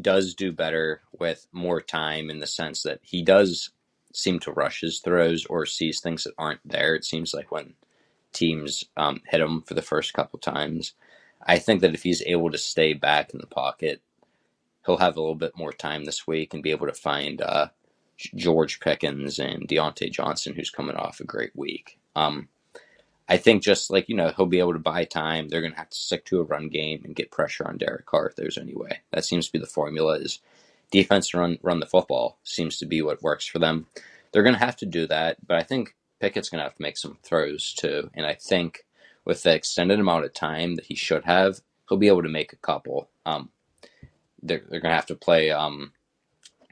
does 0.00 0.34
do 0.34 0.52
better 0.52 1.00
with 1.18 1.46
more 1.52 1.80
time 1.80 2.30
in 2.30 2.38
the 2.38 2.46
sense 2.46 2.84
that 2.84 3.00
he 3.02 3.22
does 3.22 3.70
seem 4.12 4.38
to 4.40 4.52
rush 4.52 4.80
his 4.80 5.00
throws 5.00 5.46
or 5.46 5.66
sees 5.66 6.00
things 6.00 6.24
that 6.24 6.34
aren't 6.38 6.60
there. 6.64 6.94
It 6.94 7.04
seems 7.04 7.34
like 7.34 7.50
when 7.50 7.74
teams 8.32 8.84
um, 8.96 9.20
hit 9.26 9.40
him 9.40 9.62
for 9.62 9.74
the 9.74 9.82
first 9.82 10.12
couple 10.12 10.38
times. 10.38 10.94
I 11.42 11.58
think 11.58 11.80
that 11.80 11.94
if 11.94 12.02
he's 12.02 12.22
able 12.22 12.50
to 12.50 12.58
stay 12.58 12.92
back 12.92 13.32
in 13.32 13.40
the 13.40 13.46
pocket, 13.46 14.02
he'll 14.84 14.98
have 14.98 15.16
a 15.16 15.20
little 15.20 15.34
bit 15.34 15.56
more 15.56 15.72
time 15.72 16.04
this 16.04 16.26
week 16.26 16.54
and 16.54 16.62
be 16.62 16.70
able 16.70 16.86
to 16.86 16.92
find 16.92 17.40
uh, 17.40 17.68
George 18.34 18.80
Pickens 18.80 19.38
and 19.38 19.66
Diontae 19.66 20.12
Johnson, 20.12 20.54
who's 20.54 20.70
coming 20.70 20.96
off 20.96 21.20
a 21.20 21.24
great 21.24 21.54
week. 21.56 21.98
Um, 22.14 22.48
I 23.28 23.36
think 23.36 23.62
just 23.62 23.90
like, 23.90 24.08
you 24.08 24.16
know, 24.16 24.32
he'll 24.36 24.46
be 24.46 24.58
able 24.58 24.72
to 24.72 24.80
buy 24.80 25.04
time. 25.04 25.48
They're 25.48 25.60
going 25.60 25.72
to 25.72 25.78
have 25.78 25.90
to 25.90 25.96
stick 25.96 26.24
to 26.26 26.40
a 26.40 26.44
run 26.44 26.68
game 26.68 27.02
and 27.04 27.14
get 27.14 27.30
pressure 27.30 27.66
on 27.66 27.78
Derek 27.78 28.06
Carr 28.06 28.26
if 28.26 28.36
there's 28.36 28.58
any 28.58 28.74
way. 28.74 29.00
That 29.12 29.24
seems 29.24 29.46
to 29.46 29.52
be 29.52 29.60
the 29.60 29.66
formula 29.66 30.18
is 30.18 30.40
defense 30.90 31.32
run, 31.34 31.58
run 31.62 31.80
the 31.80 31.86
football 31.86 32.38
seems 32.44 32.78
to 32.78 32.86
be 32.86 33.02
what 33.02 33.22
works 33.22 33.46
for 33.46 33.58
them. 33.58 33.86
They're 34.32 34.42
going 34.42 34.54
to 34.54 34.64
have 34.64 34.76
to 34.76 34.86
do 34.86 35.06
that, 35.06 35.36
but 35.46 35.56
I 35.56 35.62
think 35.62 35.94
Pickett's 36.20 36.48
going 36.48 36.58
to 36.58 36.64
have 36.64 36.76
to 36.76 36.82
make 36.82 36.96
some 36.96 37.18
throws 37.22 37.74
too. 37.74 38.10
And 38.14 38.26
I 38.26 38.34
think 38.34 38.84
with 39.24 39.42
the 39.42 39.54
extended 39.54 39.98
amount 39.98 40.24
of 40.24 40.34
time 40.34 40.76
that 40.76 40.86
he 40.86 40.94
should 40.94 41.24
have, 41.24 41.60
he'll 41.88 41.98
be 41.98 42.08
able 42.08 42.22
to 42.22 42.28
make 42.28 42.52
a 42.52 42.56
couple. 42.56 43.08
Um, 43.26 43.50
they're, 44.42 44.62
they're 44.68 44.80
going 44.80 44.92
to 44.92 44.96
have 44.96 45.06
to 45.06 45.14
play 45.14 45.50
um, 45.50 45.92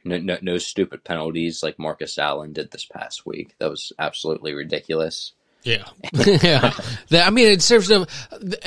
no, 0.05 0.19
no, 0.19 0.39
no, 0.41 0.59
stupid 0.59 1.05
penalties 1.05 1.63
like 1.63 1.79
Marcus 1.79 2.19
Allen 2.19 2.53
did 2.53 2.71
this 2.71 2.85
past 2.85 3.27
week. 3.27 3.55
That 3.59 3.71
was 3.71 3.93
absolutely 3.99 4.55
ridiculous. 4.55 5.33
Yeah, 5.65 5.85
yeah. 6.13 6.73
The, 7.09 7.23
I 7.25 7.31
mean, 7.31 7.49
it 7.49 7.63
serves 7.63 7.89
the, 7.89 8.07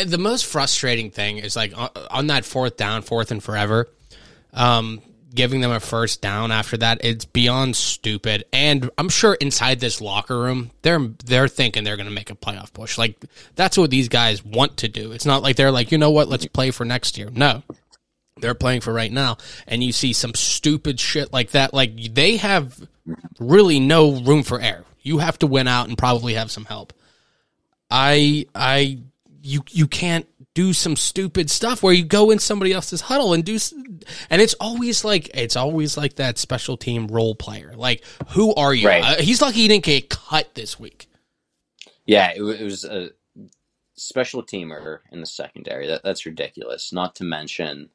the 0.06 0.18
most 0.18 0.46
frustrating 0.46 1.10
thing 1.10 1.38
is 1.38 1.56
like 1.56 1.76
on, 1.78 1.90
on 2.10 2.28
that 2.28 2.46
fourth 2.46 2.78
down, 2.78 3.02
fourth 3.02 3.32
and 3.32 3.42
forever. 3.42 3.88
Um, 4.54 5.02
giving 5.34 5.62
them 5.62 5.72
a 5.72 5.80
first 5.80 6.22
down 6.22 6.52
after 6.52 6.78
that, 6.78 7.00
it's 7.04 7.26
beyond 7.26 7.76
stupid. 7.76 8.46
And 8.52 8.90
I'm 8.98 9.10
sure 9.10 9.36
inside 9.36 9.80
this 9.80 10.02
locker 10.02 10.38
room, 10.38 10.72
they're 10.82 11.00
they're 11.26 11.48
thinking 11.48 11.84
they're 11.84 11.98
going 11.98 12.10
to 12.10 12.14
make 12.14 12.30
a 12.30 12.36
playoff 12.36 12.74
push. 12.74 12.98
Like 12.98 13.24
that's 13.56 13.78
what 13.78 13.90
these 13.90 14.10
guys 14.10 14.44
want 14.44 14.78
to 14.78 14.88
do. 14.88 15.12
It's 15.12 15.26
not 15.26 15.42
like 15.42 15.56
they're 15.56 15.72
like, 15.72 15.92
you 15.92 15.98
know 15.98 16.12
what, 16.12 16.28
let's 16.28 16.46
play 16.48 16.72
for 16.72 16.86
next 16.86 17.18
year. 17.18 17.30
No, 17.32 17.64
they're 18.38 18.56
playing 18.56 18.82
for 18.82 18.94
right 18.94 19.12
now. 19.12 19.38
And 19.68 19.84
you 19.84 19.92
see 19.92 20.14
some 20.14 20.34
stupid 20.34 21.00
shit 21.00 21.32
like 21.32 21.52
that. 21.52 21.74
Like 21.74 22.14
they 22.14 22.38
have 22.38 22.80
really 23.40 23.80
no 23.80 24.22
room 24.22 24.44
for 24.44 24.60
error. 24.60 24.86
You 25.02 25.20
have 25.20 25.40
to 25.40 25.48
win 25.48 25.68
out 25.68 25.88
and 25.88 25.98
probably 25.98 26.36
have 26.36 26.52
some 26.52 26.66
help. 26.66 26.94
I 27.90 28.46
I 28.54 29.00
you 29.42 29.62
you 29.70 29.88
can't 29.88 30.28
do 30.54 30.74
some 30.74 30.96
stupid 30.96 31.50
stuff 31.50 31.82
where 31.82 31.94
you 31.94 32.04
go 32.04 32.30
in 32.30 32.40
somebody 32.40 32.74
else's 32.74 33.02
huddle 33.02 33.34
and 33.34 33.46
do 33.46 33.58
and 34.30 34.42
it's 34.42 34.54
always 34.56 35.06
like 35.06 35.30
it's 35.34 35.56
always 35.56 35.98
like 35.98 36.16
that 36.16 36.38
special 36.38 36.76
team 36.78 37.08
role 37.08 37.36
player. 37.36 37.74
Like 37.76 38.04
who 38.30 38.54
are 38.56 38.74
you? 38.74 38.88
Right. 38.88 39.04
uh, 39.04 39.22
he's 39.22 39.42
lucky 39.42 39.62
he 39.62 39.68
didn't 39.68 39.86
get 39.86 40.10
cut 40.10 40.54
this 40.56 40.80
week. 40.80 41.08
Yeah 42.06 42.32
it, 42.36 42.44
it, 42.44 42.64
was 42.64 42.84
a 42.84 43.12
special 43.96 44.44
teamer 44.44 45.00
in 45.12 45.22
the 45.22 45.26
secondary. 45.26 45.88
That, 45.88 46.04
that's 46.04 46.26
ridiculous. 46.26 46.92
Not 46.92 47.16
to 47.16 47.24
mention 47.24 47.90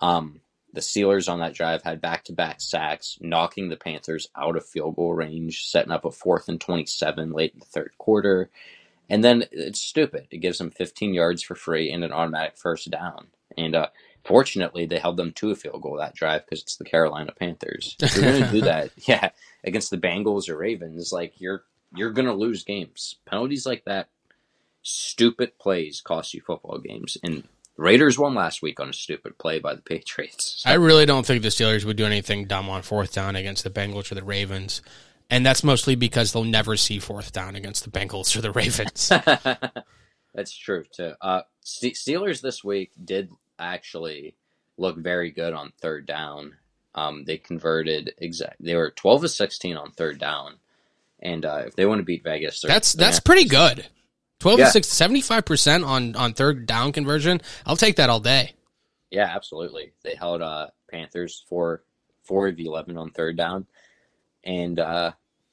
um, 0.00 0.40
the 0.74 0.82
Steelers 0.82 1.32
on 1.32 1.38
that 1.38 1.54
drive 1.54 1.82
had 1.82 2.02
back-to-back 2.02 2.60
sacks 2.60 3.16
knocking 3.22 3.70
the 3.70 3.76
Panthers 3.76 4.28
out 4.36 4.56
of 4.56 4.66
field 4.66 4.96
goal 4.96 5.14
range 5.14 5.66
setting 5.66 5.92
up 5.92 6.04
a 6.04 6.10
fourth 6.10 6.48
and 6.48 6.60
27 6.60 7.32
late 7.32 7.54
in 7.54 7.60
the 7.60 7.66
third 7.66 7.92
quarter 7.96 8.50
and 9.08 9.22
then 9.22 9.44
it's 9.52 9.80
stupid. 9.80 10.26
It 10.30 10.38
gives 10.38 10.58
them 10.58 10.70
15 10.70 11.14
yards 11.14 11.42
for 11.42 11.54
free 11.54 11.90
and 11.90 12.04
an 12.04 12.12
automatic 12.12 12.56
first 12.56 12.90
down. 12.90 13.28
And 13.56 13.74
uh, 13.74 13.88
fortunately, 14.24 14.86
they 14.86 14.98
held 14.98 15.16
them 15.16 15.32
to 15.34 15.50
a 15.50 15.56
field 15.56 15.82
goal 15.82 15.96
that 15.96 16.14
drive 16.14 16.44
because 16.44 16.62
it's 16.62 16.76
the 16.76 16.84
Carolina 16.84 17.32
Panthers. 17.38 17.96
If 18.00 18.16
you're 18.16 18.24
going 18.24 18.42
to 18.42 18.50
do 18.50 18.60
that, 18.62 18.90
yeah, 19.06 19.30
against 19.64 19.90
the 19.90 19.98
Bengals 19.98 20.48
or 20.48 20.56
Ravens, 20.56 21.12
like 21.12 21.40
you're 21.40 21.64
you're 21.94 22.12
going 22.12 22.26
to 22.26 22.34
lose 22.34 22.64
games. 22.64 23.16
Penalties 23.24 23.64
like 23.64 23.84
that, 23.84 24.08
stupid 24.82 25.58
plays 25.58 26.00
cost 26.00 26.34
you 26.34 26.40
football 26.40 26.78
games. 26.78 27.16
And 27.22 27.44
Raiders 27.76 28.18
won 28.18 28.34
last 28.34 28.62
week 28.62 28.80
on 28.80 28.90
a 28.90 28.92
stupid 28.92 29.38
play 29.38 29.58
by 29.58 29.74
the 29.74 29.82
Patriots. 29.82 30.56
So. 30.58 30.70
I 30.70 30.74
really 30.74 31.06
don't 31.06 31.24
think 31.24 31.42
the 31.42 31.48
Steelers 31.48 31.84
would 31.84 31.96
do 31.96 32.06
anything 32.06 32.46
dumb 32.46 32.68
on 32.68 32.82
fourth 32.82 33.12
down 33.12 33.36
against 33.36 33.64
the 33.64 33.70
Bengals 33.70 34.10
or 34.10 34.14
the 34.14 34.24
Ravens. 34.24 34.82
And 35.28 35.44
that's 35.44 35.64
mostly 35.64 35.96
because 35.96 36.32
they'll 36.32 36.44
never 36.44 36.76
see 36.76 36.98
fourth 36.98 37.32
down 37.32 37.56
against 37.56 37.84
the 37.84 37.90
Bengals 37.90 38.36
or 38.36 38.40
the 38.40 38.52
Ravens. 38.52 39.10
That's 40.34 40.56
true 40.56 40.84
too. 40.94 41.14
Uh, 41.20 41.42
Steelers 41.64 42.42
this 42.42 42.62
week 42.62 42.92
did 43.02 43.30
actually 43.58 44.36
look 44.76 44.96
very 44.98 45.30
good 45.30 45.52
on 45.52 45.72
third 45.80 46.06
down. 46.06 46.56
Um, 46.94 47.24
they 47.24 47.38
converted 47.38 48.14
exact. 48.18 48.56
They 48.60 48.74
were 48.76 48.90
twelve 48.90 49.24
of 49.24 49.30
sixteen 49.30 49.76
on 49.76 49.92
third 49.92 50.18
down, 50.18 50.56
and 51.20 51.44
uh, 51.44 51.62
if 51.66 51.74
they 51.74 51.86
want 51.86 52.00
to 52.00 52.04
beat 52.04 52.22
Vegas, 52.22 52.60
that's 52.60 52.92
that's 52.92 53.20
pretty 53.20 53.46
good. 53.46 53.86
12 54.38 54.58
yeah. 54.58 54.66
75% 54.66 55.86
on, 55.86 56.14
on 56.14 56.34
third 56.34 56.66
down 56.66 56.92
conversion. 56.92 57.40
I'll 57.64 57.74
take 57.74 57.96
that 57.96 58.10
all 58.10 58.20
day. 58.20 58.52
Yeah, 59.10 59.32
absolutely. 59.34 59.92
They 60.04 60.14
held 60.14 60.42
uh, 60.42 60.66
Panthers 60.90 61.42
for 61.48 61.82
four 62.22 62.48
of 62.48 62.58
eleven 62.58 62.98
on 62.98 63.10
third 63.10 63.36
down, 63.36 63.66
and 64.46 64.78
uh, 64.78 65.12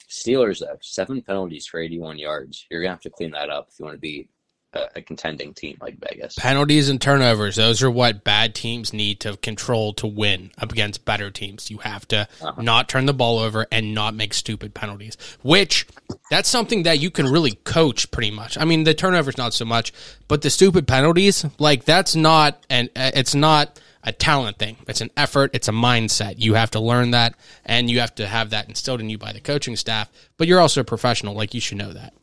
Steelers 0.09 0.59
though 0.59 0.77
seven 0.81 1.21
penalties 1.21 1.65
for 1.65 1.79
eighty 1.79 1.99
one 1.99 2.19
yards. 2.19 2.65
You're 2.69 2.81
gonna 2.81 2.91
have 2.91 3.01
to 3.01 3.09
clean 3.09 3.31
that 3.31 3.49
up 3.49 3.69
if 3.71 3.79
you 3.79 3.85
want 3.85 3.95
to 3.95 3.99
beat 3.99 4.29
a, 4.73 4.87
a, 4.97 5.01
contending 5.01 5.53
team 5.53 5.77
like 5.81 5.97
Vegas. 5.99 6.35
Penalties 6.35 6.87
and 6.87 7.01
turnovers; 7.01 7.55
those 7.55 7.81
are 7.81 7.89
what 7.89 8.23
bad 8.23 8.53
teams 8.53 8.93
need 8.93 9.19
to 9.21 9.37
control 9.37 9.93
to 9.93 10.07
win 10.07 10.51
up 10.59 10.71
against 10.71 11.03
better 11.03 11.31
teams. 11.31 11.71
You 11.71 11.79
have 11.79 12.07
to 12.09 12.27
uh-huh. 12.41 12.61
not 12.61 12.89
turn 12.89 13.07
the 13.07 13.13
ball 13.13 13.39
over 13.39 13.65
and 13.71 13.95
not 13.95 14.13
make 14.13 14.35
stupid 14.35 14.75
penalties. 14.75 15.17
Which 15.41 15.87
that's 16.29 16.47
something 16.47 16.83
that 16.83 16.99
you 16.99 17.09
can 17.09 17.25
really 17.25 17.53
coach 17.63 18.11
pretty 18.11 18.31
much. 18.31 18.57
I 18.57 18.65
mean, 18.65 18.83
the 18.83 18.93
turnovers 18.93 19.37
not 19.37 19.53
so 19.53 19.65
much, 19.65 19.91
but 20.27 20.43
the 20.43 20.51
stupid 20.51 20.87
penalties, 20.87 21.43
like 21.57 21.85
that's 21.85 22.15
not 22.15 22.63
and 22.69 22.89
it's 22.95 23.33
not 23.33 23.79
a 24.03 24.11
talent 24.11 24.57
thing. 24.59 24.77
It's 24.87 25.01
an 25.01 25.11
effort. 25.15 25.51
It's 25.53 25.67
a 25.67 25.71
mindset. 25.71 26.35
You 26.37 26.55
have 26.55 26.71
to 26.71 26.79
learn 26.79 27.11
that, 27.11 27.35
and 27.65 27.89
you 27.89 27.99
have 27.99 28.13
to 28.15 28.27
have 28.27 28.51
that 28.51 28.67
instilled 28.67 29.01
in 29.01 29.09
you 29.09 29.17
by 29.17 29.33
the 29.33 29.39
coaching 29.39 29.75
staff. 29.75 30.11
But 30.37 30.47
you're 30.47 30.59
also 30.59 30.81
a 30.81 30.85
professional, 30.85 31.33
like 31.33 31.53
you 31.53 31.61
should 31.61 31.77
know 31.77 31.93
that. 31.93 32.13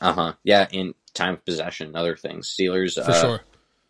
Uh 0.00 0.12
huh. 0.12 0.32
Yeah, 0.42 0.66
in 0.70 0.94
time 1.14 1.34
of 1.34 1.44
possession, 1.44 1.94
other 1.94 2.16
things. 2.16 2.54
Steelers 2.54 2.94
for 2.94 3.10
uh, 3.10 3.20
sure. 3.20 3.40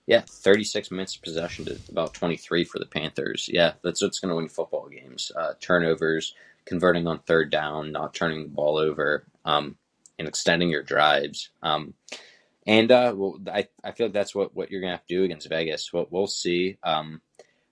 Yeah, 0.06 0.22
36 0.28 0.90
minutes 0.90 1.14
of 1.16 1.22
possession 1.22 1.64
to 1.66 1.78
about 1.88 2.12
23 2.12 2.64
for 2.64 2.80
the 2.80 2.86
Panthers. 2.86 3.48
Yeah, 3.50 3.74
that's 3.82 4.02
what's 4.02 4.18
going 4.18 4.30
to 4.30 4.36
win 4.36 4.48
football 4.48 4.88
games. 4.88 5.30
Uh, 5.34 5.52
turnovers, 5.60 6.34
converting 6.64 7.06
on 7.06 7.20
third 7.20 7.50
down, 7.50 7.92
not 7.92 8.12
turning 8.12 8.42
the 8.42 8.48
ball 8.48 8.78
over, 8.78 9.24
um, 9.44 9.76
and 10.18 10.26
extending 10.26 10.70
your 10.70 10.82
drives. 10.82 11.50
Um, 11.62 11.94
and 12.66 12.90
uh, 12.90 13.12
well, 13.16 13.38
I, 13.52 13.68
I 13.82 13.92
feel 13.92 14.06
like 14.06 14.14
that's 14.14 14.34
what, 14.34 14.54
what 14.54 14.70
you're 14.70 14.80
going 14.80 14.92
to 14.92 14.96
have 14.96 15.06
to 15.06 15.14
do 15.14 15.24
against 15.24 15.48
Vegas. 15.48 15.92
What 15.92 16.12
we'll 16.12 16.26
see. 16.26 16.78
Um, 16.82 17.20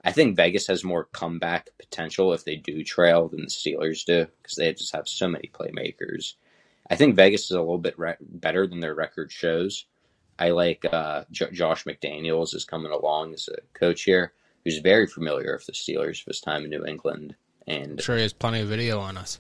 I 0.03 0.13
think 0.13 0.37
Vegas 0.37 0.67
has 0.69 0.83
more 0.83 1.05
comeback 1.05 1.69
potential 1.79 2.33
if 2.33 2.45
they 2.45 2.57
do 2.57 2.83
trail 2.83 3.29
than 3.29 3.43
the 3.43 3.47
Steelers 3.47 4.05
do 4.05 4.27
because 4.43 4.57
they 4.57 4.73
just 4.73 4.95
have 4.95 5.07
so 5.07 5.29
many 5.29 5.51
playmakers. 5.53 6.35
I 6.89 6.97
think 6.97 7.17
Vegas 7.17 7.45
is 7.45 7.51
a 7.53 7.61
little 7.61 7.79
bit 7.79 7.99
re- 7.99 8.17
better 8.21 8.67
than 8.67 8.81
their 8.81 8.95
record 8.95 9.31
shows. 9.31 9.85
I 10.39 10.51
like 10.51 10.87
uh, 10.91 11.25
J- 11.31 11.53
Josh 11.53 11.85
McDaniels 11.85 12.55
is 12.55 12.65
coming 12.65 12.91
along 12.91 13.35
as 13.35 13.49
a 13.49 13.61
coach 13.79 14.03
here, 14.03 14.33
who's 14.65 14.79
very 14.79 15.07
familiar 15.07 15.53
with 15.53 15.67
the 15.67 15.73
Steelers 15.73 16.23
of 16.23 16.27
his 16.27 16.41
time 16.41 16.65
in 16.65 16.71
New 16.71 16.87
England. 16.87 17.37
And 17.67 17.93
I'm 17.93 17.99
sure 17.99 18.17
he 18.17 18.23
has 18.23 18.33
plenty 18.33 18.61
of 18.61 18.69
video 18.69 18.99
on 18.99 19.19
us. 19.19 19.37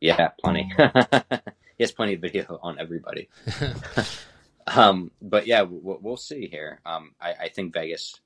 Yeah, 0.00 0.28
plenty. 0.40 0.72
he 0.78 1.82
has 1.84 1.90
plenty 1.90 2.14
of 2.14 2.20
video 2.20 2.60
on 2.62 2.78
everybody. 2.78 3.28
um, 4.66 5.10
but 5.22 5.46
yeah, 5.46 5.62
we'll, 5.62 5.98
we'll 6.00 6.16
see 6.16 6.48
here. 6.48 6.80
Um, 6.84 7.12
I, 7.20 7.32
I 7.32 7.48
think 7.48 7.72
Vegas. 7.72 8.20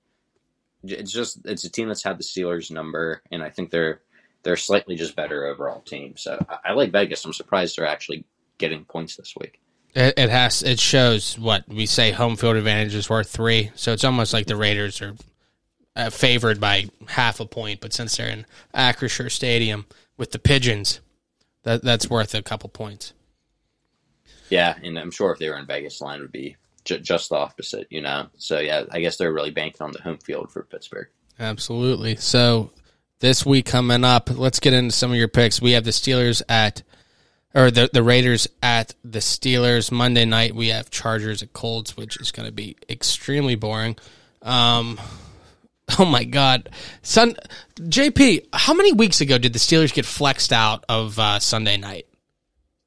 It's 0.82 1.12
just 1.12 1.40
it's 1.44 1.64
a 1.64 1.70
team 1.70 1.88
that's 1.88 2.02
had 2.02 2.18
the 2.18 2.24
Steelers 2.24 2.70
number, 2.70 3.22
and 3.30 3.42
I 3.42 3.50
think 3.50 3.70
they're 3.70 4.00
they're 4.42 4.56
slightly 4.56 4.96
just 4.96 5.16
better 5.16 5.46
overall 5.46 5.82
team. 5.82 6.16
So 6.16 6.42
I, 6.48 6.70
I 6.70 6.72
like 6.72 6.92
Vegas. 6.92 7.24
I'm 7.24 7.32
surprised 7.32 7.76
they're 7.76 7.86
actually 7.86 8.24
getting 8.58 8.84
points 8.84 9.16
this 9.16 9.34
week. 9.38 9.60
It, 9.94 10.14
it, 10.16 10.30
has. 10.30 10.62
It 10.62 10.78
shows 10.78 11.38
what 11.38 11.68
we 11.68 11.84
say. 11.86 12.12
Home 12.12 12.36
field 12.36 12.56
advantage 12.56 12.94
is 12.94 13.10
worth 13.10 13.28
three, 13.28 13.72
so 13.74 13.92
it's 13.92 14.04
almost 14.04 14.32
like 14.32 14.46
the 14.46 14.56
Raiders 14.56 15.02
are 15.02 15.16
uh, 15.96 16.10
favored 16.10 16.60
by 16.60 16.86
half 17.08 17.40
a 17.40 17.46
point. 17.46 17.80
But 17.80 17.92
since 17.92 18.16
they're 18.16 18.28
in 18.28 18.46
Acrisure 18.74 19.30
Stadium 19.30 19.86
with 20.16 20.30
the 20.30 20.38
Pigeons, 20.38 21.00
that 21.64 21.82
that's 21.82 22.08
worth 22.08 22.34
a 22.34 22.42
couple 22.42 22.68
points. 22.68 23.12
Yeah, 24.50 24.76
and 24.82 24.98
I'm 24.98 25.10
sure 25.10 25.32
if 25.32 25.38
they 25.38 25.48
were 25.48 25.56
in 25.56 25.66
Vegas, 25.66 26.00
line 26.00 26.20
would 26.20 26.32
be 26.32 26.56
ju- 26.84 26.98
just 26.98 27.30
the 27.30 27.36
opposite. 27.36 27.86
You 27.90 28.02
know, 28.02 28.26
so 28.36 28.58
yeah, 28.58 28.84
I 28.90 29.00
guess 29.00 29.16
they're 29.16 29.32
really 29.32 29.50
banking 29.50 29.82
on 29.82 29.92
the 29.92 30.02
home 30.02 30.18
field 30.18 30.52
for 30.52 30.62
Pittsburgh. 30.64 31.08
Absolutely. 31.38 32.16
So 32.16 32.70
this 33.20 33.46
week 33.46 33.66
coming 33.66 34.04
up, 34.04 34.30
let's 34.30 34.60
get 34.60 34.74
into 34.74 34.94
some 34.94 35.10
of 35.10 35.16
your 35.16 35.28
picks. 35.28 35.62
We 35.62 35.72
have 35.72 35.84
the 35.84 35.90
Steelers 35.90 36.42
at 36.48 36.82
or 37.54 37.70
the 37.70 37.90
the 37.92 38.02
Raiders 38.02 38.48
at 38.62 38.94
the 39.04 39.20
Steelers 39.20 39.90
Monday 39.90 40.24
night. 40.24 40.54
We 40.54 40.68
have 40.68 40.90
Chargers 40.90 41.42
at 41.42 41.52
Colts, 41.52 41.96
which 41.96 42.20
is 42.20 42.32
going 42.32 42.46
to 42.46 42.52
be 42.52 42.76
extremely 42.88 43.54
boring. 43.54 43.96
Um, 44.42 45.00
oh 45.98 46.04
my 46.04 46.24
God, 46.24 46.70
Sun 47.02 47.36
JP, 47.76 48.46
how 48.52 48.74
many 48.74 48.92
weeks 48.92 49.20
ago 49.20 49.38
did 49.38 49.52
the 49.52 49.58
Steelers 49.58 49.92
get 49.92 50.06
flexed 50.06 50.52
out 50.52 50.84
of 50.88 51.18
uh, 51.18 51.38
Sunday 51.38 51.76
night? 51.76 52.06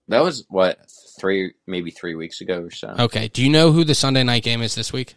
That 0.09 0.23
was 0.23 0.45
what 0.49 0.79
three, 1.23 1.53
maybe 1.65 1.89
three 1.89 2.15
weeks 2.15 2.41
ago 2.41 2.63
or 2.63 2.71
so. 2.71 2.93
Okay, 2.99 3.29
do 3.29 3.41
you 3.41 3.49
know 3.49 3.71
who 3.71 3.85
the 3.85 3.95
Sunday 3.95 4.23
night 4.23 4.43
game 4.43 4.61
is 4.61 4.75
this 4.75 4.91
week? 4.91 5.15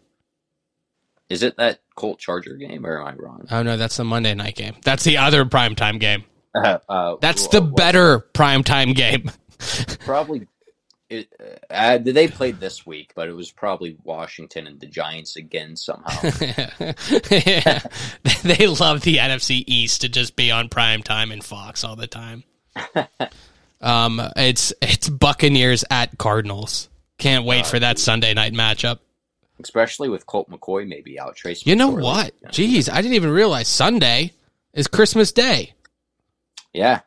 Is 1.28 1.42
it 1.42 1.57
that 1.57 1.80
Colt 1.96 2.20
Charger 2.20 2.54
game, 2.54 2.86
or 2.86 3.00
am 3.00 3.09
I 3.09 3.14
wrong? 3.16 3.44
Oh 3.50 3.64
no, 3.64 3.76
that's 3.76 3.96
the 3.96 4.04
Monday 4.04 4.32
night 4.32 4.54
game. 4.54 4.76
That's 4.84 5.02
the 5.02 5.18
other 5.18 5.44
primetime 5.44 6.00
game. 6.00 6.24
Uh, 6.57 6.78
uh, 6.88 7.16
That's 7.20 7.48
the 7.48 7.61
better 7.61 8.20
primetime 8.32 8.94
game. 8.94 9.30
probably. 10.07 10.48
It, 11.11 11.30
uh, 11.68 11.98
they 11.98 12.28
played 12.28 12.61
this 12.61 12.86
week, 12.86 13.12
but 13.14 13.28
it 13.28 13.34
was 13.34 13.52
probably 13.52 13.98
Washington 14.04 14.66
and 14.66 14.80
the 14.80 14.86
Giants 14.86 15.36
again 15.36 15.76
somehow. 15.76 16.18
yeah. 17.30 17.82
they 18.42 18.66
love 18.68 19.02
the 19.02 19.18
NFC 19.18 19.64
East 19.66 20.00
to 20.00 20.09
just 20.09 20.34
be 20.34 20.50
on 20.50 20.70
prime 20.70 21.02
time 21.02 21.30
and 21.30 21.44
Fox 21.44 21.84
all 21.84 21.94
the 21.94 22.07
time. 22.07 22.44
Um, 23.87 24.20
it's 24.37 24.72
it's 24.82 25.09
Buccaneers 25.09 25.84
at 25.91 26.18
Cardinals. 26.18 26.89
Can't 27.18 27.45
wait 27.45 27.61
uh, 27.61 27.68
for 27.68 27.78
that 27.78 27.99
Sunday 27.99 28.34
night 28.34 28.53
matchup. 28.53 28.99
Especially 29.62 30.09
with 30.09 30.26
Colt 30.26 30.51
McCoy 30.51 30.87
maybe 30.87 31.18
out. 31.18 31.37
Trace. 31.37 31.64
You 31.64 31.76
know 31.76 31.89
what? 31.89 32.32
Jeez, 32.47 32.93
I 32.93 33.01
didn't 33.01 33.14
even 33.14 33.30
realize 33.30 33.68
Sunday 33.68 34.32
is 34.74 34.87
Christmas 34.87 35.32
Day. 35.32 35.72
Yeah. 36.74 37.01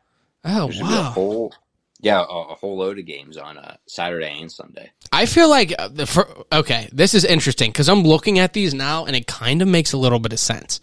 Oh 0.44 0.66
There's 0.66 0.80
wow. 0.80 1.00
A 1.00 1.02
whole, 1.02 1.54
yeah, 2.00 2.20
a, 2.20 2.22
a, 2.22 2.54
whole 2.54 2.78
load 2.78 2.98
of 2.98 3.04
games 3.04 3.36
on 3.36 3.58
uh, 3.58 3.76
Saturday 3.86 4.40
and 4.40 4.50
Sunday. 4.50 4.90
I 5.12 5.26
feel 5.26 5.50
like 5.50 5.74
uh, 5.78 5.88
the 5.88 6.06
for, 6.06 6.44
okay, 6.50 6.88
this 6.92 7.14
is 7.14 7.24
interesting 7.24 7.70
because 7.70 7.88
I'm 7.88 8.02
looking 8.02 8.38
at 8.38 8.54
these 8.54 8.72
now 8.72 9.04
and 9.04 9.14
it 9.14 9.26
kind 9.26 9.60
of 9.60 9.68
makes 9.68 9.92
a 9.92 9.98
little 9.98 10.18
bit 10.18 10.32
of 10.32 10.40
sense. 10.40 10.80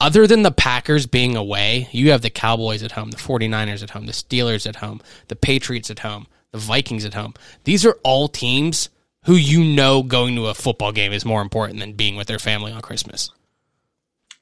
Other 0.00 0.26
than 0.26 0.42
the 0.42 0.50
Packers 0.50 1.06
being 1.06 1.36
away, 1.36 1.88
you 1.92 2.10
have 2.10 2.22
the 2.22 2.30
Cowboys 2.30 2.82
at 2.82 2.92
home, 2.92 3.10
the 3.10 3.16
49ers 3.16 3.82
at 3.82 3.90
home, 3.90 4.06
the 4.06 4.12
Steelers 4.12 4.66
at 4.66 4.76
home, 4.76 5.00
the 5.28 5.36
Patriots 5.36 5.90
at 5.90 6.00
home, 6.00 6.26
the 6.52 6.58
Vikings 6.58 7.04
at 7.04 7.14
home. 7.14 7.34
These 7.64 7.84
are 7.86 7.98
all 8.02 8.28
teams 8.28 8.90
who 9.24 9.34
you 9.34 9.64
know 9.64 10.02
going 10.02 10.36
to 10.36 10.46
a 10.46 10.54
football 10.54 10.92
game 10.92 11.12
is 11.12 11.24
more 11.24 11.42
important 11.42 11.80
than 11.80 11.92
being 11.92 12.16
with 12.16 12.26
their 12.26 12.38
family 12.38 12.72
on 12.72 12.80
Christmas. 12.80 13.30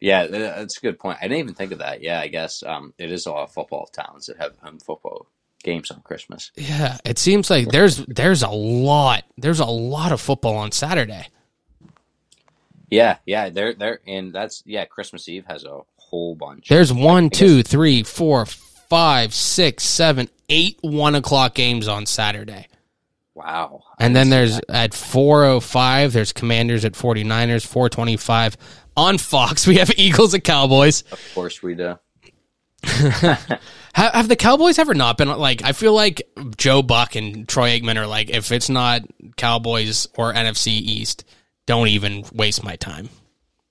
Yeah, 0.01 0.29
that's 0.29 0.79
a 0.79 0.81
good 0.81 0.99
point. 0.99 1.19
I 1.21 1.25
didn't 1.25 1.39
even 1.39 1.55
think 1.55 1.73
of 1.73 1.79
that. 1.79 2.03
Yeah, 2.03 2.21
I 2.21 2.29
guess 2.29 2.63
um, 2.63 2.95
it 2.99 3.11
is 3.11 3.27
a 3.27 3.33
lot 3.33 3.45
of 3.45 3.53
football 3.53 3.87
towns 3.87 4.27
that 4.27 4.37
have 4.37 4.57
home 4.59 4.79
football 4.79 5.27
games 5.65 5.91
on 5.91 6.01
Christmas. 6.03 6.53
Yeah, 6.57 6.99
it 7.05 7.19
seems 7.19 7.51
like 7.51 7.69
there's 7.69 7.99
there's 8.07 8.43
a 8.43 8.49
lot 8.49 9.25
there's 9.37 9.59
a 9.61 9.67
lot 9.67 10.13
of 10.13 10.21
football 10.21 10.57
on 10.57 10.71
Saturday. 10.71 11.27
Yeah, 12.91 13.19
yeah, 13.27 13.51
they're 13.51 13.75
they're 13.75 14.01
and 14.07 14.33
that's 14.33 14.63
yeah. 14.67 14.85
Christmas 14.85 15.29
Eve 15.29 15.45
has 15.47 15.65
a 15.65 15.81
whole 15.97 16.35
bunch. 16.35 16.69
There's 16.69 16.93
one, 16.93 17.31
two, 17.31 17.63
three, 17.63 18.03
four, 18.03 18.47
five, 18.47 19.35
six, 19.35 19.85
seven, 19.85 20.29
eight 20.49 20.79
one 20.81 21.15
o'clock 21.15 21.55
games 21.55 21.89
on 21.89 22.07
Saturday. 22.07 22.67
Wow. 23.35 23.85
And 24.01 24.17
then 24.17 24.31
there's 24.31 24.57
that. 24.57 24.71
at 24.71 24.95
405 24.95 26.13
there's 26.13 26.33
Commanders 26.33 26.85
at 26.85 26.95
49ers 26.95 27.65
425 27.65 28.57
on 28.97 29.17
Fox. 29.17 29.65
We 29.69 29.77
have 29.77 29.93
Eagles 29.97 30.35
and 30.35 30.43
Cowboys. 30.43 31.05
Of 31.13 31.21
course 31.35 31.63
we 31.63 31.77
do. 31.77 31.97
have, 32.83 33.61
have, 33.95 34.29
the 34.29 34.35
Cowboys 34.35 34.79
ever 34.79 34.95
not 34.95 35.19
been 35.19 35.29
like? 35.29 35.63
I 35.63 35.71
feel 35.73 35.93
like 35.95 36.23
Joe 36.57 36.83
Buck 36.83 37.15
and 37.15 37.47
Troy 37.49 37.79
Aikman 37.79 37.97
are 37.97 38.07
like, 38.09 38.31
if 38.31 38.51
it's 38.51 38.69
not 38.69 39.03
Cowboys 39.37 40.09
or 40.17 40.33
NFC 40.33 40.69
East, 40.69 41.25
don't 41.69 41.89
even 41.89 42.25
waste 42.33 42.65
my 42.65 42.77
time. 42.77 43.11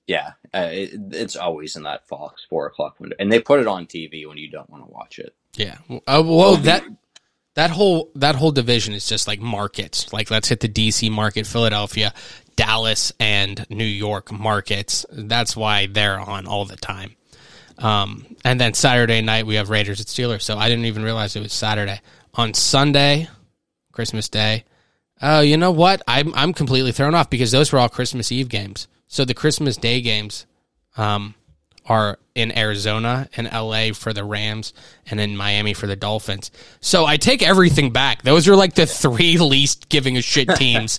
Yeah, 0.06 0.34
uh, 0.54 0.68
it, 0.70 0.90
it's 1.10 1.34
always 1.34 1.74
in 1.74 1.82
that 1.82 2.06
Fox 2.06 2.46
four 2.48 2.66
o'clock 2.66 2.98
window, 3.00 3.16
and 3.18 3.30
they 3.30 3.40
put 3.40 3.60
it 3.60 3.66
on 3.66 3.86
TV 3.86 4.26
when 4.26 4.38
you 4.38 4.48
don't 4.48 4.70
want 4.70 4.86
to 4.86 4.90
watch 4.90 5.18
it. 5.18 5.34
Yeah, 5.56 5.78
uh, 6.06 6.22
well 6.24 6.56
that 6.58 6.84
that 7.54 7.70
whole 7.70 8.10
that 8.14 8.36
whole 8.36 8.52
division 8.52 8.94
is 8.94 9.06
just 9.06 9.26
like 9.26 9.40
markets. 9.40 10.12
Like 10.12 10.30
let's 10.30 10.48
hit 10.48 10.60
the 10.60 10.68
DC 10.68 11.10
market, 11.10 11.44
Philadelphia, 11.44 12.14
Dallas 12.54 13.12
and 13.18 13.66
New 13.68 13.84
York 13.84 14.30
markets. 14.30 15.04
That's 15.10 15.56
why 15.56 15.88
they're 15.88 16.20
on 16.20 16.46
all 16.46 16.64
the 16.64 16.76
time. 16.76 17.16
Um, 17.78 18.36
and 18.44 18.60
then 18.60 18.74
Saturday 18.74 19.20
night 19.22 19.44
we 19.44 19.56
have 19.56 19.70
Raiders 19.70 20.00
at 20.00 20.06
Steelers. 20.06 20.42
So 20.42 20.56
I 20.56 20.68
didn't 20.68 20.84
even 20.84 21.02
realize 21.02 21.34
it 21.34 21.40
was 21.40 21.52
Saturday. 21.52 22.00
On 22.34 22.54
Sunday, 22.54 23.28
Christmas 23.90 24.28
Day, 24.28 24.64
Oh, 25.20 25.40
you 25.40 25.56
know 25.56 25.70
what? 25.70 26.02
I'm 26.06 26.34
I'm 26.34 26.52
completely 26.52 26.92
thrown 26.92 27.14
off 27.14 27.30
because 27.30 27.50
those 27.50 27.72
were 27.72 27.78
all 27.78 27.88
Christmas 27.88 28.30
Eve 28.30 28.48
games. 28.48 28.88
So 29.08 29.24
the 29.24 29.34
Christmas 29.34 29.76
Day 29.76 30.00
games 30.00 30.46
um, 30.96 31.34
are 31.86 32.18
in 32.34 32.56
Arizona 32.56 33.28
and 33.36 33.50
LA 33.50 33.92
for 33.94 34.12
the 34.12 34.24
Rams 34.24 34.74
and 35.10 35.18
in 35.18 35.36
Miami 35.36 35.74
for 35.74 35.86
the 35.86 35.96
Dolphins. 35.96 36.50
So 36.80 37.04
I 37.04 37.16
take 37.16 37.42
everything 37.42 37.90
back. 37.90 38.22
Those 38.22 38.46
are 38.48 38.56
like 38.56 38.74
the 38.74 38.86
three 38.86 39.38
least 39.38 39.88
giving 39.88 40.16
a 40.16 40.22
shit 40.22 40.48
teams. 40.56 40.98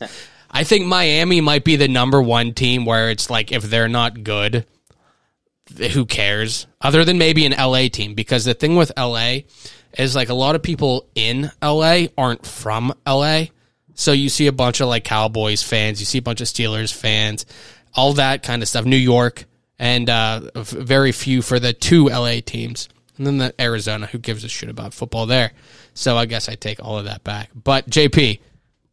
I 0.52 0.64
think 0.64 0.88
Miami 0.88 1.42
might 1.42 1.64
be 1.64 1.76
the 1.76 1.88
number 1.88 2.22
one 2.22 2.54
team 2.54 2.84
where 2.86 3.12
it's 3.12 3.30
like 3.30 3.52
if 3.52 3.64
they're 3.64 3.88
not 3.88 4.24
good, 4.24 4.66
who 5.78 6.06
cares? 6.06 6.66
Other 6.82 7.06
than 7.06 7.18
maybe 7.20 7.46
an 7.46 7.54
LA 7.54 7.88
team, 7.88 8.16
because 8.16 8.46
the 8.46 8.56
thing 8.56 8.76
with 8.76 8.92
LA 8.98 9.40
is 9.98 10.16
like 10.16 10.30
a 10.30 10.34
lot 10.34 10.56
of 10.56 10.64
people 10.64 11.08
in 11.16 11.52
LA 11.62 12.06
aren't 12.18 12.46
from 12.46 12.94
LA. 13.08 13.46
So 14.00 14.14
you 14.14 14.30
see 14.30 14.48
a 14.48 14.54
bunch 14.54 14.80
of 14.80 14.88
like 14.88 15.04
Cowboys 15.04 15.62
fans, 15.62 16.00
you 16.00 16.06
see 16.06 16.20
a 16.20 16.22
bunch 16.22 16.40
of 16.40 16.48
Steelers 16.48 16.94
fans, 16.94 17.46
all 17.94 18.14
that 18.14 18.44
kind 18.44 18.62
of 18.62 18.70
stuff. 18.70 18.86
New 18.86 18.96
York, 18.96 19.44
and 19.78 20.10
uh, 20.10 20.40
very 20.56 21.12
few 21.12 21.42
for 21.42 21.60
the 21.60 21.74
two 21.74 22.08
LA 22.08 22.36
teams. 22.46 22.88
And 23.18 23.28
then 23.28 23.40
the 23.40 23.54
Arizona, 23.60 24.06
who 24.08 24.18
gives 24.18 24.46
a 24.46 24.48
shit 24.48 24.70
about 24.70 24.94
football 24.94 25.26
there. 25.26 25.52
So 25.96 26.16
I 26.16 26.28
guess 26.28 26.48
I 26.48 26.56
take 26.56 26.82
all 26.82 26.98
of 26.98 27.04
that 27.06 27.26
back. 27.26 27.50
But 27.54 27.90
JP, 27.90 28.40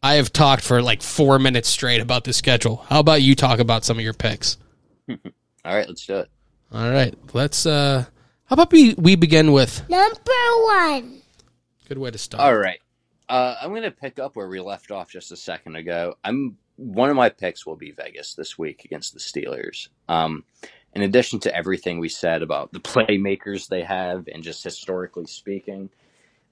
I 0.02 0.14
have 0.14 0.32
talked 0.32 0.64
for 0.64 0.82
like 0.82 1.02
four 1.02 1.38
minutes 1.38 1.68
straight 1.68 2.00
about 2.00 2.24
the 2.24 2.32
schedule. 2.32 2.84
How 2.88 2.98
about 2.98 3.22
you 3.22 3.36
talk 3.36 3.60
about 3.60 3.84
some 3.84 3.98
of 3.98 4.02
your 4.04 4.12
picks? 4.12 4.58
all 5.08 5.16
right, 5.64 5.86
let's 5.86 6.04
do 6.04 6.16
it. 6.16 6.28
All 6.72 6.90
right, 6.90 7.14
let's. 7.32 7.64
uh 7.64 8.06
How 8.46 8.54
about 8.54 8.72
we 8.72 8.94
we 8.94 9.14
begin 9.14 9.52
with 9.52 9.88
Number 9.88 10.32
one. 10.64 11.22
good 11.88 11.98
way 11.98 12.10
to 12.10 12.18
start. 12.18 12.42
All 12.42 12.56
right. 12.56 12.80
Uh, 13.28 13.56
I'm 13.60 13.70
going 13.70 13.82
to 13.82 13.90
pick 13.90 14.18
up 14.18 14.36
where 14.36 14.48
we 14.48 14.60
left 14.60 14.90
off 14.90 15.10
just 15.10 15.32
a 15.32 15.36
second 15.36 15.76
ago. 15.76 16.14
I'm 16.24 16.56
one 16.76 17.10
of 17.10 17.16
my 17.16 17.28
picks 17.28 17.66
will 17.66 17.76
be 17.76 17.90
Vegas 17.90 18.34
this 18.34 18.58
week 18.58 18.84
against 18.84 19.14
the 19.14 19.20
Steelers. 19.20 19.88
Um, 20.08 20.44
in 20.94 21.02
addition 21.02 21.40
to 21.40 21.54
everything 21.54 21.98
we 21.98 22.08
said 22.08 22.42
about 22.42 22.72
the 22.72 22.80
playmakers 22.80 23.68
they 23.68 23.82
have 23.82 24.28
and 24.32 24.42
just 24.42 24.62
historically 24.62 25.26
speaking, 25.26 25.90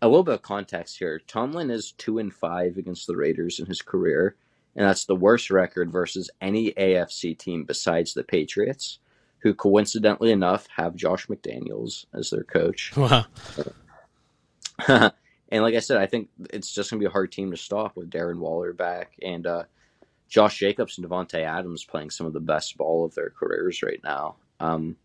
a 0.03 0.09
little 0.09 0.25
bit 0.25 0.35
of 0.35 0.43
context 0.43 0.99
here. 0.99 1.21
Tomlin 1.27 1.71
is 1.71 1.93
two 1.93 2.19
and 2.19 2.33
five 2.33 2.77
against 2.77 3.07
the 3.07 3.17
Raiders 3.17 3.59
in 3.59 3.67
his 3.67 3.81
career, 3.81 4.37
and 4.77 4.87
that's 4.87 5.05
the 5.05 5.17
worst 5.17 5.51
record 5.51 5.91
versus 5.91 6.31
any 6.41 6.73
AFC 6.73 7.39
team 7.39 7.65
besides 7.65 8.13
the 8.13 8.25
Patriots, 8.25 8.99
who 9.39 9.55
coincidentally 9.55 10.33
enough 10.33 10.67
have 10.77 10.95
Josh 10.95 11.27
McDaniels 11.27 12.07
as 12.13 12.31
their 12.31 12.45
coach. 12.45 12.93
Wow. 12.97 13.25
and 15.55 15.63
like 15.63 15.77
I 15.77 15.79
said, 15.79 15.99
I 15.99 16.07
think 16.07 16.31
it's 16.51 16.75
just 16.75 16.91
going 16.91 16.99
to 16.99 17.05
be 17.05 17.09
a 17.09 17.13
hard 17.13 17.31
team 17.31 17.53
to 17.53 17.57
stop 17.57 17.97
with 17.97 18.11
Darren 18.11 18.39
Waller 18.39 18.73
back 18.73 19.13
and 19.23 19.47
uh, 19.47 19.63
Josh 20.29 20.59
Jacobs 20.59 20.99
and 20.99 21.07
Davante 21.07 21.45
Adams 21.45 21.85
playing 21.85 22.11
some 22.11 22.27
of 22.27 22.33
the 22.33 22.41
best 22.41 22.77
ball 22.77 23.05
of 23.05 23.15
their 23.15 23.31
careers 23.31 23.81
right 23.81 24.01
now. 24.03 24.35
Um, 24.59 24.97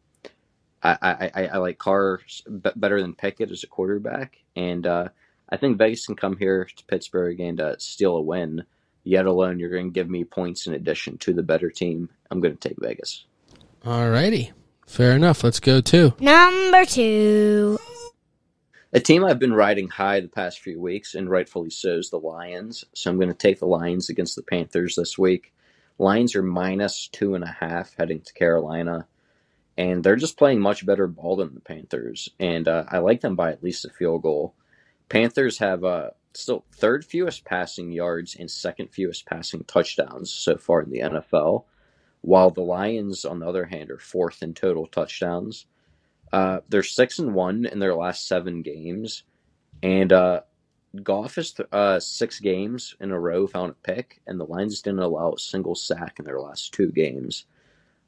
I, 0.82 0.98
I, 1.02 1.32
I, 1.36 1.48
I, 1.54 1.58
like 1.58 1.78
Carr 1.78 2.22
better 2.48 3.00
than 3.00 3.14
Pickett 3.14 3.52
as 3.52 3.64
a 3.64 3.68
quarterback, 3.68 4.38
and 4.56 4.88
uh, 4.88 5.10
I 5.50 5.58
think 5.58 5.78
Vegas 5.78 6.08
can 6.08 6.16
come 6.16 6.36
here 6.36 6.66
to 6.66 6.86
Pittsburgh 6.86 7.40
and 7.40 7.62
uh, 7.62 7.76
steal 7.78 8.16
a 8.16 8.22
win. 8.22 8.64
Yet 9.04 9.28
alone, 9.28 9.60
you're 9.60 9.70
going 9.70 9.92
to 9.92 9.94
give 9.94 10.10
me 10.10 10.24
points 10.24 10.66
in 10.66 10.74
addition 10.74 11.20
to 11.20 11.34
the 11.34 11.44
better 11.44 11.70
team. 11.70 12.10
I'm 12.32 12.42
going 12.42 12.58
to 12.58 12.70
take 12.70 12.78
Vegas. 12.80 13.26
All 13.86 14.10
righty. 14.10 14.52
Fair 14.88 15.12
enough. 15.12 15.44
Let's 15.44 15.60
go 15.60 15.80
to 15.80 16.16
Number 16.20 16.86
two. 16.86 17.79
A 18.92 19.00
team 19.00 19.24
I've 19.24 19.38
been 19.38 19.54
riding 19.54 19.88
high 19.88 20.20
the 20.20 20.28
past 20.28 20.62
few 20.62 20.82
weeks, 20.82 21.14
and 21.14 21.30
rightfully 21.30 21.70
so, 21.70 22.00
is 22.00 22.10
the 22.10 22.18
Lions. 22.18 22.86
So 22.96 23.12
I'm 23.12 23.18
going 23.18 23.30
to 23.30 23.36
take 23.36 23.60
the 23.60 23.68
Lions 23.68 24.10
against 24.10 24.36
the 24.36 24.42
Panthers 24.42 24.96
this 24.96 25.16
week. 25.16 25.54
Lions 26.00 26.36
are 26.36 26.42
minus 26.42 27.08
two 27.08 27.36
and 27.36 27.44
a 27.44 27.56
half 27.60 27.94
heading 28.00 28.22
to 28.22 28.34
Carolina, 28.34 29.06
and 29.78 30.04
they're 30.04 30.16
just 30.16 30.40
playing 30.40 30.60
much 30.60 30.88
better 30.88 31.06
ball 31.06 31.36
than 31.36 31.54
the 31.54 31.62
Panthers. 31.62 32.30
And 32.40 32.68
uh, 32.68 32.86
I 32.90 32.98
like 32.98 33.22
them 33.22 33.36
by 33.36 33.52
at 33.52 33.64
least 33.64 33.86
a 33.86 33.92
field 33.92 34.24
goal. 34.24 34.56
Panthers 35.08 35.60
have 35.60 35.84
uh, 35.84 36.10
still 36.34 36.66
third 36.72 37.06
fewest 37.06 37.46
passing 37.46 37.92
yards 37.92 38.36
and 38.36 38.50
second 38.50 38.88
fewest 38.88 39.28
passing 39.28 39.66
touchdowns 39.66 40.34
so 40.34 40.58
far 40.58 40.82
in 40.82 40.90
the 40.90 41.02
NFL, 41.02 41.66
while 42.22 42.50
the 42.50 42.62
Lions, 42.62 43.24
on 43.24 43.38
the 43.38 43.48
other 43.48 43.66
hand, 43.66 43.92
are 43.92 44.00
fourth 44.00 44.42
in 44.42 44.56
total 44.56 44.88
touchdowns. 44.88 45.68
Uh, 46.32 46.60
they're 46.70 46.84
six 46.84 47.20
and 47.20 47.34
one 47.34 47.66
in 47.66 47.80
their 47.80 47.96
last 47.96 48.28
seven 48.28 48.62
games, 48.62 49.24
and 49.82 50.14
uh, 50.14 50.42
Goff 51.04 51.36
has 51.36 51.52
th- 51.52 51.70
uh, 51.72 52.00
six 52.00 52.40
games 52.40 52.96
in 53.00 53.12
a 53.12 53.20
row 53.20 53.48
found 53.48 53.72
a 53.72 53.92
pick, 53.92 54.22
and 54.28 54.40
the 54.40 54.46
Lions 54.46 54.82
didn't 54.82 55.00
allow 55.00 55.34
a 55.34 55.40
single 55.40 55.76
sack 55.76 56.18
in 56.20 56.26
their 56.26 56.40
last 56.40 56.74
two 56.74 56.92
games. 56.92 57.46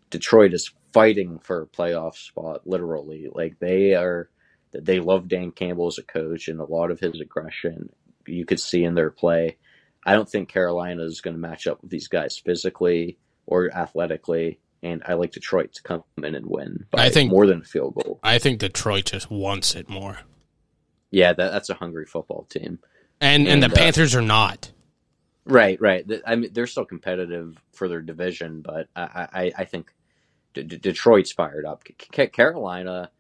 Detroit 0.10 0.54
is 0.54 0.72
fighting 0.92 1.40
for 1.40 1.62
a 1.62 1.68
playoff 1.68 2.16
spot, 2.16 2.68
literally. 2.68 3.30
Like 3.34 3.60
they 3.60 3.94
are, 3.94 4.30
they 4.72 5.00
love 5.00 5.28
Dan 5.28 5.52
Campbell 5.52 5.88
as 5.88 5.98
a 5.98 6.04
coach, 6.04 6.48
and 6.48 6.60
a 6.60 6.66
lot 6.66 6.92
of 6.92 7.00
his 7.00 7.20
aggression 7.22 7.90
you 8.28 8.46
could 8.46 8.60
see 8.60 8.84
in 8.84 8.96
their 8.96 9.12
play. 9.12 9.58
I 10.06 10.14
don't 10.14 10.30
think 10.30 10.50
Carolina 10.50 11.04
is 11.04 11.22
going 11.22 11.36
to 11.36 11.42
match 11.42 11.68
up 11.68 11.82
with 11.82 11.92
these 11.92 12.08
guys 12.08 12.38
physically 12.38 13.18
or 13.46 13.72
athletically 13.74 14.60
and 14.84 15.04
I 15.06 15.14
like 15.14 15.32
Detroit 15.32 15.74
to 15.74 15.84
come 15.84 16.04
in 16.18 16.36
and 16.36 16.46
win. 16.46 16.86
I 16.94 17.10
think 17.10 17.32
more 17.32 17.46
than 17.46 17.62
a 17.62 17.64
field 17.64 17.96
goal. 17.96 18.20
I 18.24 18.40
think 18.40 18.60
Detroit 18.60 19.06
just 19.06 19.30
wants 19.30 19.76
it 19.76 19.90
more. 19.90 20.20
Yeah, 21.12 21.34
that, 21.34 21.52
that's 21.52 21.70
a 21.70 21.74
hungry 21.74 22.06
football 22.06 22.46
team, 22.50 22.80
and 23.20 23.48
and, 23.48 23.64
and 23.64 23.64
the 23.64 23.76
uh, 23.76 23.80
Panthers 23.80 24.16
are 24.16 24.22
not. 24.22 24.72
Right, 25.44 25.82
right. 25.82 26.06
I 26.26 26.36
mean, 26.36 26.52
they're 26.54 26.68
still 26.68 26.86
competitive 26.86 27.62
for 27.74 27.88
their 27.88 28.02
division, 28.02 28.62
but 28.62 28.88
I 28.96 29.28
I, 29.34 29.52
I 29.60 29.66
think 29.66 29.94
D- 30.54 30.64
D- 30.64 30.78
Detroit's 30.78 31.32
fired 31.32 31.66
up. 31.66 31.84
C- 31.88 32.28
Carolina, 32.28 33.12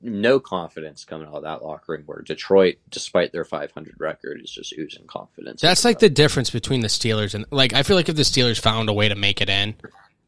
no 0.00 0.38
confidence 0.38 1.04
coming 1.04 1.26
out 1.26 1.34
of 1.34 1.42
that 1.44 1.62
locker 1.62 1.92
room. 1.92 2.02
Where 2.06 2.22
Detroit, 2.22 2.76
despite 2.90 3.32
their 3.32 3.44
500 3.44 3.96
record, 3.98 4.40
is 4.42 4.50
just 4.50 4.74
oozing 4.78 5.06
confidence. 5.06 5.60
That's 5.60 5.84
like 5.84 5.98
the 5.98 6.10
difference 6.10 6.50
between 6.50 6.80
the 6.80 6.88
Steelers 6.88 7.34
and 7.34 7.46
like 7.50 7.72
I 7.72 7.82
feel 7.82 7.96
like 7.96 8.08
if 8.08 8.16
the 8.16 8.22
Steelers 8.22 8.60
found 8.60 8.88
a 8.88 8.92
way 8.92 9.08
to 9.08 9.14
make 9.14 9.40
it 9.40 9.48
in, 9.48 9.74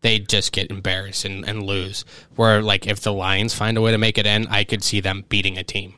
they 0.06 0.20
just 0.20 0.52
get 0.52 0.70
embarrassed 0.70 1.24
and, 1.24 1.46
and 1.48 1.62
lose. 1.62 2.04
Where 2.36 2.62
like 2.62 2.86
if 2.86 3.00
the 3.00 3.12
Lions 3.12 3.54
find 3.54 3.76
a 3.76 3.80
way 3.80 3.90
to 3.90 3.98
make 3.98 4.18
it 4.18 4.26
in, 4.26 4.46
I 4.46 4.64
could 4.64 4.82
see 4.82 5.00
them 5.00 5.24
beating 5.28 5.58
a 5.58 5.64
team 5.64 5.94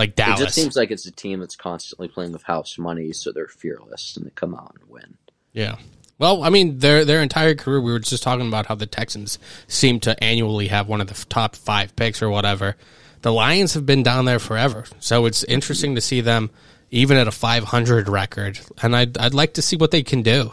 like 0.00 0.16
Dallas. 0.16 0.40
It 0.40 0.44
just 0.44 0.54
seems 0.54 0.76
like 0.76 0.90
it's 0.90 1.06
a 1.06 1.12
team 1.12 1.40
that's 1.40 1.56
constantly 1.56 2.08
playing 2.08 2.32
with 2.32 2.42
house 2.42 2.78
money, 2.78 3.12
so 3.12 3.32
they're 3.32 3.46
fearless 3.46 4.16
and 4.16 4.24
they 4.24 4.30
come 4.30 4.54
out 4.54 4.74
and 4.80 4.88
win. 4.88 5.18
Yeah. 5.52 5.76
Well, 6.18 6.42
I 6.42 6.48
mean, 6.48 6.78
their 6.78 7.04
their 7.04 7.22
entire 7.22 7.54
career, 7.54 7.80
we 7.80 7.92
were 7.92 7.98
just 7.98 8.22
talking 8.22 8.48
about 8.48 8.66
how 8.66 8.74
the 8.74 8.86
Texans 8.86 9.38
seem 9.68 10.00
to 10.00 10.22
annually 10.24 10.68
have 10.68 10.88
one 10.88 11.00
of 11.00 11.06
the 11.06 11.26
top 11.26 11.54
five 11.54 11.94
picks 11.96 12.22
or 12.22 12.30
whatever. 12.30 12.76
The 13.22 13.32
Lions 13.32 13.74
have 13.74 13.84
been 13.84 14.02
down 14.02 14.24
there 14.24 14.38
forever, 14.38 14.84
so 15.00 15.26
it's 15.26 15.44
interesting 15.44 15.94
to 15.94 16.00
see 16.00 16.22
them 16.22 16.50
even 16.90 17.18
at 17.18 17.28
a 17.28 17.30
500 17.30 18.08
record, 18.08 18.58
and 18.82 18.96
I'd 18.96 19.18
I'd 19.18 19.34
like 19.34 19.54
to 19.54 19.62
see 19.62 19.76
what 19.76 19.90
they 19.90 20.02
can 20.02 20.22
do. 20.22 20.52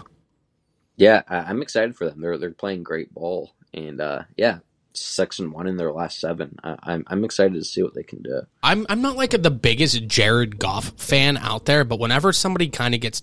Yeah, 0.98 1.22
I'm 1.30 1.62
excited 1.62 1.95
for 1.95 2.10
them. 2.10 2.20
They're 2.20 2.38
they're 2.38 2.52
playing 2.52 2.84
great 2.84 3.14
ball, 3.14 3.52
and 3.74 4.02
uh, 4.02 4.24
yeah, 4.36 4.60
six 4.93 5.39
and 5.39 5.52
one 5.54 5.68
in 5.68 5.78
their 5.78 5.91
last 5.91 6.20
seven. 6.20 6.58
I, 6.64 6.72
am 6.72 6.78
I'm, 6.84 7.04
I'm 7.08 7.24
excited 7.24 7.54
to 7.54 7.64
see 7.64 7.84
what 7.84 7.93
they 7.93 8.04
can 8.04 8.24
do. 8.24 8.41
I'm 8.64 8.86
I'm 8.89 9.02
not 9.02 9.16
like 9.16 9.32
the 9.32 9.52
biggest 9.52 10.08
Jared 10.08 10.60
Goff 10.60 10.93
fan 10.98 11.38
out 11.38 11.66
there, 11.66 11.84
but 11.84 12.00
whenever 12.00 12.34
somebody 12.34 12.68
kind 12.68 12.95
of 12.95 13.02
gets 13.02 13.22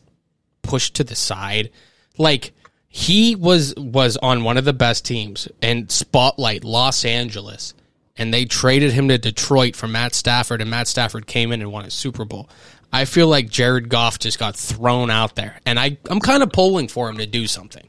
pushed 0.62 0.94
to 0.94 1.04
the 1.04 1.16
side, 1.16 1.70
like 2.16 2.52
he 2.88 3.34
was 3.34 3.74
was 3.76 4.16
on 4.18 4.44
one 4.44 4.56
of 4.56 4.64
the 4.64 4.72
best 4.72 5.04
teams 5.04 5.48
and 5.60 5.90
spotlight 5.90 6.62
Los 6.62 7.04
Angeles, 7.04 7.74
and 8.16 8.32
they 8.32 8.44
traded 8.44 8.92
him 8.92 9.08
to 9.08 9.18
Detroit 9.18 9.74
for 9.74 9.88
Matt 9.88 10.14
Stafford, 10.14 10.60
and 10.60 10.70
Matt 10.70 10.86
Stafford 10.86 11.26
came 11.26 11.50
in 11.50 11.60
and 11.60 11.72
won 11.72 11.84
a 11.84 11.90
Super 11.90 12.24
Bowl. 12.24 12.48
I 12.94 13.06
feel 13.06 13.26
like 13.26 13.50
Jared 13.50 13.88
Goff 13.88 14.20
just 14.20 14.38
got 14.38 14.54
thrown 14.54 15.10
out 15.10 15.34
there, 15.34 15.58
and 15.66 15.80
I 15.80 15.98
I'm 16.08 16.20
kind 16.20 16.44
of 16.44 16.52
pulling 16.52 16.86
for 16.86 17.08
him 17.08 17.18
to 17.18 17.26
do 17.26 17.48
something. 17.48 17.88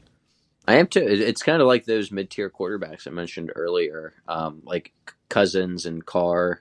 I 0.66 0.78
am 0.78 0.88
too. 0.88 1.06
It's 1.06 1.44
kind 1.44 1.62
of 1.62 1.68
like 1.68 1.84
those 1.84 2.10
mid 2.10 2.28
tier 2.28 2.50
quarterbacks 2.50 3.06
I 3.06 3.10
mentioned 3.10 3.52
earlier, 3.54 4.14
um, 4.26 4.62
like 4.64 4.92
Cousins 5.28 5.86
and 5.86 6.04
Carr. 6.04 6.60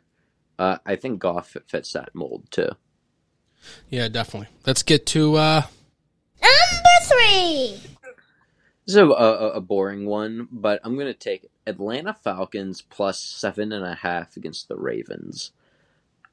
Uh, 0.60 0.78
I 0.86 0.96
think 0.96 1.20
Goff 1.20 1.58
fits 1.68 1.94
that 1.94 2.14
mold 2.14 2.44
too. 2.52 2.70
Yeah, 3.90 4.10
definitely. 4.10 4.50
Let's 4.68 4.84
get 4.84 5.08
to 5.08 5.38
uh... 5.38 5.64
number 6.40 7.02
three. 7.02 7.80
This 8.86 8.94
is 8.94 8.98
a, 8.98 9.08
a, 9.08 9.50
a 9.54 9.62
boring 9.62 10.06
one, 10.06 10.48
but 10.52 10.80
I'm 10.84 10.94
going 10.94 11.08
to 11.08 11.16
take 11.16 11.50
Atlanta 11.66 12.14
Falcons 12.14 12.84
plus 12.84 13.20
seven 13.20 13.72
and 13.72 13.84
a 13.84 13.96
half 13.96 14.38
against 14.38 14.68
the 14.68 14.78
Ravens. 14.78 15.52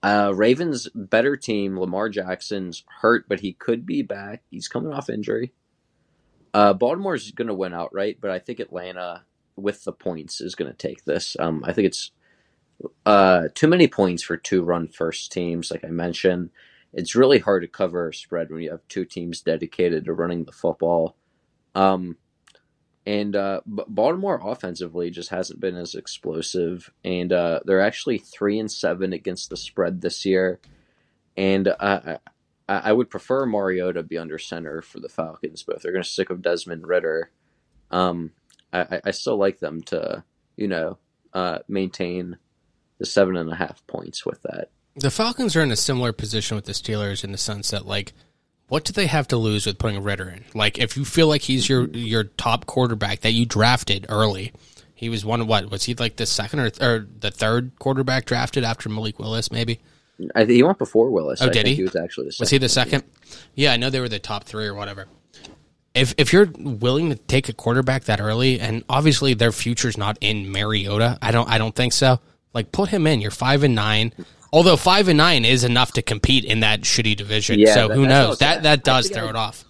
Uh, 0.03 0.33
Ravens 0.35 0.89
better 0.95 1.37
team. 1.37 1.79
Lamar 1.79 2.09
Jackson's 2.09 2.85
hurt, 3.01 3.29
but 3.29 3.41
he 3.41 3.53
could 3.53 3.87
be 3.87 4.03
back. 4.03 4.43
He's 4.51 4.69
coming 4.69 4.93
off 4.93 5.09
injury. 5.09 5.53
Uh, 6.55 6.73
Baltimore's 6.75 7.31
going 7.31 7.49
to 7.49 7.55
win 7.55 7.73
outright, 7.73 8.19
but 8.21 8.31
I 8.31 8.39
think 8.39 8.61
Atlanta 8.61 9.25
with 9.57 9.85
the 9.85 9.93
points 9.93 10.41
is 10.41 10.55
going 10.55 10.71
to 10.71 10.77
take 10.77 11.05
this. 11.05 11.37
Um, 11.39 11.63
I 11.65 11.73
think 11.73 11.87
it's 11.87 12.11
uh, 13.07 13.49
too 13.55 13.69
many 13.69 13.87
points 13.89 14.23
for 14.23 14.37
two 14.37 14.63
run 14.63 14.89
first 14.89 15.31
teams, 15.33 15.71
like 15.71 15.85
I 15.85 15.89
mentioned. 15.89 16.51
it's 16.93 17.15
really 17.15 17.39
hard 17.39 17.63
to 17.63 17.69
cover 17.69 18.09
a 18.09 18.15
spread 18.15 18.51
when 18.51 18.63
you 18.63 18.71
have 18.71 18.87
two 18.89 19.05
teams 19.05 19.41
dedicated 19.41 20.05
to 20.05 20.13
running 20.13 20.45
the 20.45 20.53
football. 20.53 21.17
Um, 21.75 22.17
and 23.05 23.35
uh, 23.35 23.61
Baltimore 23.67 24.41
offensively 24.43 25.11
just 25.11 25.31
hasn't 25.31 25.61
been 25.61 25.77
as 25.77 25.95
explosive, 25.95 26.93
and 27.05 27.33
uh, 27.33 27.61
they're 27.65 27.81
actually 27.81 28.19
three 28.19 28.59
and 28.59 28.71
seven 28.71 29.13
against 29.13 29.51
the 29.51 29.57
spread 29.57 30.01
this 30.01 30.25
year. 30.25 30.61
And 31.37 31.69
uh, 31.69 32.19
I, 32.69 32.77
I 32.77 32.93
would 32.93 33.11
prefer 33.11 33.47
Mariota 33.47 34.03
be 34.03 34.19
under 34.19 34.39
center 34.39 34.83
for 34.83 35.01
the 35.01 35.09
Falcons, 35.09 35.63
but 35.63 35.77
if 35.77 35.83
they're 35.83 35.93
going 35.93 36.05
to 36.05 36.09
stick 36.09 36.29
with 36.29 36.43
Desmond 36.43 36.87
Ridder, 36.87 37.31
um, 37.91 38.33
I, 38.73 39.01
I 39.05 39.11
still 39.11 39.37
like 39.37 39.59
them 39.59 39.83
to, 39.85 40.25
you 40.57 40.69
know, 40.69 40.99
uh, 41.33 41.59
maintain 41.69 42.37
the 42.99 43.07
seven 43.07 43.37
and 43.37 43.51
a 43.51 43.57
half 43.57 43.85
points 43.87 44.25
with 44.25 44.43
that. 44.43 44.71
The 44.95 45.11
Falcons 45.11 45.57
are 45.57 45.63
in 45.63 45.73
a 45.73 45.77
similar 45.77 46.13
position 46.13 46.55
with 46.55 46.67
the 46.67 46.73
Steelers 46.73 47.25
in 47.25 47.33
the 47.33 47.39
sense 47.39 47.71
that, 47.71 47.87
like, 47.87 48.13
what 48.73 48.85
do 48.85 48.95
they 48.95 49.07
have 49.07 49.29
to 49.29 49.37
lose 49.37 49.67
with 49.67 49.77
putting 49.77 50.03
Ridder 50.03 50.31
in? 50.31 50.47
Like, 50.55 50.79
if 50.79 50.97
you 50.97 51.05
feel 51.05 51.29
like 51.29 51.43
he's 51.43 51.69
your 51.69 51.89
your 51.91 52.25
top 52.25 52.65
quarterback 52.65 53.21
that 53.21 53.33
you 53.33 53.45
drafted 53.45 54.07
early, 54.09 54.51
he 54.95 55.11
was 55.11 55.27
one 55.27 55.43
of 55.43 55.47
what 55.47 55.71
was 55.71 55.85
he 55.85 55.93
like 55.93 56.17
the 56.17 56.25
second 56.25 56.61
or, 56.61 56.71
th- 56.71 56.83
or 56.83 57.07
the 57.21 57.31
third 57.31 57.73
quarterback 57.79 58.25
drafted 58.25 58.65
after 58.65 58.89
Malik 58.89 59.19
Willis, 59.19 59.53
maybe? 59.53 59.79
I 60.35 60.47
think 60.47 60.53
he 60.53 60.63
went 60.63 60.79
before 60.79 61.11
Willis. 61.11 61.43
Oh, 61.43 61.45
I 61.45 61.49
did 61.51 61.65
think 61.65 61.67
he? 61.67 61.75
He 61.75 61.83
was 61.83 61.97
actually 61.97 62.29
the 62.29 62.33
second. 62.33 62.43
Was 62.45 62.51
he 62.51 62.59
the 62.59 62.69
second? 62.71 63.05
Yeah, 63.55 63.75
I 63.75 63.77
know 63.77 63.91
they 63.91 64.01
were 64.01 64.09
the 64.09 64.19
top 64.19 64.45
three 64.45 64.67
or 64.67 64.73
whatever. 64.73 65.07
If 65.93 66.15
if 66.17 66.33
you're 66.33 66.49
willing 66.57 67.11
to 67.11 67.17
take 67.17 67.51
a 67.51 67.53
quarterback 67.53 68.05
that 68.05 68.23
early, 68.23 68.59
and 68.59 68.85
obviously 68.89 69.35
their 69.35 69.53
future's 69.53 69.99
not 69.99 70.17
in 70.23 70.51
Mariota, 70.51 71.19
I 71.21 71.31
don't 71.31 71.47
I 71.47 71.59
don't 71.59 71.75
think 71.75 71.93
so. 71.93 72.21
Like 72.55 72.73
put 72.73 72.89
him 72.89 73.07
in. 73.07 73.21
You're 73.21 73.33
five 73.33 73.65
and 73.65 73.75
nine. 73.75 74.15
Although 74.53 74.77
five 74.77 75.09
and 75.09 75.17
nine 75.17 75.45
is 75.45 75.65
enough 75.65 75.93
to 75.93 76.03
compete 76.03 76.45
in 76.45 76.61
that 76.61 76.83
shitty 76.83 77.17
division. 77.17 77.59
Yeah, 77.59 77.75
so 77.75 77.89
that- 77.89 77.95
who 77.95 78.03
that's 78.07 78.11
what 78.13 78.23
I 78.23 78.27
knows? 78.29 78.39
That 78.39 78.63
that 78.65 78.85
does 78.85 79.09
throw 79.09 79.27
I- 79.27 79.31
it 79.31 79.37
off. 79.37 79.65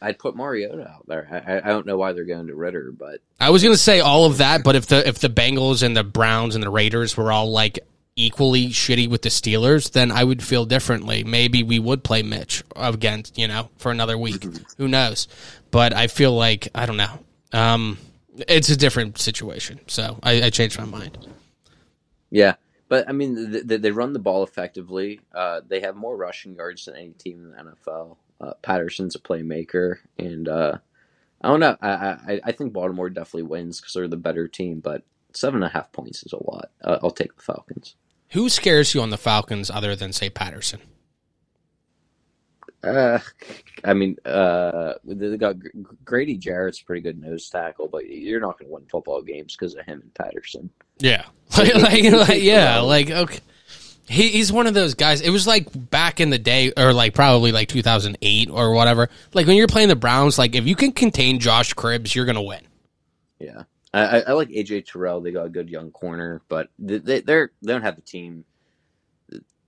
I'd 0.00 0.18
put 0.18 0.36
Mariota 0.36 0.88
out 0.88 1.06
there. 1.08 1.26
I, 1.64 1.68
I- 1.68 1.72
don't 1.72 1.84
know 1.86 1.96
why 1.96 2.12
they're 2.12 2.24
going 2.24 2.46
to 2.46 2.54
Ridder, 2.54 2.92
but 2.96 3.20
I 3.40 3.50
was 3.50 3.62
gonna 3.64 3.76
say 3.76 3.98
all 4.00 4.26
of 4.26 4.38
that, 4.38 4.62
but 4.62 4.76
if 4.76 4.86
the 4.86 5.06
if 5.08 5.18
the 5.18 5.28
Bengals 5.28 5.82
and 5.82 5.96
the 5.96 6.04
Browns 6.04 6.54
and 6.54 6.62
the 6.62 6.70
Raiders 6.70 7.16
were 7.16 7.32
all 7.32 7.50
like 7.50 7.80
equally 8.14 8.68
shitty 8.68 9.08
with 9.08 9.22
the 9.22 9.28
Steelers, 9.28 9.92
then 9.92 10.10
I 10.12 10.24
would 10.24 10.42
feel 10.42 10.64
differently. 10.66 11.22
Maybe 11.24 11.62
we 11.62 11.78
would 11.78 12.02
play 12.04 12.22
Mitch 12.22 12.64
against, 12.76 13.38
you 13.38 13.46
know, 13.48 13.70
for 13.78 13.90
another 13.92 14.18
week. 14.18 14.44
Who 14.78 14.88
knows? 14.88 15.26
But 15.70 15.92
I 15.94 16.06
feel 16.08 16.32
like 16.32 16.68
I 16.74 16.84
don't 16.86 16.96
know. 16.96 17.18
Um, 17.52 17.96
it's 18.48 18.68
a 18.68 18.76
different 18.76 19.18
situation, 19.18 19.80
so 19.88 20.18
I, 20.22 20.42
I 20.42 20.50
changed 20.50 20.78
my 20.78 20.84
mind. 20.84 21.16
yeah. 22.30 22.54
But 22.88 23.08
I 23.08 23.12
mean, 23.12 23.52
th- 23.52 23.68
th- 23.68 23.80
they 23.80 23.90
run 23.90 24.12
the 24.12 24.18
ball 24.18 24.42
effectively. 24.42 25.20
Uh, 25.34 25.60
they 25.66 25.80
have 25.80 25.96
more 25.96 26.16
rushing 26.16 26.54
yards 26.54 26.86
than 26.86 26.96
any 26.96 27.10
team 27.10 27.44
in 27.44 27.50
the 27.50 27.72
NFL. 27.72 28.16
Uh, 28.40 28.54
Patterson's 28.62 29.14
a 29.14 29.18
playmaker, 29.18 29.96
and 30.18 30.48
uh, 30.48 30.78
I 31.42 31.48
don't 31.48 31.60
know. 31.60 31.76
I, 31.82 31.88
I 31.90 32.40
I 32.44 32.52
think 32.52 32.72
Baltimore 32.72 33.10
definitely 33.10 33.42
wins 33.44 33.80
because 33.80 33.94
they're 33.94 34.08
the 34.08 34.16
better 34.16 34.48
team. 34.48 34.80
But 34.80 35.02
seven 35.32 35.62
and 35.62 35.70
a 35.70 35.74
half 35.74 35.92
points 35.92 36.22
is 36.22 36.32
a 36.32 36.42
lot. 36.42 36.70
Uh, 36.82 36.98
I'll 37.02 37.10
take 37.10 37.36
the 37.36 37.42
Falcons. 37.42 37.94
Who 38.30 38.48
scares 38.48 38.94
you 38.94 39.00
on 39.00 39.10
the 39.10 39.18
Falcons 39.18 39.70
other 39.70 39.96
than 39.96 40.12
say 40.12 40.30
Patterson? 40.30 40.80
Uh, 42.82 43.18
I 43.84 43.92
mean, 43.92 44.16
uh, 44.24 44.94
they 45.04 45.36
got 45.36 45.56
Grady 46.04 46.36
Jarrett's 46.36 46.80
a 46.80 46.84
pretty 46.84 47.02
good 47.02 47.20
nose 47.20 47.48
tackle, 47.48 47.88
but 47.88 48.08
you're 48.08 48.40
not 48.40 48.58
going 48.58 48.68
to 48.68 48.74
win 48.74 48.84
football 48.86 49.20
games 49.20 49.56
because 49.56 49.74
of 49.74 49.84
him 49.84 50.00
and 50.00 50.14
Patterson. 50.14 50.70
Yeah, 51.00 51.24
like, 51.58 51.74
like, 51.74 52.12
like, 52.12 52.42
yeah, 52.42 52.80
like 52.80 53.10
okay. 53.10 53.40
He, 54.08 54.28
he's 54.28 54.50
one 54.50 54.66
of 54.66 54.72
those 54.72 54.94
guys. 54.94 55.20
It 55.20 55.28
was 55.30 55.46
like 55.46 55.68
back 55.90 56.18
in 56.18 56.30
the 56.30 56.38
day, 56.38 56.72
or 56.76 56.94
like 56.94 57.14
probably 57.14 57.52
like 57.52 57.68
2008 57.68 58.48
or 58.48 58.72
whatever. 58.72 59.10
Like 59.34 59.46
when 59.46 59.56
you're 59.56 59.66
playing 59.66 59.88
the 59.88 59.96
Browns, 59.96 60.38
like 60.38 60.54
if 60.54 60.66
you 60.66 60.76
can 60.76 60.92
contain 60.92 61.40
Josh 61.40 61.74
Cribbs, 61.74 62.14
you're 62.14 62.24
gonna 62.24 62.42
win. 62.42 62.62
Yeah, 63.38 63.64
I, 63.92 64.20
I, 64.22 64.32
like 64.32 64.48
AJ 64.48 64.86
Terrell. 64.86 65.20
They 65.20 65.30
got 65.30 65.46
a 65.46 65.50
good 65.50 65.68
young 65.68 65.90
corner, 65.90 66.42
but 66.48 66.68
they, 66.78 66.98
they 66.98 67.20
they're 67.20 67.50
they 67.62 67.72
don't 67.72 67.82
have 67.82 67.96
the 67.96 68.02
team. 68.02 68.44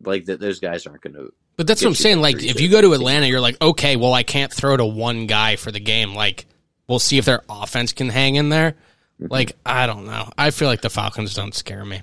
Like 0.03 0.25
th 0.25 0.39
those 0.39 0.61
guys 0.61 0.87
aren't 0.87 1.03
going 1.03 1.15
to. 1.15 1.33
But 1.61 1.67
that's 1.67 1.83
what 1.83 1.89
I'm 1.89 1.95
saying. 1.95 2.23
Like 2.23 2.43
if 2.43 2.59
you 2.59 2.71
go 2.71 2.81
to. 2.81 2.95
Atlanta, 2.95 3.27
you're 3.27 3.39
like, 3.39 3.61
okay, 3.61 3.97
well 3.97 4.15
I 4.15 4.23
can't 4.23 4.51
throw 4.51 4.79
to 4.79 4.87
one 4.87 5.27
guy 5.27 5.57
for 5.57 5.71
the 5.71 5.79
game. 5.79 6.15
Like 6.15 6.47
we'll 6.89 6.99
see 6.99 7.19
if 7.19 7.27
their 7.27 7.43
offense 7.51 7.93
can 7.93 8.09
hang 8.09 8.37
in 8.37 8.49
there. 8.49 8.77
Like 9.19 9.53
I 9.67 9.87
don't 9.87 10.07
know. 10.07 10.31
I 10.39 10.53
feel 10.53 10.69
like 10.69 10.81
the 10.81 10.89
Falcons 10.89 11.35
don't 11.35 11.55
scare 11.55 11.85
me. 11.85 12.01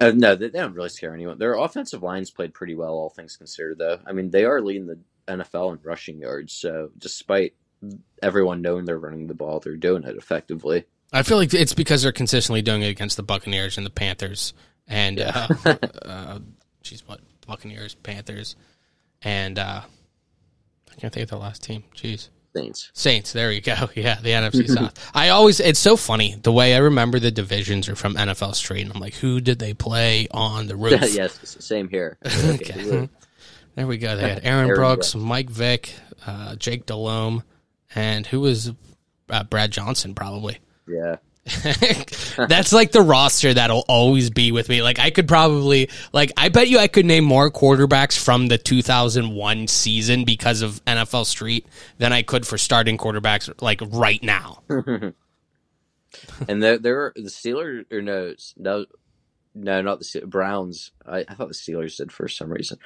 Uh, 0.00 0.12
no, 0.14 0.34
they, 0.34 0.48
they 0.48 0.58
don't 0.58 0.72
really 0.72 0.88
scare 0.88 1.12
anyone. 1.12 1.36
Their 1.38 1.52
offensive 1.52 2.02
lines 2.02 2.30
played 2.30 2.54
pretty 2.54 2.76
well, 2.76 2.94
all 2.94 3.10
things 3.10 3.36
considered. 3.36 3.76
Though, 3.76 3.98
I 4.06 4.12
mean, 4.12 4.30
they 4.30 4.46
are 4.46 4.62
leading 4.62 4.86
the 4.86 4.98
NFL 5.26 5.74
in 5.74 5.80
rushing 5.82 6.18
yards. 6.18 6.54
So, 6.54 6.90
despite 6.96 7.52
everyone 8.22 8.62
knowing 8.62 8.86
they're 8.86 8.98
running 8.98 9.26
the 9.26 9.34
ball, 9.34 9.60
they're 9.60 9.76
doing 9.76 10.04
it 10.04 10.16
effectively. 10.16 10.86
I 11.12 11.24
feel 11.24 11.36
like 11.36 11.52
it's 11.52 11.74
because 11.74 12.04
they're 12.04 12.12
consistently 12.12 12.62
doing 12.62 12.80
it 12.80 12.88
against 12.88 13.18
the 13.18 13.22
Buccaneers 13.22 13.76
and 13.76 13.84
the 13.84 13.90
Panthers 13.90 14.54
and 14.86 15.20
uh, 15.20 15.48
uh 16.06 16.38
geez, 16.82 17.06
what 17.06 17.20
Buccaneers, 17.46 17.94
Panthers, 17.94 18.56
and 19.22 19.58
uh 19.58 19.82
I 20.90 21.00
can't 21.00 21.12
think 21.12 21.24
of 21.24 21.30
the 21.30 21.36
last 21.38 21.62
team. 21.62 21.84
Jeez. 21.94 22.28
Saints. 22.56 22.90
Saints, 22.92 23.32
there 23.32 23.52
you 23.52 23.60
go. 23.60 23.88
Yeah, 23.94 24.18
the 24.20 24.30
NFC 24.30 24.68
South. 24.68 25.10
I 25.14 25.28
always 25.28 25.60
it's 25.60 25.78
so 25.78 25.96
funny 25.96 26.34
the 26.42 26.52
way 26.52 26.74
I 26.74 26.78
remember 26.78 27.18
the 27.20 27.30
divisions 27.30 27.88
are 27.88 27.94
from 27.96 28.14
NFL 28.14 28.54
Street 28.54 28.82
and 28.82 28.92
I'm 28.92 29.00
like, 29.00 29.14
who 29.14 29.40
did 29.40 29.58
they 29.58 29.74
play 29.74 30.26
on 30.30 30.66
the 30.66 30.76
roof? 30.76 31.00
yes, 31.14 31.38
same 31.60 31.88
here. 31.88 32.18
Okay. 32.26 33.08
There 33.74 33.86
we 33.86 33.98
go. 33.98 34.16
They 34.16 34.22
had 34.22 34.44
Aaron, 34.44 34.66
Aaron 34.70 34.74
Brooks, 34.74 35.12
Brooks. 35.12 35.24
Mike 35.24 35.50
Vick, 35.50 35.94
uh, 36.26 36.56
Jake 36.56 36.84
Delhomme, 36.86 37.44
and 37.94 38.26
who 38.26 38.40
was 38.40 38.72
uh, 39.30 39.44
Brad 39.44 39.70
Johnson 39.70 40.14
probably. 40.16 40.58
yeah. 40.88 41.16
That's 42.48 42.72
like 42.72 42.92
the 42.92 43.02
roster 43.02 43.54
that'll 43.54 43.84
always 43.88 44.30
be 44.30 44.52
with 44.52 44.68
me. 44.68 44.82
Like 44.82 44.98
I 44.98 45.10
could 45.10 45.28
probably 45.28 45.90
like 46.12 46.32
I 46.36 46.48
bet 46.48 46.68
you 46.68 46.78
I 46.78 46.88
could 46.88 47.06
name 47.06 47.24
more 47.24 47.50
quarterbacks 47.50 48.18
from 48.18 48.48
the 48.48 48.58
2001 48.58 49.66
season 49.68 50.24
because 50.24 50.62
of 50.62 50.84
NFL 50.84 51.26
Street 51.26 51.66
than 51.98 52.12
I 52.12 52.22
could 52.22 52.46
for 52.46 52.58
starting 52.58 52.98
quarterbacks 52.98 53.50
like 53.60 53.80
right 53.90 54.22
now. 54.22 54.62
And 56.48 56.62
they're, 56.62 56.78
they're 56.78 57.12
the 57.14 57.22
Steelers 57.22 57.90
or 57.92 58.00
no, 58.00 58.34
no, 58.56 58.86
no, 59.54 59.82
not 59.82 60.00
the 60.00 60.22
Browns. 60.26 60.92
I, 61.06 61.24
I 61.28 61.34
thought 61.34 61.48
the 61.48 61.54
Steelers 61.54 61.96
did 61.96 62.12
for 62.12 62.28
some 62.28 62.50
reason, 62.50 62.78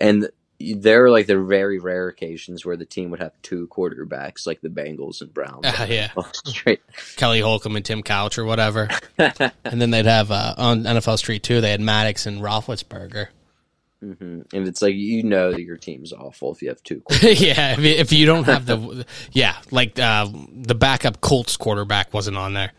and 0.00 0.28
there 0.58 1.04
are 1.04 1.10
like 1.10 1.26
the 1.26 1.38
very 1.38 1.78
rare 1.78 2.08
occasions 2.08 2.64
where 2.64 2.76
the 2.76 2.84
team 2.86 3.10
would 3.10 3.20
have 3.20 3.32
two 3.42 3.68
quarterbacks, 3.68 4.46
like 4.46 4.60
the 4.60 4.68
Bengals 4.68 5.20
and 5.20 5.32
Browns. 5.32 5.66
Uh, 5.66 5.86
yeah, 5.90 6.10
Straight. 6.32 6.80
Kelly 7.16 7.40
Holcomb 7.40 7.76
and 7.76 7.84
Tim 7.84 8.02
Couch 8.02 8.38
or 8.38 8.44
whatever, 8.44 8.88
and 9.18 9.80
then 9.80 9.90
they'd 9.90 10.06
have 10.06 10.30
uh, 10.30 10.54
on 10.56 10.84
NFL 10.84 11.18
Street 11.18 11.42
too. 11.42 11.60
They 11.60 11.70
had 11.70 11.80
Maddox 11.80 12.26
and 12.26 12.40
Roethlisberger. 12.40 13.28
hmm 14.00 14.40
And 14.52 14.68
it's 14.68 14.82
like 14.82 14.94
you 14.94 15.22
know 15.22 15.52
that 15.52 15.62
your 15.62 15.76
team's 15.76 16.12
awful 16.12 16.52
if 16.52 16.62
you 16.62 16.68
have 16.68 16.82
two. 16.82 17.02
yeah, 17.22 17.72
if 17.72 17.78
you, 17.78 17.90
if 17.90 18.12
you 18.12 18.26
don't 18.26 18.44
have 18.44 18.66
the 18.66 19.04
yeah, 19.32 19.56
like 19.70 19.98
uh, 19.98 20.26
the 20.52 20.74
backup 20.74 21.20
Colts 21.20 21.56
quarterback 21.56 22.12
wasn't 22.14 22.36
on 22.36 22.54
there. 22.54 22.72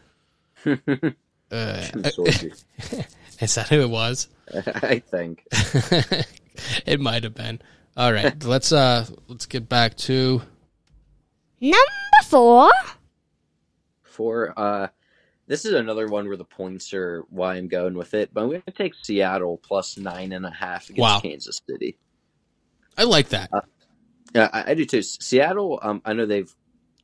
quarterbacks. 1.51 2.63
Is 3.39 3.55
that 3.55 3.69
who 3.69 3.81
it 3.81 3.89
was? 3.89 4.27
I 4.53 4.99
think. 4.99 5.43
it 6.85 6.99
might 6.99 7.23
have 7.23 7.33
been. 7.35 7.61
All 7.95 8.13
right, 8.13 8.43
let's 8.43 8.71
uh 8.71 9.05
let's 9.27 9.45
get 9.45 9.67
back 9.67 9.95
to 9.97 10.41
Number 11.59 11.77
four. 12.25 12.69
For 14.03 14.53
uh, 14.57 14.87
this 15.47 15.65
is 15.65 15.73
another 15.73 16.07
one 16.07 16.27
where 16.27 16.37
the 16.37 16.43
points 16.43 16.93
are 16.93 17.23
why 17.29 17.55
I'm 17.55 17.67
going 17.67 17.95
with 17.95 18.13
it, 18.13 18.33
but 18.33 18.41
I'm 18.41 18.49
going 18.49 18.61
to 18.63 18.71
take 18.71 18.93
Seattle 18.95 19.57
plus 19.57 19.97
nine 19.97 20.31
and 20.33 20.45
a 20.45 20.51
half 20.51 20.89
against 20.89 20.99
Wow. 20.99 21.19
Kansas 21.19 21.61
City. 21.69 21.97
I 22.97 23.03
like 23.03 23.29
that. 23.29 23.49
Yeah, 24.35 24.49
I, 24.51 24.71
I 24.71 24.73
do 24.73 24.85
too. 24.85 25.01
Seattle, 25.01 25.79
um, 25.81 26.01
I 26.03 26.13
know 26.13 26.25
they've 26.25 26.53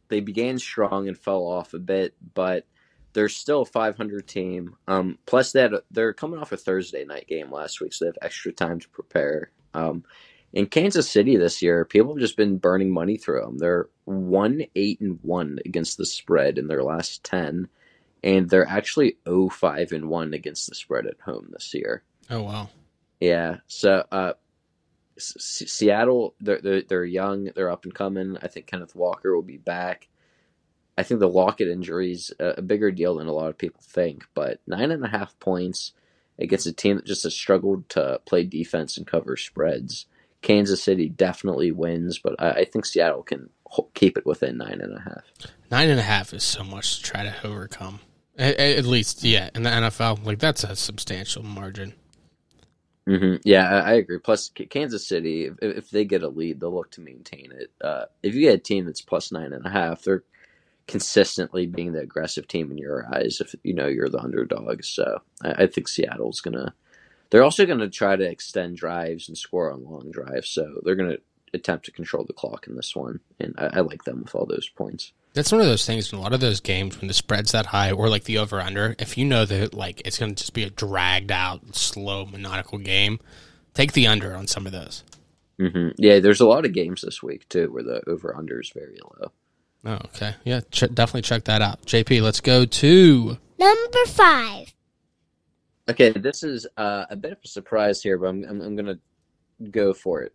they 0.09 0.19
began 0.19 0.59
strong 0.59 1.07
and 1.07 1.17
fell 1.17 1.43
off 1.43 1.73
a 1.73 1.79
bit, 1.79 2.13
but 2.33 2.65
they're 3.13 3.29
still 3.29 3.61
a 3.61 3.65
500 3.65 4.27
team. 4.27 4.75
Um, 4.87 5.17
plus 5.25 5.51
that 5.53 5.71
they're 5.91 6.13
coming 6.13 6.39
off 6.39 6.51
a 6.51 6.57
Thursday 6.57 7.05
night 7.05 7.27
game 7.27 7.51
last 7.51 7.79
week, 7.81 7.93
so 7.93 8.05
they 8.05 8.09
have 8.09 8.17
extra 8.21 8.51
time 8.51 8.79
to 8.79 8.89
prepare. 8.89 9.51
Um, 9.73 10.03
in 10.51 10.67
Kansas 10.67 11.09
City 11.09 11.35
this 11.35 11.61
year, 11.61 11.83
people 11.85 12.13
have 12.13 12.21
just 12.21 12.37
been 12.37 12.57
burning 12.57 12.91
money 12.91 13.17
through 13.17 13.41
them. 13.41 13.57
They're 13.57 13.89
one 14.05 14.63
eight 14.75 15.01
and 15.01 15.19
one 15.23 15.59
against 15.65 15.97
the 15.97 16.05
spread 16.05 16.57
in 16.57 16.67
their 16.67 16.83
last 16.83 17.23
ten, 17.23 17.67
and 18.23 18.49
they're 18.49 18.67
actually 18.67 19.17
0-5 19.25 19.91
and 19.91 20.09
one 20.09 20.33
against 20.33 20.69
the 20.69 20.75
spread 20.75 21.07
at 21.07 21.19
home 21.25 21.49
this 21.51 21.73
year. 21.73 22.03
Oh 22.29 22.43
wow. 22.43 22.69
Yeah. 23.19 23.57
So 23.67 24.05
uh, 24.11 24.33
S- 25.17 25.63
Seattle, 25.67 26.35
they're, 26.39 26.61
they're 26.61 26.81
they're 26.83 27.05
young, 27.05 27.49
they're 27.55 27.71
up 27.71 27.85
and 27.85 27.93
coming. 27.93 28.37
I 28.41 28.47
think 28.47 28.67
Kenneth 28.67 28.95
Walker 28.95 29.35
will 29.35 29.43
be 29.43 29.57
back. 29.57 30.07
I 30.97 31.03
think 31.03 31.19
the 31.19 31.27
Lockett 31.29 31.67
injury 31.67 32.11
is 32.11 32.31
a, 32.39 32.55
a 32.57 32.61
bigger 32.61 32.91
deal 32.91 33.15
than 33.15 33.27
a 33.27 33.33
lot 33.33 33.49
of 33.49 33.57
people 33.57 33.81
think. 33.83 34.25
But 34.33 34.59
nine 34.67 34.91
and 34.91 35.03
a 35.03 35.09
half 35.09 35.37
points 35.39 35.93
against 36.39 36.67
a 36.67 36.73
team 36.73 36.97
that 36.97 37.05
just 37.05 37.23
has 37.23 37.33
struggled 37.35 37.89
to 37.89 38.19
play 38.25 38.43
defense 38.43 38.97
and 38.97 39.07
cover 39.07 39.37
spreads. 39.37 40.05
Kansas 40.41 40.83
City 40.83 41.09
definitely 41.09 41.71
wins, 41.71 42.19
but 42.19 42.35
I, 42.39 42.51
I 42.51 42.65
think 42.65 42.85
Seattle 42.85 43.23
can 43.23 43.49
ho- 43.67 43.89
keep 43.93 44.17
it 44.17 44.25
within 44.25 44.57
nine 44.57 44.81
and 44.81 44.97
a 44.97 45.01
half. 45.01 45.23
Nine 45.71 45.89
and 45.89 45.99
a 45.99 46.03
half 46.03 46.33
is 46.33 46.43
so 46.43 46.63
much 46.63 46.97
to 46.97 47.03
try 47.03 47.23
to 47.23 47.35
overcome. 47.47 47.99
At, 48.37 48.59
at 48.59 48.85
least, 48.85 49.23
yeah, 49.23 49.49
in 49.55 49.63
the 49.63 49.69
NFL, 49.69 50.25
like 50.25 50.39
that's 50.39 50.63
a 50.63 50.75
substantial 50.75 51.43
margin. 51.43 51.93
hmm 53.07 53.35
Yeah, 53.43 53.69
I, 53.69 53.79
I 53.79 53.93
agree. 53.93 54.19
Plus, 54.19 54.49
K- 54.49 54.65
Kansas 54.65 55.07
City, 55.07 55.45
if, 55.45 55.55
if 55.61 55.89
they 55.91 56.05
get 56.05 56.23
a 56.23 56.27
lead, 56.29 56.59
they'll 56.59 56.73
look 56.73 56.91
to 56.91 57.01
maintain 57.01 57.51
it. 57.51 57.71
Uh, 57.81 58.05
if 58.23 58.35
you 58.35 58.41
get 58.41 58.55
a 58.55 58.59
team 58.59 58.85
that's 58.85 59.01
plus 59.01 59.31
nine 59.31 59.53
and 59.53 59.65
a 59.65 59.69
half, 59.69 60.03
they're 60.03 60.23
consistently 60.87 61.65
being 61.65 61.93
the 61.93 62.01
aggressive 62.01 62.47
team 62.47 62.71
in 62.71 62.77
your 62.77 63.07
eyes. 63.13 63.39
If 63.39 63.55
you 63.63 63.73
know 63.73 63.87
you're 63.87 64.09
the 64.09 64.19
underdog, 64.19 64.83
so 64.83 65.21
I, 65.43 65.63
I 65.63 65.67
think 65.67 65.87
Seattle's 65.87 66.41
gonna. 66.41 66.73
They're 67.29 67.43
also 67.43 67.65
going 67.65 67.79
to 67.79 67.89
try 67.89 68.15
to 68.15 68.29
extend 68.29 68.77
drives 68.77 69.27
and 69.27 69.35
score 69.35 69.71
on 69.71 69.83
long 69.83 70.11
drives, 70.11 70.49
so 70.49 70.81
they're 70.83 70.95
going 70.95 71.09
to 71.09 71.21
attempt 71.53 71.85
to 71.85 71.91
control 71.91 72.23
the 72.25 72.33
clock 72.33 72.67
in 72.67 72.75
this 72.75 72.95
one, 72.95 73.21
and 73.39 73.55
I, 73.57 73.77
I 73.77 73.79
like 73.79 74.03
them 74.03 74.21
with 74.21 74.35
all 74.35 74.45
those 74.45 74.69
points. 74.69 75.13
That's 75.33 75.51
one 75.51 75.61
of 75.61 75.67
those 75.67 75.85
things 75.85 76.13
in 76.13 76.19
a 76.19 76.21
lot 76.21 76.33
of 76.33 76.41
those 76.41 76.59
games 76.59 76.99
when 76.99 77.07
the 77.07 77.13
spread's 77.13 77.53
that 77.53 77.67
high 77.67 77.91
or 77.91 78.07
like 78.07 78.25
the 78.25 78.37
over 78.37 78.61
under, 78.61 78.95
if 78.99 79.17
you 79.17 79.25
know 79.25 79.45
that 79.45 79.73
like 79.73 80.01
it's 80.05 80.19
going 80.19 80.35
to 80.35 80.37
just 80.37 80.53
be 80.53 80.63
a 80.63 80.69
dragged 80.69 81.31
out, 81.31 81.75
slow, 81.75 82.25
methodical 82.25 82.77
game, 82.77 83.19
take 83.73 83.93
the 83.93 84.05
under 84.05 84.35
on 84.35 84.45
some 84.45 84.67
of 84.67 84.71
those. 84.71 85.03
hmm 85.57 85.89
Yeah, 85.97 86.19
there's 86.19 86.41
a 86.41 86.47
lot 86.47 86.65
of 86.65 86.73
games 86.73 87.01
this 87.01 87.23
week 87.23 87.49
too 87.49 87.71
where 87.71 87.83
the 87.83 88.01
over 88.07 88.35
under 88.37 88.61
is 88.61 88.69
very 88.69 88.99
low. 89.01 89.31
Oh, 89.85 89.99
okay. 90.05 90.35
Yeah, 90.45 90.61
ch- 90.71 90.93
definitely 90.93 91.23
check 91.23 91.43
that 91.45 91.61
out. 91.61 91.81
JP, 91.85 92.21
let's 92.21 92.39
go 92.39 92.65
to. 92.65 93.37
Number 93.59 94.05
five. 94.07 94.73
Okay, 95.89 96.11
this 96.11 96.43
is 96.43 96.65
uh, 96.77 97.05
a 97.09 97.15
bit 97.15 97.33
of 97.33 97.39
a 97.43 97.47
surprise 97.47 98.01
here, 98.01 98.17
but 98.17 98.27
I'm 98.27 98.43
I'm, 98.45 98.61
I'm 98.61 98.75
gonna 98.75 98.99
go 99.71 99.93
for 99.93 100.21
it. 100.21 100.33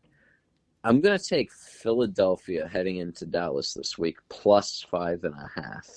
I'm 0.84 1.00
gonna 1.00 1.18
take 1.18 1.50
Philadelphia 1.52 2.68
heading 2.68 2.98
into 2.98 3.24
Dallas 3.24 3.72
this 3.72 3.96
week 3.96 4.18
plus 4.28 4.84
five 4.90 5.24
and 5.24 5.34
a 5.34 5.60
half. 5.60 5.88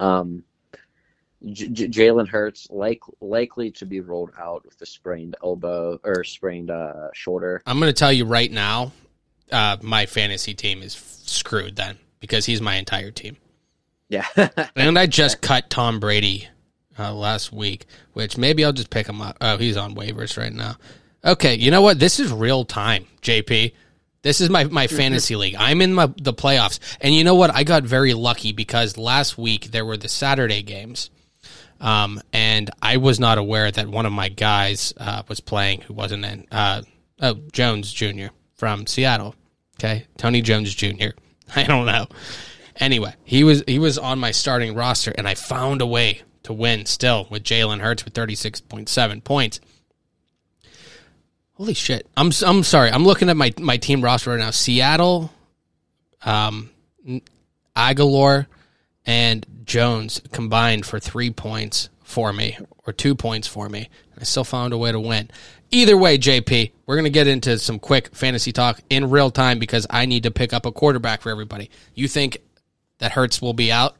Um, 0.00 0.44
J- 1.44 1.68
J- 1.68 1.88
Jalen 1.88 2.28
Hurts 2.28 2.68
like 2.70 3.00
likely 3.20 3.70
to 3.72 3.84
be 3.84 4.00
rolled 4.00 4.30
out 4.38 4.64
with 4.64 4.80
a 4.80 4.86
sprained 4.86 5.36
elbow 5.44 6.00
or 6.02 6.24
sprained 6.24 6.70
uh, 6.70 7.08
shoulder. 7.12 7.62
I'm 7.66 7.78
going 7.78 7.90
to 7.90 7.98
tell 7.98 8.12
you 8.12 8.24
right 8.24 8.50
now, 8.50 8.92
uh, 9.52 9.76
my 9.82 10.06
fantasy 10.06 10.54
team 10.54 10.82
is 10.82 10.96
f- 10.96 11.02
screwed 11.28 11.76
then 11.76 11.98
because 12.20 12.46
he's 12.46 12.60
my 12.60 12.76
entire 12.76 13.10
team. 13.10 13.36
Yeah, 14.08 14.26
And 14.76 14.98
I 14.98 15.06
just 15.06 15.40
cut 15.40 15.70
Tom 15.70 16.00
Brady 16.00 16.48
uh, 16.98 17.14
last 17.14 17.52
week, 17.52 17.86
which 18.12 18.36
maybe 18.36 18.64
I'll 18.64 18.72
just 18.72 18.90
pick 18.90 19.08
him 19.08 19.20
up. 19.20 19.36
Oh, 19.40 19.56
he's 19.56 19.76
on 19.76 19.94
waivers 19.94 20.36
right 20.36 20.52
now. 20.52 20.76
Okay, 21.24 21.54
you 21.54 21.70
know 21.70 21.82
what? 21.82 21.98
This 21.98 22.18
is 22.18 22.32
real 22.32 22.64
time, 22.64 23.06
JP. 23.22 23.72
This 24.22 24.40
is 24.40 24.50
my, 24.50 24.64
my 24.64 24.86
fantasy 24.86 25.36
league. 25.36 25.54
I'm 25.58 25.80
in 25.80 25.94
my, 25.94 26.06
the 26.20 26.34
playoffs. 26.34 26.78
And 27.00 27.14
you 27.14 27.24
know 27.24 27.34
what? 27.34 27.54
I 27.54 27.64
got 27.64 27.84
very 27.84 28.12
lucky 28.12 28.52
because 28.52 28.98
last 28.98 29.38
week 29.38 29.70
there 29.70 29.84
were 29.84 29.96
the 29.96 30.08
Saturday 30.08 30.62
games. 30.62 31.10
Um, 31.80 32.20
and 32.32 32.70
I 32.82 32.98
was 32.98 33.18
not 33.18 33.38
aware 33.38 33.70
that 33.70 33.88
one 33.88 34.04
of 34.04 34.12
my 34.12 34.28
guys 34.28 34.92
uh, 34.98 35.22
was 35.28 35.40
playing 35.40 35.82
who 35.82 35.94
wasn't 35.94 36.24
in. 36.26 36.46
Uh, 36.50 36.82
oh, 37.20 37.34
Jones 37.52 37.90
Jr. 37.92 38.26
from 38.54 38.86
Seattle. 38.86 39.34
Okay, 39.78 40.06
Tony 40.18 40.42
Jones 40.42 40.74
Jr. 40.74 41.10
I 41.56 41.64
don't 41.64 41.86
know. 41.86 42.06
Anyway, 42.76 43.14
he 43.24 43.44
was 43.44 43.62
he 43.66 43.78
was 43.78 43.98
on 43.98 44.18
my 44.18 44.30
starting 44.30 44.74
roster, 44.74 45.12
and 45.16 45.28
I 45.28 45.34
found 45.34 45.82
a 45.82 45.86
way 45.86 46.22
to 46.44 46.52
win 46.52 46.86
still 46.86 47.26
with 47.30 47.42
Jalen 47.42 47.80
Hurts 47.80 48.04
with 48.04 48.14
thirty 48.14 48.34
six 48.34 48.60
point 48.60 48.88
seven 48.88 49.20
points. 49.20 49.60
Holy 51.54 51.74
shit! 51.74 52.06
I'm 52.16 52.30
I'm 52.46 52.62
sorry. 52.62 52.90
I'm 52.90 53.04
looking 53.04 53.28
at 53.28 53.36
my 53.36 53.52
my 53.58 53.76
team 53.76 54.02
roster 54.02 54.30
right 54.30 54.38
now. 54.38 54.50
Seattle, 54.50 55.30
um, 56.24 56.70
Aguilar, 57.76 58.46
and 59.04 59.46
Jones 59.64 60.22
combined 60.32 60.86
for 60.86 60.98
three 60.98 61.30
points 61.30 61.90
for 62.02 62.32
me, 62.32 62.56
or 62.86 62.94
two 62.94 63.14
points 63.14 63.46
for 63.46 63.68
me. 63.68 63.90
I 64.18 64.24
still 64.24 64.44
found 64.44 64.72
a 64.72 64.78
way 64.78 64.90
to 64.92 65.00
win. 65.00 65.30
Either 65.72 65.96
way, 65.96 66.18
JP, 66.18 66.72
we're 66.86 66.96
going 66.96 67.04
to 67.04 67.10
get 67.10 67.26
into 67.26 67.58
some 67.58 67.78
quick 67.78 68.14
fantasy 68.14 68.52
talk 68.52 68.80
in 68.90 69.08
real 69.10 69.30
time 69.30 69.58
because 69.58 69.86
I 69.88 70.06
need 70.06 70.24
to 70.24 70.30
pick 70.30 70.52
up 70.52 70.66
a 70.66 70.72
quarterback 70.72 71.20
for 71.22 71.30
everybody. 71.30 71.70
You 71.94 72.08
think 72.08 72.38
that 72.98 73.12
Hurts 73.12 73.40
will 73.40 73.54
be 73.54 73.70
out? 73.70 73.96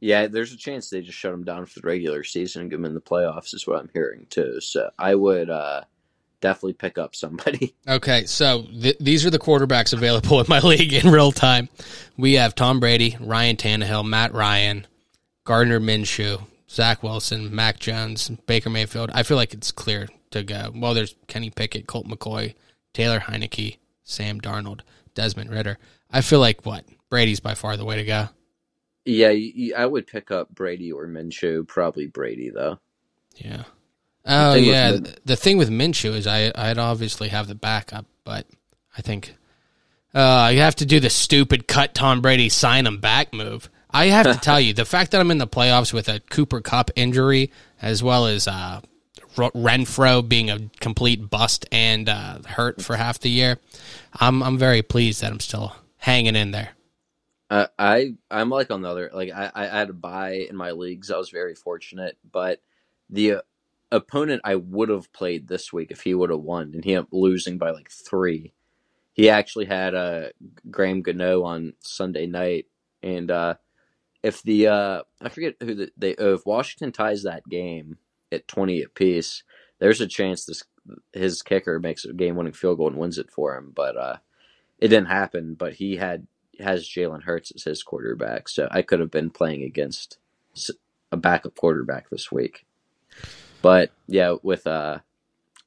yeah. 0.00 0.26
There's 0.26 0.52
a 0.52 0.56
chance 0.56 0.90
they 0.90 1.00
just 1.00 1.16
shut 1.18 1.32
him 1.32 1.44
down 1.44 1.64
for 1.66 1.80
the 1.80 1.86
regular 1.86 2.24
season 2.24 2.62
and 2.62 2.70
get 2.70 2.78
him 2.78 2.84
in 2.84 2.94
the 2.94 3.00
playoffs. 3.00 3.54
Is 3.54 3.66
what 3.66 3.80
I'm 3.80 3.88
hearing 3.94 4.26
too. 4.28 4.60
So 4.60 4.90
I 4.98 5.14
would 5.14 5.48
uh, 5.48 5.82
definitely 6.40 6.74
pick 6.74 6.98
up 6.98 7.14
somebody. 7.14 7.74
Okay, 7.88 8.24
so 8.24 8.62
th- 8.62 8.96
these 8.98 9.24
are 9.26 9.30
the 9.30 9.38
quarterbacks 9.38 9.92
available 9.92 10.40
in 10.40 10.46
my 10.48 10.58
league 10.64 10.92
in 10.92 11.10
real 11.12 11.32
time. 11.32 11.68
We 12.16 12.34
have 12.34 12.54
Tom 12.54 12.80
Brady, 12.80 13.16
Ryan 13.20 13.56
Tannehill, 13.56 14.04
Matt 14.06 14.32
Ryan, 14.34 14.86
Gardner 15.44 15.80
Minshew, 15.80 16.42
Zach 16.68 17.02
Wilson, 17.02 17.54
Mac 17.54 17.78
Jones, 17.78 18.30
Baker 18.46 18.70
Mayfield. 18.70 19.10
I 19.14 19.22
feel 19.22 19.36
like 19.36 19.52
it's 19.54 19.70
clear 19.70 20.08
to 20.34 20.42
go. 20.42 20.70
Well, 20.74 20.94
there's 20.94 21.14
Kenny 21.26 21.50
Pickett, 21.50 21.86
Colt 21.86 22.06
McCoy, 22.06 22.54
Taylor 22.92 23.20
Heinicke, 23.20 23.78
Sam 24.02 24.40
Darnold, 24.40 24.80
Desmond 25.14 25.50
Ridder. 25.50 25.78
I 26.10 26.20
feel 26.20 26.40
like 26.40 26.66
what 26.66 26.84
Brady's 27.10 27.40
by 27.40 27.54
far 27.54 27.76
the 27.76 27.84
way 27.84 27.96
to 27.96 28.04
go. 28.04 28.28
Yeah, 29.04 29.34
I 29.76 29.84
would 29.84 30.06
pick 30.06 30.30
up 30.30 30.54
Brady 30.54 30.92
or 30.92 31.06
Minshew. 31.06 31.66
Probably 31.66 32.06
Brady 32.06 32.50
though. 32.50 32.78
Yeah. 33.36 33.64
Oh 34.24 34.54
yeah. 34.54 34.92
Min- 34.92 35.14
the 35.24 35.36
thing 35.36 35.58
with 35.58 35.70
Minshew 35.70 36.14
is 36.14 36.26
I 36.26 36.52
I'd 36.54 36.78
obviously 36.78 37.28
have 37.28 37.46
the 37.46 37.54
backup, 37.54 38.06
but 38.24 38.46
I 38.96 39.02
think 39.02 39.34
uh, 40.14 40.50
you 40.52 40.60
have 40.60 40.76
to 40.76 40.86
do 40.86 41.00
the 41.00 41.10
stupid 41.10 41.66
cut 41.66 41.94
Tom 41.94 42.22
Brady 42.22 42.48
sign 42.48 42.86
him 42.86 42.98
back 42.98 43.34
move. 43.34 43.68
I 43.90 44.06
have 44.06 44.26
to 44.26 44.34
tell 44.40 44.60
you 44.60 44.72
the 44.72 44.84
fact 44.84 45.10
that 45.10 45.20
I'm 45.20 45.30
in 45.30 45.38
the 45.38 45.46
playoffs 45.46 45.92
with 45.92 46.08
a 46.08 46.20
Cooper 46.20 46.60
Kupp 46.60 46.90
injury 46.96 47.50
as 47.82 48.02
well 48.02 48.26
as 48.26 48.48
uh, 48.48 48.80
Renfrow 49.34 50.26
being 50.26 50.50
a 50.50 50.70
complete 50.80 51.28
bust 51.30 51.66
and 51.72 52.08
uh, 52.08 52.38
hurt 52.46 52.82
for 52.82 52.96
half 52.96 53.20
the 53.20 53.30
year, 53.30 53.58
I'm 54.14 54.42
I'm 54.42 54.58
very 54.58 54.82
pleased 54.82 55.22
that 55.22 55.32
I'm 55.32 55.40
still 55.40 55.74
hanging 55.98 56.36
in 56.36 56.50
there. 56.50 56.70
Uh, 57.50 57.66
I 57.78 58.14
I'm 58.30 58.50
like 58.50 58.70
on 58.70 58.82
the 58.82 58.88
other 58.88 59.10
like 59.12 59.30
I, 59.32 59.50
I 59.54 59.66
had 59.66 59.90
a 59.90 59.94
buy 59.94 60.46
in 60.48 60.56
my 60.56 60.70
leagues. 60.70 61.10
I 61.10 61.18
was 61.18 61.30
very 61.30 61.54
fortunate, 61.54 62.16
but 62.30 62.60
the 63.10 63.32
uh, 63.32 63.40
opponent 63.92 64.42
I 64.44 64.56
would 64.56 64.88
have 64.88 65.12
played 65.12 65.48
this 65.48 65.72
week 65.72 65.90
if 65.90 66.02
he 66.02 66.14
would 66.14 66.30
have 66.30 66.40
won, 66.40 66.72
and 66.74 66.84
he 66.84 66.94
ended 66.94 67.06
up 67.06 67.12
losing 67.12 67.58
by 67.58 67.70
like 67.70 67.90
three. 67.90 68.52
He 69.12 69.30
actually 69.30 69.66
had 69.66 69.94
uh, 69.94 70.28
Graham 70.70 71.02
Gano 71.02 71.44
on 71.44 71.74
Sunday 71.80 72.26
night, 72.26 72.66
and 73.02 73.30
uh, 73.30 73.54
if 74.22 74.42
the 74.42 74.68
uh, 74.68 75.02
I 75.20 75.28
forget 75.28 75.56
who 75.60 75.74
the, 75.74 75.92
they 75.96 76.16
oh, 76.16 76.34
if 76.34 76.46
Washington 76.46 76.92
ties 76.92 77.22
that 77.22 77.48
game 77.48 77.98
at 78.34 78.48
twenty 78.48 78.82
apiece, 78.82 79.42
there's 79.78 80.00
a 80.00 80.06
chance 80.06 80.44
this 80.44 80.64
his 81.12 81.42
kicker 81.42 81.78
makes 81.80 82.04
a 82.04 82.12
game 82.12 82.36
winning 82.36 82.52
field 82.52 82.78
goal 82.78 82.88
and 82.88 82.96
wins 82.98 83.18
it 83.18 83.30
for 83.30 83.56
him. 83.56 83.72
But 83.74 83.96
uh, 83.96 84.16
it 84.78 84.88
didn't 84.88 85.06
happen. 85.08 85.54
But 85.54 85.74
he 85.74 85.96
had 85.96 86.26
has 86.60 86.88
Jalen 86.88 87.22
Hurts 87.22 87.52
as 87.54 87.64
his 87.64 87.82
quarterback, 87.82 88.48
so 88.48 88.68
I 88.70 88.82
could 88.82 89.00
have 89.00 89.10
been 89.10 89.30
playing 89.30 89.62
against 89.62 90.18
a 91.10 91.16
backup 91.16 91.56
quarterback 91.56 92.10
this 92.10 92.30
week. 92.30 92.66
But 93.62 93.92
yeah, 94.06 94.36
with 94.42 94.66
uh, 94.66 94.98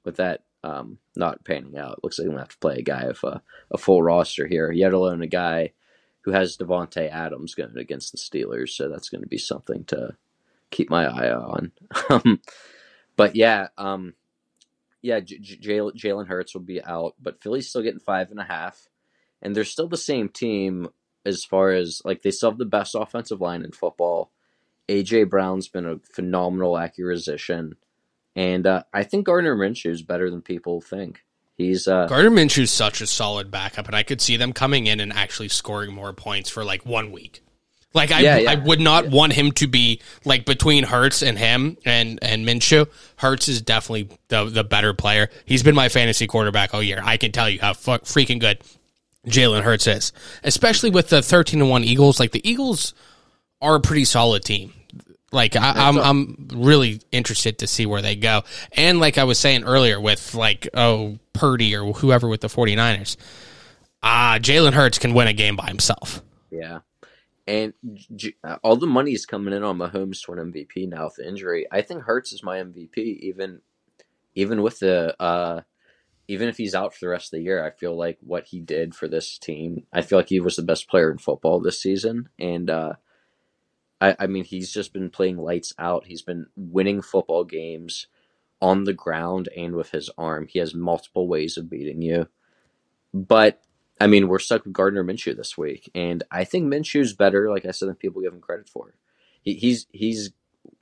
with 0.03 0.17
that 0.17 0.43
um, 0.63 0.99
not 1.15 1.43
panning 1.43 1.77
out, 1.77 1.93
it 1.93 2.03
looks 2.03 2.19
like 2.19 2.25
I'm 2.25 2.31
gonna 2.31 2.41
have 2.41 2.49
to 2.49 2.57
play 2.59 2.77
a 2.77 2.83
guy 2.83 3.03
of 3.03 3.23
a, 3.23 3.41
a 3.71 3.77
full 3.77 4.03
roster 4.03 4.45
here, 4.45 4.71
yet 4.71 4.93
alone 4.93 5.21
a 5.21 5.27
guy 5.27 5.71
who 6.27 6.33
has 6.33 6.57
Davante 6.57 7.09
Adams 7.09 7.55
going 7.55 7.77
against 7.77 8.11
the 8.11 8.17
Steelers, 8.17 8.71
so 8.71 8.89
that's 8.89 9.07
going 9.07 9.21
to 9.21 9.29
be 9.29 9.37
something 9.37 9.85
to 9.85 10.13
keep 10.71 10.89
my 10.89 11.05
eye 11.05 11.31
on. 11.31 11.71
Um, 12.09 12.41
but 13.15 13.35
yeah, 13.35 13.67
um, 13.77 14.13
yeah, 15.01 15.19
J- 15.19 15.39
J- 15.39 15.79
Jalen 15.79 16.27
Hurts 16.27 16.53
will 16.53 16.61
be 16.61 16.83
out, 16.83 17.15
but 17.19 17.41
Philly's 17.41 17.67
still 17.69 17.81
getting 17.81 17.99
five 17.99 18.29
and 18.29 18.39
a 18.39 18.43
half, 18.43 18.87
and 19.41 19.55
they're 19.55 19.63
still 19.63 19.87
the 19.87 19.97
same 19.97 20.29
team 20.29 20.89
as 21.25 21.43
far 21.43 21.71
as 21.71 22.01
like 22.05 22.21
they 22.21 22.31
still 22.31 22.51
have 22.51 22.59
the 22.59 22.65
best 22.65 22.95
offensive 22.95 23.41
line 23.41 23.63
in 23.63 23.71
football. 23.71 24.31
AJ 24.87 25.29
Brown's 25.29 25.67
been 25.67 25.85
a 25.85 25.99
phenomenal 25.99 26.77
acquisition, 26.77 27.75
and 28.35 28.65
uh, 28.67 28.83
I 28.93 29.03
think 29.03 29.25
Gardner 29.25 29.55
Minshew 29.55 29.89
is 29.89 30.01
better 30.03 30.29
than 30.29 30.41
people 30.41 30.79
think. 30.79 31.23
He's 31.57 31.87
uh, 31.87 32.05
Gardner 32.05 32.31
Minshew's 32.31 32.71
such 32.71 33.01
a 33.01 33.07
solid 33.07 33.49
backup, 33.49 33.87
and 33.87 33.95
I 33.95 34.03
could 34.03 34.21
see 34.21 34.37
them 34.37 34.53
coming 34.53 34.85
in 34.85 34.99
and 34.99 35.11
actually 35.11 35.49
scoring 35.49 35.93
more 35.93 36.13
points 36.13 36.49
for 36.49 36.63
like 36.63 36.85
one 36.85 37.11
week. 37.11 37.41
Like 37.97 38.11
I, 38.11 38.21
Yeah, 38.21 38.37
yeah. 38.37 38.51
I 38.51 38.55
would 38.55 38.79
not 38.79 39.09
want 39.09 39.33
him 39.33 39.51
to 39.53 39.67
be 39.67 40.01
like 40.23 40.45
between 40.45 40.83
Hurts 40.83 41.23
and 41.23 41.37
him 41.37 41.77
and 41.83 42.19
and 42.21 42.47
Minshew. 42.47 42.87
Hurts 43.17 43.47
is 43.47 43.61
definitely 43.61 44.09
the 44.29 44.45
the 44.45 44.63
better 44.63 44.93
player. 44.93 45.29
He's 45.45 45.63
been 45.63 45.75
my 45.75 45.89
fantasy 45.89 46.27
quarterback 46.27 46.73
all 46.73 46.83
year. 46.83 47.01
I 47.03 47.17
can 47.17 47.31
tell 47.31 47.49
you 47.49 47.59
how 47.59 47.73
freaking 47.73 48.39
good 48.39 48.59
Jalen 49.25 49.63
Hurts 49.63 49.87
is, 49.87 50.13
especially 50.43 50.91
with 50.91 51.09
the 51.09 51.21
thirteen 51.21 51.59
to 51.59 51.65
one 51.65 51.83
Eagles. 51.83 52.19
Like 52.19 52.31
the 52.31 52.47
Eagles 52.47 52.93
are 53.61 53.75
a 53.75 53.81
pretty 53.81 54.05
solid 54.05 54.43
team. 54.43 54.73
Like 55.31 55.55
I, 55.55 55.73
I'm, 55.87 55.97
I'm 55.97 56.47
really 56.53 57.01
interested 57.11 57.59
to 57.59 57.67
see 57.67 57.85
where 57.85 58.01
they 58.01 58.15
go. 58.15 58.43
And 58.73 58.99
like 58.99 59.17
I 59.17 59.25
was 59.25 59.37
saying 59.37 59.63
earlier, 59.65 59.99
with 59.99 60.35
like 60.35 60.69
oh 60.73 61.17
Purdy 61.33 61.75
or 61.75 61.91
whoever 61.93 62.27
with 62.27 62.41
the 62.41 62.47
49ers, 62.47 63.17
ah, 64.03 64.35
uh, 64.35 64.39
Jalen 64.39 64.73
Hurts 64.73 64.99
can 64.99 65.13
win 65.13 65.27
a 65.27 65.33
game 65.33 65.55
by 65.55 65.67
himself. 65.67 66.21
Yeah, 66.49 66.79
and 67.47 67.73
J- 68.15 68.35
all 68.63 68.77
the 68.77 68.87
money 68.87 69.13
is 69.13 69.25
coming 69.25 69.53
in 69.53 69.63
on 69.63 69.79
Mahomes 69.79 70.23
to 70.25 70.31
win 70.31 70.53
MVP 70.53 70.89
now 70.89 71.05
with 71.05 71.15
the 71.17 71.27
injury. 71.27 71.67
I 71.71 71.81
think 71.81 72.03
Hurts 72.03 72.33
is 72.33 72.43
my 72.43 72.59
MVP, 72.59 72.97
even 72.97 73.61
even 74.35 74.61
with 74.63 74.79
the 74.79 75.21
uh, 75.21 75.61
even 76.27 76.49
if 76.49 76.57
he's 76.57 76.75
out 76.75 76.93
for 76.93 76.99
the 77.01 77.09
rest 77.09 77.33
of 77.33 77.39
the 77.39 77.43
year. 77.45 77.63
I 77.65 77.71
feel 77.71 77.97
like 77.97 78.17
what 78.21 78.47
he 78.47 78.59
did 78.61 78.95
for 78.95 79.07
this 79.07 79.37
team. 79.39 79.85
I 79.93 80.01
feel 80.01 80.19
like 80.19 80.29
he 80.29 80.39
was 80.41 80.57
the 80.57 80.63
best 80.63 80.89
player 80.89 81.11
in 81.11 81.17
football 81.19 81.59
this 81.61 81.81
season, 81.81 82.29
and. 82.39 82.69
uh 82.69 82.93
I, 83.99 84.15
I 84.19 84.27
mean, 84.27 84.43
he's 84.43 84.71
just 84.71 84.93
been 84.93 85.09
playing 85.09 85.37
lights 85.37 85.73
out. 85.79 86.05
He's 86.05 86.21
been 86.21 86.47
winning 86.55 87.01
football 87.01 87.43
games 87.43 88.07
on 88.61 88.85
the 88.85 88.93
ground 88.93 89.49
and 89.57 89.75
with 89.75 89.91
his 89.91 90.09
arm. 90.17 90.47
He 90.49 90.59
has 90.59 90.75
multiple 90.75 91.27
ways 91.27 91.57
of 91.57 91.69
beating 91.69 92.01
you. 92.01 92.27
But 93.13 93.61
I 93.99 94.07
mean, 94.07 94.27
we're 94.27 94.39
stuck 94.39 94.63
with 94.63 94.73
Gardner 94.73 95.03
Minshew 95.03 95.35
this 95.35 95.57
week, 95.57 95.89
and 95.95 96.23
I 96.31 96.43
think 96.43 96.71
Minshew's 96.71 97.13
better, 97.13 97.49
like 97.49 97.65
I 97.65 97.71
said, 97.71 97.89
than 97.89 97.95
people 97.95 98.21
give 98.21 98.33
him 98.33 98.41
credit 98.41 98.69
for. 98.69 98.93
He, 99.41 99.53
he's 99.53 99.87
he's 99.91 100.31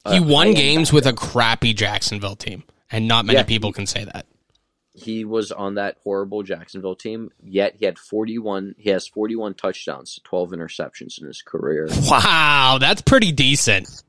uh, 0.03 0.13
he 0.13 0.19
won 0.19 0.53
games 0.53 0.91
with 0.91 1.05
a 1.07 1.13
crappy 1.13 1.73
Jacksonville 1.73 2.35
team, 2.35 2.63
and 2.91 3.07
not 3.07 3.25
many 3.25 3.39
yeah, 3.39 3.43
people 3.43 3.69
he, 3.69 3.73
can 3.73 3.85
say 3.85 4.05
that 4.05 4.25
he 4.95 5.25
was 5.25 5.51
on 5.51 5.75
that 5.75 5.97
horrible 6.03 6.41
Jacksonville 6.41 6.95
team. 6.95 7.31
Yet 7.43 7.75
he 7.77 7.85
had 7.85 7.99
41. 7.99 8.75
He 8.77 8.89
has 8.89 9.07
41 9.07 9.53
touchdowns, 9.55 10.19
12 10.23 10.51
interceptions 10.51 11.19
in 11.19 11.27
his 11.27 11.41
career. 11.41 11.87
Wow, 12.05 12.77
that's 12.79 13.01
pretty 13.01 13.31
decent. 13.31 14.03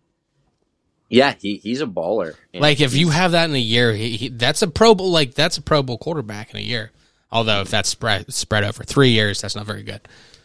Yeah, 1.08 1.34
he 1.40 1.56
he's 1.56 1.80
a 1.80 1.86
baller. 1.86 2.34
Like 2.52 2.80
if 2.80 2.94
you 2.94 3.08
have 3.10 3.32
that 3.32 3.48
in 3.48 3.54
a 3.54 3.60
year, 3.60 3.94
he, 3.94 4.16
he, 4.16 4.28
that's 4.28 4.62
a 4.62 4.68
Pro 4.68 4.94
Bowl. 4.94 5.10
Like 5.10 5.34
that's 5.34 5.56
a 5.56 5.62
Pro 5.62 5.82
Bowl 5.82 5.98
quarterback 5.98 6.50
in 6.50 6.58
a 6.58 6.62
year. 6.62 6.90
Although 7.30 7.60
if 7.62 7.70
that's 7.70 7.88
spread 7.88 8.32
spread 8.32 8.64
over 8.64 8.84
three 8.84 9.10
years, 9.10 9.40
that's 9.40 9.56
not 9.56 9.66
very 9.66 9.82
good. 9.82 10.00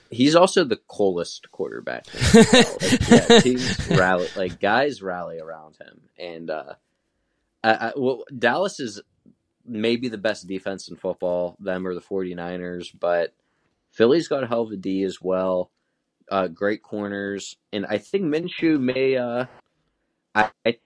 He's 0.09 0.35
also 0.35 0.63
the 0.63 0.79
coolest 0.87 1.51
quarterback. 1.51 2.05
like, 2.33 3.09
yeah, 3.09 3.39
teams 3.39 3.89
rally 3.89 4.27
like 4.35 4.59
guys 4.59 5.01
rally 5.01 5.39
around 5.39 5.77
him, 5.77 6.01
and 6.17 6.49
uh, 6.49 6.73
I, 7.63 7.69
I, 7.69 7.91
well, 7.95 8.25
Dallas 8.37 8.79
is 8.79 9.01
maybe 9.65 10.09
the 10.09 10.17
best 10.17 10.47
defense 10.47 10.89
in 10.89 10.95
football, 10.95 11.55
them 11.59 11.87
or 11.87 11.93
the 11.93 12.01
49ers, 12.01 12.91
but 12.99 13.33
Philly's 13.91 14.27
got 14.27 14.43
a 14.43 14.47
hell 14.47 14.61
of 14.61 14.71
a 14.71 14.77
D 14.77 15.03
as 15.03 15.21
well. 15.21 15.71
Uh, 16.29 16.47
great 16.47 16.81
corners. 16.81 17.57
And 17.73 17.85
I 17.85 17.97
think 17.97 18.23
Minshew 18.23 18.79
may, 18.79 19.17
uh, 19.17 19.45
I, 20.33 20.49
I 20.65 20.77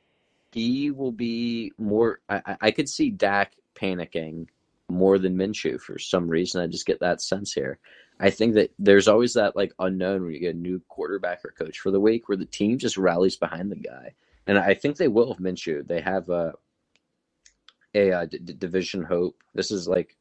he 0.52 0.90
will 0.90 1.12
be 1.12 1.74
more, 1.78 2.20
I, 2.30 2.58
I 2.62 2.72
could 2.72 2.88
see 2.88 3.10
Dak 3.10 3.54
panicking 3.76 4.48
more 4.90 5.18
than 5.18 5.38
Minshew 5.38 5.80
for 5.80 5.98
some 5.98 6.28
reason. 6.28 6.62
I 6.62 6.68
just 6.68 6.86
get 6.86 7.00
that 7.00 7.22
sense 7.22 7.54
here. 7.54 7.80
I 8.20 8.30
think 8.30 8.54
that 8.56 8.72
there's 8.80 9.08
always 9.08 9.34
that 9.34 9.56
like 9.56 9.74
unknown 9.80 10.24
when 10.24 10.34
you 10.34 10.40
get 10.40 10.56
a 10.56 10.58
new 10.58 10.82
quarterback 10.88 11.44
or 11.44 11.52
coach 11.52 11.80
for 11.80 11.92
the 11.92 12.00
week 12.00 12.30
where 12.30 12.38
the 12.38 12.46
team 12.46 12.78
just 12.78 12.98
rallies 12.98 13.36
behind 13.36 13.72
the 13.72 13.76
guy. 13.76 14.14
And 14.48 14.58
I 14.58 14.74
think 14.74 14.96
they 14.96 15.08
will 15.08 15.30
with 15.30 15.40
Minshew. 15.40 15.86
They 15.86 16.02
have 16.02 16.30
a, 16.30 16.54
a 17.94 18.12
uh, 18.12 18.26
division 18.26 19.04
hope. 19.04 19.44
This 19.54 19.72
is 19.72 19.88
like 19.88 20.16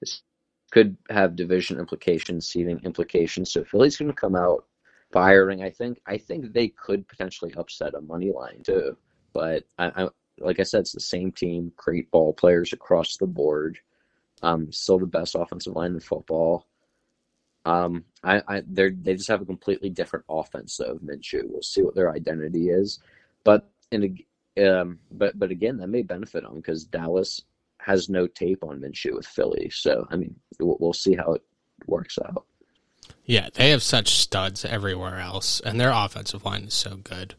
this 0.00 0.22
could 0.70 0.96
have 1.08 1.36
division 1.36 1.78
implications, 1.78 2.46
seeding 2.46 2.80
implications. 2.84 3.52
So 3.52 3.64
Philly's 3.64 3.96
going 3.96 4.10
to 4.10 4.14
come 4.14 4.34
out 4.34 4.66
firing. 5.12 5.62
I 5.62 5.70
think. 5.70 6.00
I 6.06 6.18
think 6.18 6.52
they 6.52 6.68
could 6.68 7.06
potentially 7.06 7.54
upset 7.56 7.94
a 7.94 8.00
money 8.00 8.32
line 8.32 8.62
too. 8.64 8.96
But 9.32 9.64
I, 9.78 10.04
I 10.04 10.08
like 10.38 10.60
I 10.60 10.64
said, 10.64 10.80
it's 10.80 10.92
the 10.92 11.00
same 11.00 11.32
team. 11.32 11.72
Great 11.76 12.10
ball 12.10 12.32
players 12.32 12.72
across 12.72 13.16
the 13.16 13.26
board. 13.26 13.78
Um, 14.42 14.70
still 14.70 14.98
the 14.98 15.06
best 15.06 15.34
offensive 15.34 15.74
line 15.74 15.92
in 15.92 16.00
football. 16.00 16.66
Um, 17.64 18.04
I, 18.22 18.42
I 18.46 18.62
they 18.70 18.90
they 18.90 19.14
just 19.14 19.28
have 19.28 19.42
a 19.42 19.46
completely 19.46 19.90
different 19.90 20.24
offense 20.28 20.76
though. 20.76 20.98
Minshew. 21.04 21.42
We'll 21.48 21.62
see 21.62 21.82
what 21.82 21.94
their 21.94 22.12
identity 22.12 22.68
is, 22.68 23.00
but 23.44 23.68
in 23.90 24.18
um, 24.64 25.00
but 25.10 25.38
but 25.38 25.50
again, 25.50 25.78
that 25.78 25.88
may 25.88 26.02
benefit 26.02 26.44
them 26.44 26.54
because 26.54 26.84
Dallas 26.84 27.42
has 27.78 28.08
no 28.08 28.26
tape 28.26 28.62
on 28.62 28.80
Minshew 28.80 29.14
with 29.14 29.26
Philly. 29.26 29.70
So 29.70 30.06
I 30.10 30.16
mean, 30.16 30.36
we'll, 30.60 30.76
we'll 30.78 30.92
see 30.92 31.16
how 31.16 31.32
it 31.32 31.42
works 31.86 32.18
out. 32.24 32.44
Yeah, 33.24 33.48
they 33.52 33.70
have 33.70 33.82
such 33.82 34.10
studs 34.10 34.64
everywhere 34.64 35.18
else, 35.18 35.60
and 35.60 35.80
their 35.80 35.90
offensive 35.92 36.44
line 36.44 36.64
is 36.64 36.74
so 36.74 36.96
good. 36.96 37.34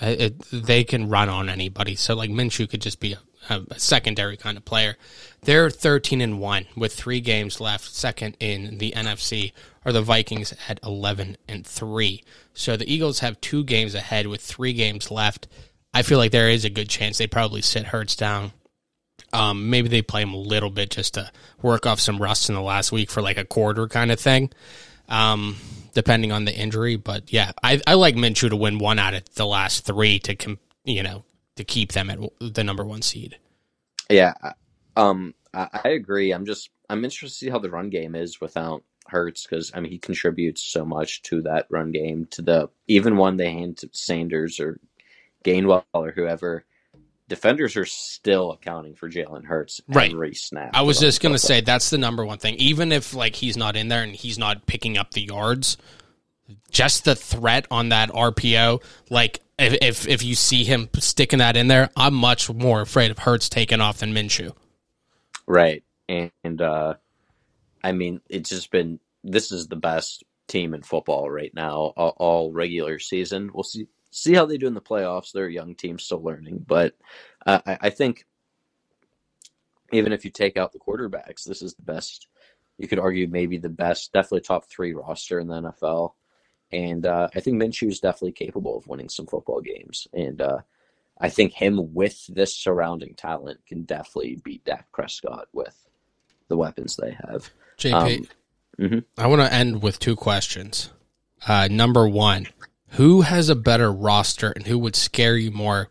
It, 0.00 0.20
it, 0.20 0.66
they 0.66 0.84
can 0.84 1.08
run 1.08 1.28
on 1.28 1.48
anybody. 1.48 1.96
So 1.96 2.14
like 2.14 2.30
Minshew 2.30 2.68
could 2.68 2.80
just 2.80 3.00
be 3.00 3.14
a, 3.48 3.62
a, 3.70 3.78
secondary 3.78 4.36
kind 4.36 4.56
of 4.56 4.64
player. 4.64 4.96
They're 5.42 5.70
thirteen 5.70 6.20
and 6.20 6.40
one 6.40 6.66
with 6.76 6.94
three 6.94 7.20
games 7.20 7.60
left. 7.60 7.92
Second 7.92 8.36
in 8.40 8.78
the 8.78 8.92
NFC 8.96 9.52
are 9.84 9.92
the 9.92 10.02
Vikings 10.02 10.54
at 10.68 10.80
eleven 10.82 11.36
and 11.46 11.66
three. 11.66 12.24
So 12.54 12.76
the 12.76 12.90
Eagles 12.90 13.18
have 13.18 13.40
two 13.40 13.64
games 13.64 13.94
ahead 13.94 14.26
with 14.26 14.40
three 14.40 14.72
games 14.72 15.10
left. 15.10 15.46
I 15.94 16.02
feel 16.02 16.18
like 16.18 16.32
there 16.32 16.48
is 16.48 16.64
a 16.64 16.70
good 16.70 16.88
chance 16.88 17.18
they 17.18 17.26
probably 17.26 17.60
sit 17.60 17.86
Hurts 17.86 18.16
down. 18.16 18.52
Um, 19.32 19.70
maybe 19.70 19.88
they 19.88 20.02
play 20.02 20.22
him 20.22 20.34
a 20.34 20.38
little 20.38 20.70
bit 20.70 20.90
just 20.90 21.14
to 21.14 21.30
work 21.60 21.86
off 21.86 22.00
some 22.00 22.20
rust 22.20 22.48
in 22.48 22.54
the 22.54 22.60
last 22.60 22.92
week 22.92 23.10
for 23.10 23.22
like 23.22 23.38
a 23.38 23.44
quarter 23.44 23.88
kind 23.88 24.10
of 24.12 24.20
thing, 24.20 24.50
um, 25.08 25.56
depending 25.94 26.32
on 26.32 26.44
the 26.44 26.54
injury. 26.54 26.96
But 26.96 27.32
yeah, 27.32 27.52
I, 27.62 27.80
I 27.86 27.94
like 27.94 28.14
Minshew 28.14 28.50
to 28.50 28.56
win 28.56 28.78
one 28.78 28.98
out 28.98 29.14
of 29.14 29.34
the 29.34 29.46
last 29.46 29.84
three 29.84 30.18
to 30.20 30.34
com- 30.34 30.58
you 30.84 31.02
know 31.02 31.24
to 31.56 31.64
keep 31.64 31.92
them 31.92 32.10
at 32.10 32.18
the 32.40 32.64
number 32.64 32.84
one 32.84 33.02
seed. 33.02 33.38
Yeah, 34.10 34.34
um, 34.96 35.34
I, 35.54 35.88
agree. 35.88 36.32
I'm 36.32 36.46
just 36.46 36.70
I'm 36.88 37.04
interested 37.04 37.28
to 37.28 37.44
see 37.46 37.50
how 37.50 37.58
the 37.58 37.70
run 37.70 37.90
game 37.90 38.14
is 38.14 38.40
without 38.40 38.82
Hurts 39.06 39.46
because 39.46 39.72
I 39.74 39.80
mean 39.80 39.92
he 39.92 39.98
contributes 39.98 40.62
so 40.62 40.84
much 40.84 41.22
to 41.22 41.42
that 41.42 41.66
run 41.70 41.92
game 41.92 42.26
to 42.30 42.42
the 42.42 42.70
even 42.88 43.16
one 43.16 43.36
they 43.36 43.50
hand 43.50 43.78
to 43.78 43.90
Sanders 43.92 44.60
or 44.60 44.78
Gainwell 45.44 45.84
or 45.92 46.12
whoever, 46.12 46.64
defenders 47.32 47.76
are 47.76 47.86
still 47.86 48.52
accounting 48.52 48.94
for 48.94 49.08
Jalen 49.08 49.46
Hurts 49.46 49.80
right. 49.88 50.12
every 50.12 50.34
snap. 50.34 50.72
I 50.74 50.82
was 50.82 51.00
just 51.00 51.22
going 51.22 51.34
to 51.34 51.38
say 51.38 51.62
that's 51.62 51.88
the 51.88 51.96
number 51.96 52.26
one 52.26 52.36
thing. 52.36 52.56
Even 52.56 52.92
if 52.92 53.14
like 53.14 53.34
he's 53.34 53.56
not 53.56 53.74
in 53.74 53.88
there 53.88 54.02
and 54.02 54.14
he's 54.14 54.38
not 54.38 54.66
picking 54.66 54.98
up 54.98 55.12
the 55.12 55.22
yards, 55.22 55.78
just 56.70 57.06
the 57.06 57.16
threat 57.16 57.66
on 57.70 57.88
that 57.88 58.10
RPO, 58.10 58.82
like 59.08 59.40
if 59.58 59.78
if, 59.80 60.06
if 60.06 60.22
you 60.22 60.34
see 60.34 60.62
him 60.62 60.90
sticking 60.98 61.38
that 61.38 61.56
in 61.56 61.68
there, 61.68 61.88
I'm 61.96 62.12
much 62.12 62.52
more 62.52 62.82
afraid 62.82 63.10
of 63.10 63.20
Hurts 63.20 63.48
taking 63.48 63.80
off 63.80 64.00
than 64.00 64.12
Minshew. 64.12 64.54
Right, 65.46 65.82
and, 66.10 66.30
and 66.44 66.60
uh, 66.60 66.94
I 67.82 67.92
mean 67.92 68.20
it's 68.28 68.50
just 68.50 68.70
been 68.70 69.00
this 69.24 69.52
is 69.52 69.68
the 69.68 69.76
best 69.76 70.22
team 70.48 70.74
in 70.74 70.82
football 70.82 71.30
right 71.30 71.54
now 71.54 71.94
all, 71.96 72.14
all 72.18 72.52
regular 72.52 72.98
season. 72.98 73.50
We'll 73.54 73.62
see 73.62 73.86
see 74.12 74.34
how 74.34 74.46
they 74.46 74.58
do 74.58 74.68
in 74.68 74.74
the 74.74 74.80
playoffs. 74.80 75.32
They're 75.32 75.46
a 75.46 75.52
young 75.52 75.74
team, 75.74 75.98
still 75.98 76.22
learning, 76.22 76.64
but 76.68 76.94
uh, 77.44 77.60
I, 77.66 77.78
I, 77.80 77.90
think 77.90 78.26
even 79.90 80.12
if 80.12 80.24
you 80.24 80.30
take 80.30 80.56
out 80.56 80.72
the 80.72 80.78
quarterbacks, 80.78 81.44
this 81.44 81.62
is 81.62 81.74
the 81.74 81.82
best. 81.82 82.28
You 82.78 82.86
could 82.86 82.98
argue 82.98 83.26
maybe 83.26 83.58
the 83.58 83.68
best, 83.68 84.12
definitely 84.12 84.42
top 84.42 84.66
three 84.66 84.92
roster 84.92 85.40
in 85.40 85.48
the 85.48 85.62
NFL, 85.62 86.12
and 86.70 87.06
uh, 87.06 87.28
I 87.34 87.40
think 87.40 87.60
Minshew 87.60 87.88
is 87.88 88.00
definitely 88.00 88.32
capable 88.32 88.76
of 88.76 88.86
winning 88.86 89.08
some 89.08 89.26
football 89.26 89.60
games, 89.60 90.06
and 90.12 90.40
uh, 90.40 90.58
I 91.18 91.28
think 91.28 91.52
him 91.52 91.94
with 91.94 92.26
this 92.26 92.54
surrounding 92.54 93.14
talent 93.14 93.60
can 93.66 93.82
definitely 93.82 94.40
beat 94.44 94.64
Dak 94.64 94.90
Prescott 94.92 95.48
with 95.52 95.76
the 96.48 96.56
weapons 96.56 96.96
they 96.96 97.16
have. 97.28 97.50
JP, 97.78 98.18
um, 98.18 98.28
mm-hmm. 98.78 98.98
I 99.16 99.26
want 99.26 99.40
to 99.42 99.52
end 99.52 99.82
with 99.82 99.98
two 99.98 100.16
questions. 100.16 100.90
Uh, 101.46 101.68
number 101.70 102.08
one, 102.08 102.46
who 102.92 103.22
has 103.22 103.48
a 103.48 103.54
better 103.54 103.92
roster 103.92 104.50
and 104.50 104.66
who 104.66 104.78
would 104.78 104.96
scare 104.96 105.36
you 105.36 105.50
more, 105.50 105.88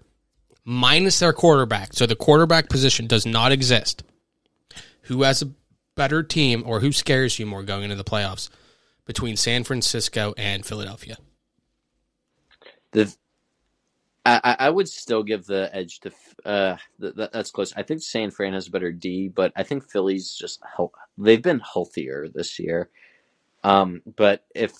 minus 0.63 1.19
their 1.19 1.33
quarterback. 1.33 1.93
So 1.93 2.05
the 2.05 2.15
quarterback 2.15 2.69
position 2.69 3.07
does 3.07 3.25
not 3.25 3.51
exist. 3.51 4.03
Who 5.03 5.23
has 5.23 5.41
a 5.41 5.51
better 5.95 6.23
team 6.23 6.63
or 6.65 6.79
who 6.79 6.91
scares 6.91 7.39
you 7.39 7.45
more 7.45 7.63
going 7.63 7.83
into 7.83 7.95
the 7.95 8.03
playoffs 8.03 8.49
between 9.05 9.35
San 9.35 9.63
Francisco 9.63 10.33
and 10.37 10.65
Philadelphia? 10.65 11.17
The 12.91 13.13
I, 14.23 14.55
I 14.59 14.69
would 14.69 14.87
still 14.87 15.23
give 15.23 15.47
the 15.47 15.69
edge 15.73 15.99
to 16.01 16.11
uh 16.45 16.77
that's 16.99 17.49
close. 17.49 17.73
I 17.75 17.81
think 17.81 18.03
San 18.03 18.29
Fran 18.29 18.53
has 18.53 18.67
a 18.67 18.71
better 18.71 18.91
D, 18.91 19.27
but 19.27 19.51
I 19.55 19.63
think 19.63 19.89
Philly's 19.89 20.35
just 20.35 20.61
help. 20.75 20.95
They've 21.17 21.41
been 21.41 21.59
healthier 21.59 22.27
this 22.31 22.59
year. 22.59 22.89
Um, 23.63 24.01
but 24.15 24.45
if 24.53 24.73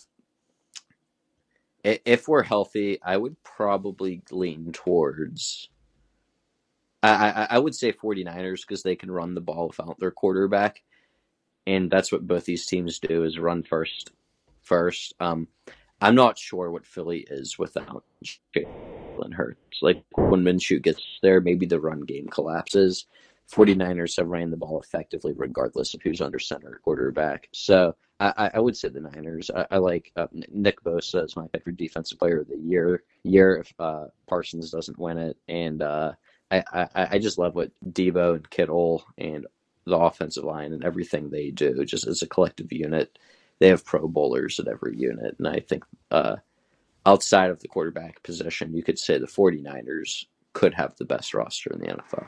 if 1.84 2.28
we're 2.28 2.44
healthy, 2.44 3.00
I 3.02 3.18
would 3.18 3.42
probably 3.44 4.22
lean 4.32 4.72
towards. 4.72 5.70
I, 7.04 7.10
I, 7.10 7.48
I 7.52 7.60
would 7.60 7.76
say 7.76 7.92
49ers 7.92 8.62
because 8.62 8.84
they 8.84 8.96
can 8.96 9.10
run 9.10 9.34
the 9.34 9.42
ball 9.42 9.68
without 9.68 10.00
their 10.00 10.12
quarterback, 10.12 10.84
and 11.66 11.90
that's 11.90 12.12
what 12.12 12.28
both 12.28 12.46
these 12.46 12.66
teams 12.66 13.00
do 13.00 13.24
is 13.24 13.40
run 13.40 13.64
first. 13.64 14.12
First, 14.62 15.16
um, 15.20 15.48
I'm 16.00 16.16
not 16.16 16.38
sure 16.38 16.72
what 16.72 16.86
Philly 16.86 17.26
is 17.30 17.58
without 17.60 18.04
Jalen 18.56 19.34
Hurts. 19.34 19.82
Like 19.82 20.04
when 20.16 20.44
Minshew 20.44 20.82
gets 20.82 21.02
there, 21.22 21.42
maybe 21.42 21.66
the 21.66 21.80
run 21.80 22.02
game 22.02 22.28
collapses. 22.28 23.06
49ers 23.52 24.18
have 24.18 24.28
ran 24.28 24.50
the 24.50 24.58
ball 24.58 24.80
effectively 24.80 25.34
regardless 25.36 25.94
of 25.94 26.02
who's 26.02 26.22
under 26.22 26.40
center 26.40 26.80
quarterback. 26.84 27.50
So 27.52 27.96
I, 28.22 28.52
I 28.54 28.60
would 28.60 28.78
say 28.78 28.90
the 28.90 29.02
Niners. 29.02 29.50
I, 29.50 29.66
I 29.72 29.78
like 29.78 30.12
uh, 30.16 30.28
Nick 30.52 30.84
Bosa 30.84 31.24
as 31.24 31.36
my 31.36 31.48
favorite 31.48 31.78
defensive 31.78 32.20
player 32.20 32.42
of 32.42 32.48
the 32.48 32.58
year. 32.58 33.04
Year 33.24 33.58
if 33.58 33.74
uh, 33.80 34.06
Parsons 34.28 34.70
doesn't 34.70 35.00
win 35.00 35.18
it, 35.18 35.38
and 35.48 35.82
uh, 35.82 36.14
I, 36.52 36.64
I 36.72 36.88
I 37.12 37.20
just 37.20 37.40
love 37.40 37.56
what 37.56 37.72
Deebo 37.90 38.36
and 38.36 38.50
Kittle 38.50 39.04
and 39.18 39.48
the 39.86 39.98
offensive 39.98 40.44
line 40.44 40.74
and 40.74 40.84
everything 40.84 41.30
they 41.30 41.50
do, 41.50 41.84
just 41.84 42.06
as 42.06 42.22
a 42.22 42.28
collective 42.28 42.72
unit. 42.72 43.18
They 43.60 43.70
have 43.70 43.86
Pro 43.86 44.08
Bowlers 44.08 44.60
at 44.60 44.68
every 44.68 44.98
unit, 44.98 45.36
and 45.38 45.48
I 45.48 45.60
think 45.60 45.84
uh, 46.12 46.38
outside 47.06 47.50
of 47.50 47.60
the 47.60 47.68
quarterback 47.68 48.22
position, 48.24 48.76
you 48.76 48.84
could 48.84 49.00
say 49.00 49.18
the 49.18 49.28
49ers 49.28 50.26
could 50.54 50.74
have 50.74 50.96
the 50.98 51.06
best 51.06 51.34
roster 51.34 51.72
in 51.72 51.80
the 51.80 51.88
NFL. 51.88 52.28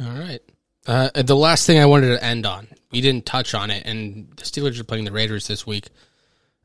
All 0.00 0.18
right. 0.18 0.40
Uh, 0.86 1.10
the 1.14 1.36
last 1.36 1.66
thing 1.66 1.78
I 1.78 1.86
wanted 1.86 2.08
to 2.18 2.24
end 2.24 2.44
on, 2.46 2.68
we 2.90 3.00
didn't 3.00 3.26
touch 3.26 3.54
on 3.54 3.70
it, 3.70 3.84
and 3.86 4.28
the 4.36 4.42
Steelers 4.44 4.78
are 4.80 4.84
playing 4.84 5.04
the 5.04 5.12
Raiders 5.12 5.46
this 5.46 5.66
week. 5.66 5.88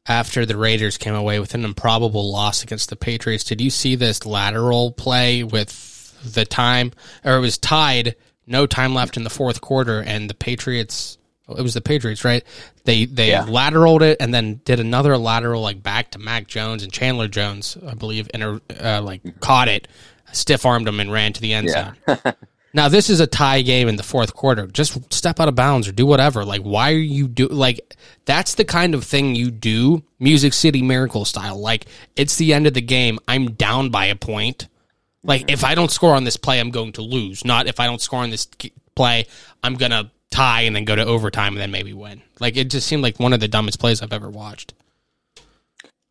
After 0.08 0.46
the 0.46 0.56
Raiders 0.58 0.98
came 0.98 1.14
away 1.16 1.40
with 1.40 1.54
an 1.54 1.66
improbable 1.66 2.32
loss 2.32 2.64
against 2.64 2.90
the 2.90 2.96
Patriots, 2.96 3.44
did 3.44 3.60
you 3.60 3.70
see 3.70 3.96
this 3.96 4.26
lateral 4.26 4.92
play 4.92 5.44
with 5.44 6.18
the 6.34 6.46
time, 6.46 6.94
or 7.26 7.36
it 7.36 7.42
was 7.42 7.58
tied, 7.58 8.16
no 8.48 8.66
time 8.66 8.96
left 8.96 9.18
in 9.18 9.24
the 9.24 9.30
fourth 9.30 9.60
quarter, 9.62 10.00
and 10.02 10.30
the 10.30 10.34
Patriots, 10.34 11.18
it 11.50 11.62
was 11.62 11.74
the 11.74 11.82
Patriots, 11.82 12.24
right? 12.24 12.44
They 12.86 13.04
they 13.06 13.30
Yeah. 13.32 13.44
lateraled 13.46 14.02
it 14.02 14.18
and 14.22 14.34
then 14.34 14.62
did 14.64 14.80
another 14.80 15.18
lateral 15.18 15.62
like 15.62 15.84
back 15.84 16.12
to 16.12 16.20
Mac 16.20 16.48
Jones 16.48 16.84
and 16.84 16.92
Chandler 16.92 17.28
Jones, 17.28 17.78
I 17.86 17.94
believe, 17.94 18.30
and 18.34 18.62
uh, 18.82 19.02
like 19.04 19.22
caught 19.42 19.68
it, 19.68 19.90
stiff 20.32 20.66
armed 20.66 20.88
him, 20.88 21.02
and 21.02 21.12
ran 21.12 21.34
to 21.34 21.42
the 21.42 21.54
end 21.54 21.68
Yeah. 21.68 21.92
zone. 22.08 22.34
Now 22.78 22.90
this 22.90 23.10
is 23.10 23.20
a 23.20 23.26
tie 23.26 23.64
game 23.64 23.88
in 23.88 23.96
the 23.96 24.04
fourth 24.04 24.36
quarter. 24.36 24.68
Just 24.68 25.12
step 25.12 25.40
out 25.40 25.48
of 25.48 25.56
bounds 25.56 25.88
or 25.88 25.92
do 25.92 26.06
whatever. 26.06 26.46
Like 26.46 26.62
why 26.62 26.92
are 26.92 26.98
you 26.98 27.28
do 27.28 27.48
like 27.48 27.98
that's 28.26 28.54
the 28.54 28.66
kind 28.66 28.94
of 28.94 29.04
thing 29.04 29.34
you 29.34 29.50
do 29.50 30.04
Music 30.20 30.54
City 30.54 30.84
Miracle 30.84 31.26
style. 31.26 31.60
Like 31.60 31.88
it's 32.16 32.36
the 32.36 32.54
end 32.54 32.68
of 32.68 32.76
the 32.76 32.82
game. 32.82 33.18
I'm 33.28 33.54
down 33.54 33.90
by 33.90 34.06
a 34.06 34.16
point. 34.16 34.68
Like 35.24 35.50
if 35.52 35.64
I 35.64 35.74
don't 35.74 35.90
score 35.90 36.14
on 36.14 36.24
this 36.24 36.38
play, 36.38 36.60
I'm 36.60 36.70
going 36.70 36.92
to 36.94 37.02
lose. 37.02 37.44
Not 37.44 37.66
if 37.66 37.80
I 37.80 37.88
don't 37.88 38.00
score 38.00 38.20
on 38.20 38.30
this 38.30 38.48
play, 38.94 39.26
I'm 39.64 39.74
gonna 39.74 40.12
tie 40.30 40.62
and 40.62 40.76
then 40.76 40.86
go 40.86 40.96
to 40.96 41.04
overtime 41.04 41.54
and 41.54 41.62
then 41.62 41.72
maybe 41.72 41.94
win. 41.94 42.22
Like 42.40 42.58
it 42.58 42.70
just 42.70 42.86
seemed 42.86 43.02
like 43.02 43.20
one 43.20 43.34
of 43.34 43.40
the 43.40 43.48
dumbest 43.48 43.80
plays 43.80 44.04
I've 44.04 44.14
ever 44.14 44.30
watched. 44.30 44.76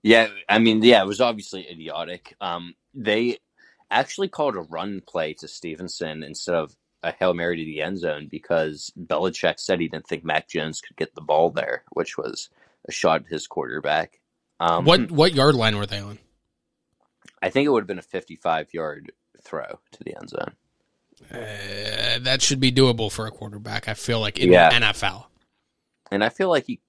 Yeah, 0.02 0.30
I 0.48 0.58
mean, 0.58 0.82
yeah, 0.82 1.00
it 1.00 1.06
was 1.06 1.20
obviously 1.20 1.70
idiotic. 1.70 2.34
Um, 2.40 2.74
they 2.92 3.38
actually 3.90 4.28
called 4.28 4.56
a 4.56 4.60
run 4.60 5.02
play 5.06 5.34
to 5.34 5.48
Stevenson 5.48 6.22
instead 6.22 6.54
of 6.54 6.76
a 7.02 7.12
hail 7.12 7.34
mary 7.34 7.56
to 7.58 7.64
the 7.64 7.82
end 7.82 7.98
zone 7.98 8.26
because 8.30 8.90
Belichick 8.98 9.60
said 9.60 9.80
he 9.80 9.88
didn't 9.88 10.06
think 10.08 10.24
Mac 10.24 10.48
Jones 10.48 10.80
could 10.80 10.96
get 10.96 11.14
the 11.14 11.20
ball 11.20 11.50
there, 11.50 11.84
which 11.92 12.16
was 12.18 12.48
a 12.88 12.92
shot 12.92 13.22
at 13.22 13.28
his 13.28 13.46
quarterback. 13.46 14.20
Um, 14.58 14.84
What 14.84 15.10
what 15.10 15.34
yard 15.34 15.54
line 15.54 15.76
were 15.76 15.86
they 15.86 16.00
on? 16.00 16.18
I 17.42 17.50
think 17.50 17.66
it 17.66 17.70
would 17.70 17.82
have 17.82 17.86
been 17.88 17.98
a 17.98 18.02
55 18.02 18.72
yard 18.72 19.12
throw 19.42 19.78
to 19.92 20.04
the 20.04 20.16
end 20.16 20.30
zone. 20.30 20.54
Uh, 21.30 22.18
that 22.20 22.42
should 22.42 22.60
be 22.60 22.72
doable 22.72 23.10
for 23.10 23.26
a 23.26 23.30
quarterback. 23.30 23.88
I 23.88 23.94
feel 23.94 24.20
like 24.20 24.38
in 24.38 24.50
Yeah. 24.52 24.70
the 24.70 24.76
NFL. 24.86 25.26
And 26.10 26.22
I 26.24 26.28
feel 26.28 26.48
like 26.48 26.66
he 26.66 26.80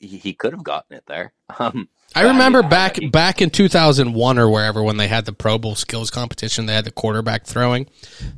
he, 0.00 0.32
could 0.32 0.52
have 0.52 0.64
gotten 0.64 0.96
it 0.96 1.04
there. 1.06 1.32
Um, 1.58 1.88
I 2.14 2.22
remember 2.22 2.62
mean, 2.62 2.70
back 2.70 2.98
I 2.98 3.00
mean, 3.00 3.10
back 3.10 3.42
in 3.42 3.50
2001 3.50 4.38
or 4.38 4.50
wherever 4.50 4.82
when 4.82 4.96
they 4.96 5.08
had 5.08 5.24
the 5.26 5.32
Pro 5.32 5.58
Bowl 5.58 5.74
skills 5.74 6.10
competition, 6.10 6.66
they 6.66 6.74
had 6.74 6.84
the 6.84 6.90
quarterback 6.90 7.44
throwing. 7.44 7.86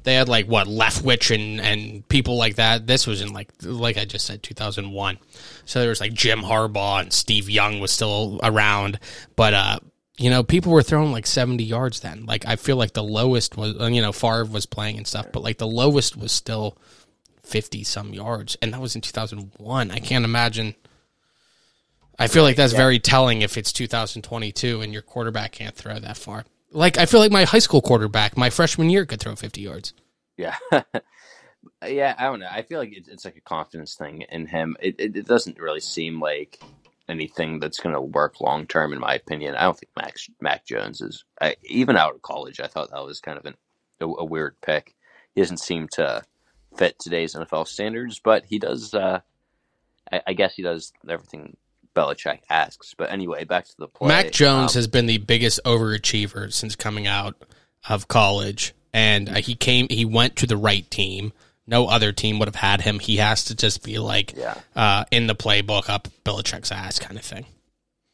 They 0.02 0.14
had 0.14 0.28
like 0.28 0.46
what 0.46 0.66
Leftwich 0.66 1.34
and 1.34 1.60
and 1.60 2.06
people 2.08 2.36
like 2.36 2.56
that. 2.56 2.86
This 2.86 3.06
was 3.06 3.20
in 3.20 3.32
like 3.32 3.48
like 3.62 3.96
I 3.96 4.04
just 4.04 4.26
said 4.26 4.42
2001. 4.42 5.18
So 5.64 5.80
there 5.80 5.88
was 5.88 6.00
like 6.00 6.12
Jim 6.12 6.40
Harbaugh 6.40 7.00
and 7.00 7.12
Steve 7.12 7.48
Young 7.48 7.80
was 7.80 7.92
still 7.92 8.40
around, 8.42 8.98
but 9.36 9.54
uh 9.54 9.78
you 10.18 10.28
know, 10.28 10.42
people 10.42 10.72
were 10.72 10.82
throwing 10.82 11.12
like 11.12 11.26
70 11.26 11.64
yards 11.64 12.00
then. 12.00 12.26
Like 12.26 12.46
I 12.46 12.56
feel 12.56 12.76
like 12.76 12.92
the 12.92 13.02
lowest 13.02 13.56
was 13.56 13.80
uh, 13.80 13.86
you 13.86 14.02
know, 14.02 14.12
Favre 14.12 14.44
was 14.44 14.66
playing 14.66 14.98
and 14.98 15.06
stuff, 15.06 15.26
but 15.32 15.42
like 15.42 15.58
the 15.58 15.66
lowest 15.66 16.16
was 16.16 16.32
still 16.32 16.76
50 17.44 17.84
some 17.84 18.12
yards 18.12 18.56
and 18.60 18.74
that 18.74 18.80
was 18.80 18.96
in 18.96 19.00
2001. 19.00 19.90
I 19.90 19.98
can't 20.00 20.24
imagine 20.24 20.74
I 22.20 22.26
feel 22.26 22.42
like 22.42 22.56
that's 22.56 22.74
very 22.74 22.98
telling 22.98 23.40
if 23.40 23.56
it's 23.56 23.72
2022 23.72 24.82
and 24.82 24.92
your 24.92 25.00
quarterback 25.00 25.52
can't 25.52 25.74
throw 25.74 25.98
that 25.98 26.18
far. 26.18 26.44
Like 26.70 26.98
I 26.98 27.06
feel 27.06 27.18
like 27.18 27.32
my 27.32 27.44
high 27.44 27.58
school 27.60 27.80
quarterback, 27.80 28.36
my 28.36 28.50
freshman 28.50 28.90
year, 28.90 29.06
could 29.06 29.20
throw 29.20 29.34
50 29.34 29.62
yards. 29.62 29.94
Yeah. 30.36 30.56
yeah, 31.86 32.14
I 32.18 32.24
don't 32.24 32.40
know. 32.40 32.48
I 32.50 32.60
feel 32.60 32.78
like 32.78 32.92
it's, 32.92 33.08
it's 33.08 33.24
like 33.24 33.36
a 33.36 33.40
confidence 33.40 33.94
thing 33.94 34.24
in 34.28 34.46
him. 34.46 34.76
It, 34.80 34.96
it, 34.98 35.16
it 35.16 35.26
doesn't 35.26 35.58
really 35.58 35.80
seem 35.80 36.20
like 36.20 36.60
anything 37.08 37.58
that's 37.58 37.80
going 37.80 37.94
to 37.94 38.00
work 38.00 38.40
long 38.40 38.66
term, 38.66 38.92
in 38.92 39.00
my 39.00 39.14
opinion. 39.14 39.54
I 39.54 39.62
don't 39.62 39.78
think 39.78 39.90
Max 39.96 40.28
Mac 40.42 40.66
Jones 40.66 41.00
is 41.00 41.24
I, 41.40 41.56
even 41.64 41.96
out 41.96 42.14
of 42.14 42.20
college. 42.20 42.60
I 42.60 42.66
thought 42.66 42.90
that 42.90 43.04
was 43.04 43.20
kind 43.20 43.38
of 43.38 43.46
an, 43.46 43.54
a, 44.00 44.04
a 44.04 44.24
weird 44.24 44.60
pick. 44.60 44.94
He 45.34 45.40
doesn't 45.40 45.58
seem 45.58 45.88
to 45.92 46.22
fit 46.76 46.98
today's 46.98 47.34
NFL 47.34 47.66
standards, 47.66 48.20
but 48.22 48.44
he 48.44 48.58
does. 48.58 48.92
Uh, 48.92 49.20
I, 50.12 50.20
I 50.28 50.32
guess 50.34 50.54
he 50.54 50.62
does 50.62 50.92
everything 51.08 51.56
Belichick 51.94 52.40
asks. 52.48 52.94
But 52.96 53.10
anyway, 53.10 53.44
back 53.44 53.66
to 53.66 53.74
the 53.78 53.88
play. 53.88 54.08
Mac 54.08 54.32
Jones 54.32 54.74
Um, 54.74 54.78
has 54.78 54.86
been 54.86 55.06
the 55.06 55.18
biggest 55.18 55.60
overachiever 55.64 56.52
since 56.52 56.76
coming 56.76 57.06
out 57.06 57.34
of 57.88 58.08
college, 58.08 58.74
and 58.92 59.28
uh, 59.28 59.34
he 59.36 59.54
came. 59.54 59.86
He 59.88 60.04
went 60.04 60.36
to 60.36 60.46
the 60.46 60.56
right 60.56 60.88
team. 60.90 61.32
No 61.66 61.86
other 61.86 62.10
team 62.12 62.38
would 62.40 62.48
have 62.48 62.56
had 62.56 62.80
him. 62.80 62.98
He 62.98 63.16
has 63.18 63.44
to 63.44 63.54
just 63.54 63.84
be 63.84 63.98
like 63.98 64.34
Yeah. 64.36 64.54
uh, 64.74 65.04
in 65.10 65.26
the 65.28 65.34
playbook 65.36 65.88
up 65.88 66.08
Belichick's 66.24 66.72
ass 66.72 66.98
kind 66.98 67.16
of 67.16 67.24
thing. 67.24 67.46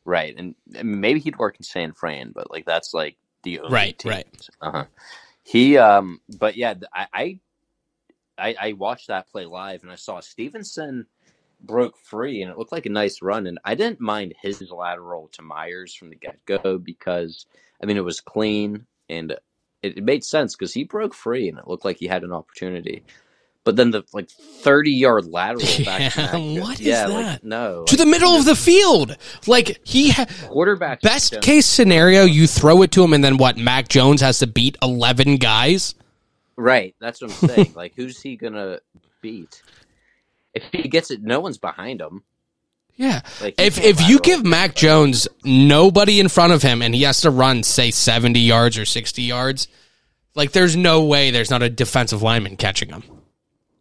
Right, 0.05 0.35
and 0.37 0.55
I 0.79 0.83
mean, 0.83 1.01
maybe 1.01 1.21
he'd 1.21 1.37
work 1.39 1.57
in 1.59 1.65
San 1.65 1.93
Fran, 1.93 2.33
but 2.35 2.51
like 2.51 2.65
that's 2.67 2.93
like 2.95 3.17
the 3.43 3.61
only 3.61 3.73
Right, 3.73 3.99
teams. 3.99 4.13
right. 4.15 4.49
Uh-huh. 4.61 4.85
He, 5.43 5.79
um, 5.79 6.21
but 6.39 6.57
yeah, 6.57 6.75
I, 6.93 7.39
I, 8.39 8.55
I 8.61 8.73
watched 8.75 9.09
that 9.09 9.29
play 9.31 9.47
live, 9.47 9.83
and 9.83 9.91
I 9.91 9.95
saw 9.97 10.21
Stevenson 10.21 11.07
broke 11.61 11.97
free, 11.99 12.43
and 12.43 12.51
it 12.51 12.59
looked 12.59 12.73
like 12.73 12.87
a 12.87 12.91
nice 12.91 13.23
run, 13.23 13.47
and 13.47 13.59
I 13.65 13.75
didn't 13.75 14.01
mind 14.01 14.35
his 14.41 14.61
lateral 14.71 15.29
to 15.33 15.43
Meyers 15.43 15.95
from 15.95 16.11
the 16.11 16.17
get 16.17 16.45
go 16.47 16.79
because 16.79 17.47
I 17.83 17.87
mean 17.87 17.97
it 17.97 18.05
was 18.05 18.21
clean 18.21 18.87
and 19.09 19.33
it, 19.83 19.99
it 19.99 20.05
made 20.05 20.25
sense 20.25 20.55
because 20.57 20.73
he 20.75 20.85
broke 20.85 21.15
free, 21.15 21.49
and 21.49 21.59
it 21.59 21.67
looked 21.69 21.85
like 21.85 21.99
he 21.99 22.07
had 22.07 22.25
an 22.25 22.33
opportunity. 22.33 23.05
But 23.65 23.75
then 23.75 23.91
the 23.91 24.05
like 24.13 24.31
thirty 24.31 24.93
yard 24.93 25.27
lateral 25.31 25.67
back 25.85 26.15
Yeah, 26.17 26.31
Jones- 26.33 26.59
uh, 26.59 26.63
what 26.63 26.81
is 26.81 26.87
yeah, 26.87 27.07
that? 27.09 27.13
Like, 27.13 27.45
no, 27.45 27.85
To 27.89 27.97
the 27.97 28.07
middle 28.07 28.33
of 28.37 28.45
the 28.45 28.55
field, 28.55 29.17
like 29.49 29.81
he 29.85 30.11
ha- 30.11 30.27
quarterback 30.47 31.01
best 31.03 31.41
case 31.41 31.67
scenario, 31.67 32.25
you 32.25 32.47
throw 32.47 32.83
it 32.83 32.93
to 32.93 33.03
him, 33.03 33.13
and 33.13 33.25
then 33.25 33.39
what? 33.39 33.57
Mac 33.57 33.89
Jones 33.89 34.21
has 34.21 34.39
to 34.39 34.47
beat 34.47 34.77
eleven 34.83 35.37
guys. 35.37 35.95
Right. 36.59 36.95
That's 37.01 37.21
what 37.21 37.31
I'm 37.43 37.49
saying. 37.49 37.73
like, 37.75 37.95
who's 37.97 38.21
he 38.23 38.37
gonna 38.37 38.79
beat? 39.21 39.63
If 40.57 40.83
he 40.83 40.89
gets 40.89 41.11
it, 41.11 41.23
no 41.23 41.41
one's 41.41 41.59
behind 41.59 42.01
him. 42.01 42.23
Yeah. 42.95 43.21
Like, 43.41 43.55
if 43.59 43.79
if 43.79 44.09
you 44.09 44.19
give 44.21 44.45
Mac. 44.45 44.75
Jones 44.75 45.29
nobody 45.45 46.19
in 46.19 46.29
front 46.29 46.53
of 46.53 46.63
him 46.63 46.83
and 46.83 46.95
he 46.95 47.03
has 47.03 47.21
to 47.23 47.31
run 47.31 47.63
say 47.63 47.91
70 47.91 48.41
yards 48.41 48.79
or 48.79 48.85
60 48.85 49.23
yards, 49.23 49.69
like 50.35 50.53
there's 50.53 50.77
no 50.77 51.05
way 51.05 51.31
there's 51.31 51.51
not 51.51 51.63
a 51.63 51.71
defensive 51.71 52.23
lineman 52.23 52.57
catching 52.57 52.89
him. 52.89 53.03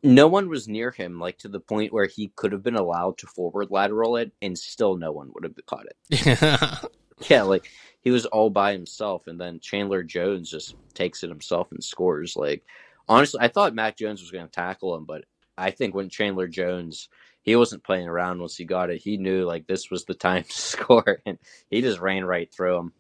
No 0.04 0.28
one 0.28 0.50
was 0.50 0.68
near 0.68 0.92
him, 0.92 1.20
like 1.20 1.40
to 1.40 1.48
the 1.48 1.60
point 1.60 1.92
where 1.92 2.06
he 2.06 2.32
could 2.36 2.52
have 2.52 2.62
been 2.62 2.76
allowed 2.76 3.18
to 3.20 3.28
forward 3.28 3.72
lateral 3.72 4.18
it, 4.18 4.32
and 4.42 4.58
still 4.58 4.98
no 4.98 5.12
one 5.12 5.32
would 5.34 5.44
have 5.44 5.56
caught 5.66 5.86
it. 6.10 6.90
Yeah, 7.30 7.44
like 7.44 7.70
he 8.02 8.12
was 8.12 8.26
all 8.26 8.50
by 8.50 8.74
himself, 8.74 9.28
and 9.28 9.40
then 9.40 9.60
Chandler 9.60 10.04
Jones 10.04 10.50
just 10.50 10.76
takes 10.94 11.24
it 11.24 11.30
himself 11.30 11.72
and 11.72 11.84
scores. 11.84 12.36
Like, 12.36 12.64
honestly, 13.08 13.40
I 13.42 13.48
thought 13.48 13.74
Mac 13.74 13.98
Jones 13.98 14.22
was 14.22 14.32
going 14.32 14.46
to 14.46 14.52
tackle 14.52 14.96
him, 14.96 15.06
but 15.06 15.24
I 15.58 15.72
think 15.72 15.96
when 15.96 16.10
Chandler 16.10 16.48
Jones, 16.48 17.10
he 17.42 17.56
wasn't 17.56 17.84
playing 17.84 18.08
around 18.08 18.40
once 18.40 18.58
he 18.58 18.66
got 18.66 18.90
it. 18.90 19.02
He 19.02 19.18
knew 19.18 19.46
like 19.46 19.68
this 19.68 19.90
was 19.90 20.06
the 20.06 20.14
time 20.14 20.44
to 20.50 20.52
score, 20.52 21.22
and 21.26 21.38
he 21.70 21.82
just 21.82 22.00
ran 22.00 22.26
right 22.26 22.52
through 22.54 22.78
him. 22.78 22.94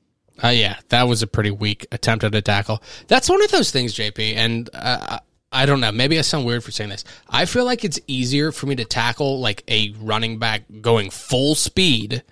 Uh, 0.44 0.50
yeah, 0.50 0.78
that 0.90 1.08
was 1.08 1.22
a 1.22 1.28
pretty 1.28 1.52
weak 1.52 1.88
attempt 1.92 2.24
at 2.24 2.36
a 2.36 2.42
tackle. 2.42 2.84
That's 3.08 3.30
one 3.30 3.42
of 3.42 3.52
those 3.52 3.72
things, 3.72 3.94
JP, 3.94 4.36
and 4.36 4.70
uh, 4.74 5.20
I 5.52 5.66
don't 5.66 5.80
know. 5.80 5.92
Maybe 5.92 6.20
I 6.20 6.22
sound 6.22 6.46
weird 6.46 6.64
for 6.64 6.72
saying 6.72 6.90
this. 6.90 7.06
I 7.30 7.46
feel 7.46 7.64
like 7.64 7.86
it's 7.86 8.00
easier 8.08 8.52
for 8.52 8.66
me 8.66 8.76
to 8.76 8.86
tackle 8.86 9.40
like 9.40 9.64
a 9.70 9.94
running 10.00 10.38
back 10.38 10.64
going 10.82 11.10
full 11.10 11.56
speed 11.56 12.24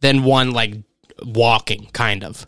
than 0.00 0.24
one 0.24 0.52
like 0.52 0.76
walking, 1.22 1.88
kind 1.92 2.24
of. 2.24 2.46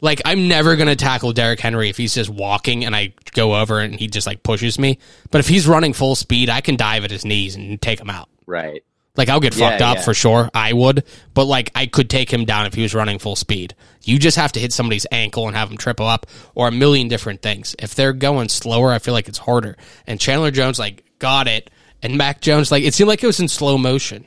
Like 0.00 0.22
I'm 0.24 0.48
never 0.48 0.76
gonna 0.76 0.96
tackle 0.96 1.32
Derrick 1.32 1.60
Henry 1.60 1.88
if 1.90 1.96
he's 1.96 2.14
just 2.14 2.30
walking 2.30 2.84
and 2.84 2.96
I 2.96 3.12
go 3.32 3.54
over 3.54 3.80
and 3.80 3.94
he 3.94 4.06
just 4.08 4.26
like 4.26 4.42
pushes 4.42 4.78
me. 4.78 4.98
But 5.30 5.40
if 5.40 5.48
he's 5.48 5.66
running 5.68 5.92
full 5.92 6.14
speed, 6.14 6.48
I 6.48 6.60
can 6.60 6.76
dive 6.76 7.04
at 7.04 7.10
his 7.10 7.24
knees 7.24 7.54
and 7.56 7.80
take 7.80 8.00
him 8.00 8.10
out. 8.10 8.28
Right. 8.46 8.82
Like 9.16 9.28
I'll 9.28 9.40
get 9.40 9.56
Yeah, 9.56 9.70
fucked 9.70 9.82
up 9.82 9.96
yeah. 9.96 10.02
for 10.02 10.14
sure. 10.14 10.48
I 10.54 10.72
would, 10.72 11.04
but 11.34 11.44
like 11.44 11.70
I 11.74 11.86
could 11.86 12.08
take 12.08 12.32
him 12.32 12.44
down 12.44 12.66
if 12.66 12.74
he 12.74 12.82
was 12.82 12.94
running 12.94 13.18
full 13.18 13.36
speed. 13.36 13.74
You 14.02 14.18
just 14.18 14.36
have 14.36 14.52
to 14.52 14.60
hit 14.60 14.72
somebody's 14.72 15.06
ankle 15.12 15.46
and 15.46 15.56
have 15.56 15.70
him 15.70 15.76
triple 15.76 16.06
up, 16.06 16.26
or 16.54 16.68
a 16.68 16.72
million 16.72 17.08
different 17.08 17.42
things. 17.42 17.76
If 17.78 17.94
they're 17.94 18.12
going 18.14 18.48
slower, 18.48 18.92
I 18.92 18.98
feel 18.98 19.12
like 19.12 19.28
it's 19.28 19.36
harder. 19.38 19.76
And 20.06 20.18
Chandler 20.20 20.50
Jones 20.50 20.78
like 20.78 21.04
got 21.18 21.48
it, 21.48 21.68
and 22.02 22.16
Mac 22.16 22.40
Jones 22.40 22.70
like 22.70 22.84
it 22.84 22.94
seemed 22.94 23.08
like 23.08 23.22
it 23.22 23.26
was 23.26 23.40
in 23.40 23.48
slow 23.48 23.76
motion. 23.76 24.26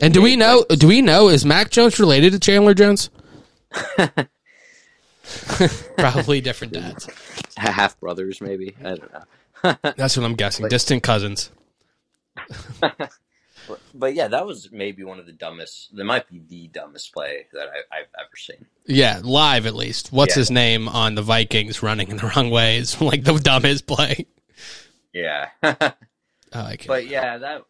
And 0.00 0.12
do 0.14 0.20
we 0.22 0.36
know? 0.36 0.64
Do 0.68 0.86
we 0.86 1.00
know 1.02 1.28
is 1.30 1.44
Mac 1.44 1.70
Jones 1.70 1.98
related 1.98 2.34
to 2.34 2.38
Chandler 2.38 2.74
Jones? 2.74 3.10
Probably 5.98 6.40
different 6.40 6.72
dads. 6.72 7.08
Half 7.56 7.98
brothers, 8.00 8.40
maybe. 8.40 8.76
I 8.80 8.94
don't 8.94 9.12
know. 9.12 9.74
That's 9.96 10.16
what 10.16 10.24
I'm 10.24 10.34
guessing. 10.34 10.68
Distant 10.68 11.02
cousins. 11.02 11.50
But 13.94 14.14
yeah, 14.14 14.28
that 14.28 14.46
was 14.46 14.70
maybe 14.70 15.02
one 15.02 15.18
of 15.18 15.26
the 15.26 15.32
dumbest. 15.32 15.96
That 15.96 16.04
might 16.04 16.28
be 16.28 16.40
the 16.48 16.68
dumbest 16.68 17.12
play 17.12 17.46
that 17.52 17.66
I, 17.68 17.96
I've 17.98 18.06
ever 18.16 18.36
seen. 18.36 18.64
Yeah, 18.86 19.20
live 19.24 19.66
at 19.66 19.74
least. 19.74 20.12
What's 20.12 20.36
Yeah. 20.36 20.40
his 20.40 20.50
name 20.52 20.86
on 20.88 21.16
the 21.16 21.22
Vikings 21.22 21.82
running 21.82 22.08
in 22.08 22.18
the 22.18 22.32
wrong 22.36 22.50
way 22.50 22.84
like 23.00 23.24
the 23.24 23.32
dumbest 23.38 23.86
play. 23.88 24.26
Yeah, 25.12 25.48
I 25.64 25.94
like 26.54 26.82
it. 26.84 26.86
but 26.88 27.08
yeah, 27.08 27.38
that. 27.38 27.64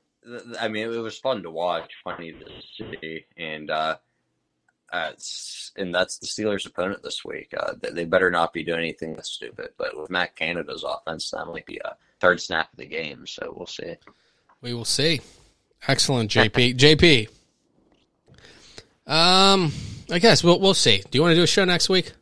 I 0.61 0.69
mean, 0.69 0.93
it 0.93 0.99
was 0.99 1.17
fun 1.19 1.43
to 1.45 1.51
watch, 1.51 1.91
funny 2.05 2.33
to 2.33 2.45
see, 3.01 3.25
and 3.39 3.71
uh, 3.71 3.97
uh, 4.93 5.13
and 5.77 5.95
that's 5.95 6.19
the 6.19 6.27
Steelers' 6.27 6.67
opponent 6.67 7.03
this 7.03 7.25
week. 7.25 7.53
Uh, 7.59 7.75
they, 7.81 7.91
they 7.91 8.05
better 8.05 8.31
not 8.31 8.53
be 8.53 8.65
doing 8.65 8.81
anything 8.81 9.21
stupid. 9.23 9.71
But 9.77 9.99
with 9.99 10.11
Matt 10.11 10.37
Canada's 10.37 10.85
offense, 10.85 11.31
that 11.31 11.47
might 11.47 11.67
be 11.67 11.81
a 11.85 11.97
third 12.21 12.41
snap 12.41 12.73
of 12.73 12.79
the 12.79 12.87
game. 12.87 13.27
So 13.27 13.53
we'll 13.57 13.67
see. 13.67 13.97
We 14.61 14.75
will 14.75 14.85
see. 14.85 15.21
Excellent, 15.87 16.31
JP. 16.31 16.77
JP. 16.79 17.29
Um, 19.07 19.73
I 20.11 20.19
guess 20.19 20.43
we'll 20.43 20.59
we'll 20.59 20.75
see. 20.75 20.99
Do 20.99 21.17
you 21.17 21.23
want 21.23 21.33
to 21.33 21.37
do 21.37 21.43
a 21.43 21.47
show 21.47 21.65
next 21.65 21.89
week? 21.89 22.13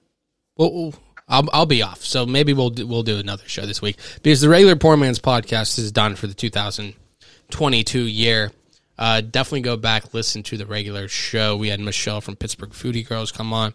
We'll, 0.57 0.73
we'll 0.73 0.95
I'll 1.29 1.49
I'll 1.53 1.67
be 1.67 1.83
off, 1.83 2.05
so 2.05 2.27
maybe 2.27 2.53
we'll 2.53 2.71
do, 2.71 2.87
we'll 2.87 3.03
do 3.03 3.19
another 3.19 3.45
show 3.47 3.65
this 3.65 3.81
week 3.81 3.97
because 4.23 4.41
the 4.43 4.49
regular 4.49 4.77
Poor 4.77 4.97
Man's 4.97 5.19
podcast 5.19 5.79
is 5.79 5.93
done 5.93 6.17
for 6.17 6.27
the 6.27 6.35
2022 6.35 8.01
year. 8.01 8.53
Uh, 8.97 9.21
definitely 9.21 9.61
go 9.63 9.77
back 9.77 10.15
listen 10.15 10.43
to 10.45 10.57
the 10.57 10.67
regular 10.67 11.09
show. 11.09 11.57
We 11.57 11.69
had 11.69 11.81
Michelle 11.81 12.21
from 12.21 12.37
Pittsburgh 12.37 12.71
Foodie 12.71 13.07
Girls 13.07 13.33
come 13.33 13.53
on. 13.53 13.75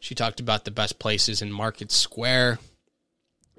She 0.00 0.14
talked 0.14 0.40
about 0.40 0.64
the 0.64 0.70
best 0.70 0.98
places 0.98 1.42
in 1.42 1.50
Market 1.50 1.90
Square. 1.90 2.58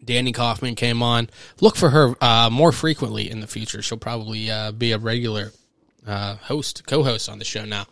Danny 0.04 0.32
Kaufman 0.32 0.76
came 0.76 1.04
on. 1.04 1.30
Look 1.60 1.76
for 1.76 1.90
her 1.90 2.16
uh, 2.22 2.50
more 2.50 2.72
frequently 2.72 3.30
in 3.30 3.42
the 3.42 3.48
future. 3.48 3.82
She'll 3.82 3.98
probably 3.98 4.50
uh, 4.50 4.72
be 4.72 4.94
a 4.94 4.98
regular 4.98 5.52
uh, 6.08 6.36
host, 6.36 6.86
co-host 6.88 7.30
on 7.30 7.40
the 7.40 7.46
show 7.46 7.66
now. 7.66 7.86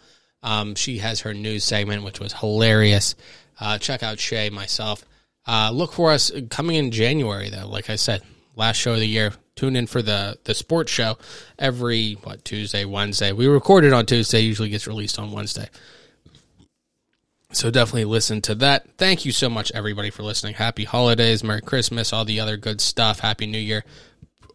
Um, 0.44 0.76
she 0.76 1.00
has 1.00 1.22
her 1.22 1.34
news 1.34 1.64
segment, 1.64 2.04
which 2.04 2.20
was 2.20 2.34
hilarious. 2.34 3.16
Uh, 3.60 3.78
check 3.78 4.04
out 4.04 4.20
Shay, 4.20 4.50
myself. 4.50 5.04
Uh, 5.46 5.72
look 5.74 5.94
for 5.94 6.12
us 6.12 6.32
coming 6.50 6.76
in 6.76 6.92
January, 6.92 7.50
though. 7.50 7.68
Like 7.68 7.90
I 7.90 7.96
said, 7.96 8.22
last 8.58 8.78
show 8.78 8.94
of 8.94 9.00
the 9.00 9.08
year. 9.08 9.34
Tune 9.56 9.76
in 9.76 9.88
for 9.88 10.02
the 10.02 10.38
the 10.44 10.54
sports 10.54 10.92
show 10.92 11.18
every 11.58 12.14
what 12.24 12.44
Tuesday, 12.44 12.86
Wednesday. 12.86 13.32
We 13.32 13.48
record 13.48 13.86
it 13.86 13.94
on 13.94 14.06
Tuesday. 14.06 14.42
Usually 14.42 14.70
gets 14.70 14.88
released 14.88 15.18
on 15.18 15.32
Wednesday. 15.32 15.70
So 17.54 17.72
definitely 17.72 18.06
listen 18.06 18.42
to 18.42 18.56
that. 18.56 18.88
Thank 18.98 19.26
you 19.26 19.32
so 19.32 19.50
much, 19.50 19.72
everybody, 19.74 20.10
for 20.10 20.22
listening. 20.22 20.56
Happy 20.56 20.84
holidays, 20.84 21.44
Merry 21.44 21.62
Christmas, 21.62 22.12
all 22.12 22.26
the 22.26 22.42
other 22.42 22.58
good 22.58 22.82
stuff. 22.82 23.22
Happy 23.22 23.48
New 23.48 23.58
Year. 23.58 23.86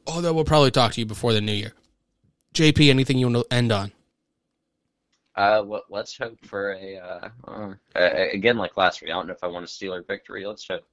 Although 0.07 0.35
we'll 0.35 0.45
probably 0.45 0.71
talk 0.71 0.93
to 0.93 1.01
you 1.01 1.07
before 1.07 1.33
the 1.33 1.41
New 1.41 1.53
Year. 1.53 1.73
JP, 2.55 2.91
anything 2.91 3.17
you 3.19 3.31
want 3.31 3.49
to 3.49 3.55
end 3.55 3.73
on? 3.73 3.93
Uh, 5.35 5.65
let's 5.89 6.17
hope 6.19 6.39
for 6.45 6.73
a 6.75 6.99
uh, 6.99 7.29
uh, 7.49 7.75
uh, 7.97 8.27
again 8.33 8.59
like 8.59 8.77
last 8.77 9.01
week. 9.01 9.11
I 9.11 9.15
don't 9.15 9.27
know 9.27 9.33
if 9.33 9.43
I 9.43 9.47
want 9.47 9.67
to 9.67 9.73
steal 9.73 9.95
a 9.95 10.03
Steeler 10.03 10.07
victory. 10.07 10.45
Let's 10.45 10.69
hope. 10.69 10.85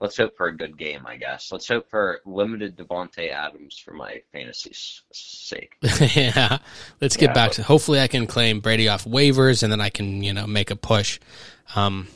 Let's 0.00 0.16
hope 0.16 0.36
for 0.36 0.46
a 0.48 0.56
good 0.56 0.76
game. 0.76 1.06
I 1.06 1.16
guess. 1.16 1.50
Let's 1.50 1.66
hope 1.68 1.88
for 1.88 2.20
limited 2.26 2.76
Davante 2.76 3.30
Adams 3.32 3.78
for 3.78 3.92
my 3.94 4.20
fantasy 4.32 4.70
s- 4.70 5.02
sake. 5.12 5.74
yeah. 6.14 6.58
Let's 7.00 7.16
get 7.16 7.30
Yeah. 7.30 7.34
back 7.34 7.52
to 7.52 7.62
hopefully 7.62 8.00
I 8.00 8.06
can 8.08 8.26
claim 8.26 8.60
Brady 8.60 8.88
off 8.88 9.04
waivers 9.04 9.62
and 9.62 9.72
then 9.72 9.80
I 9.80 9.88
can, 9.88 10.22
you 10.22 10.34
know, 10.34 10.46
make 10.46 10.70
a 10.70 10.76
push. 10.76 11.18
Um 11.74 12.08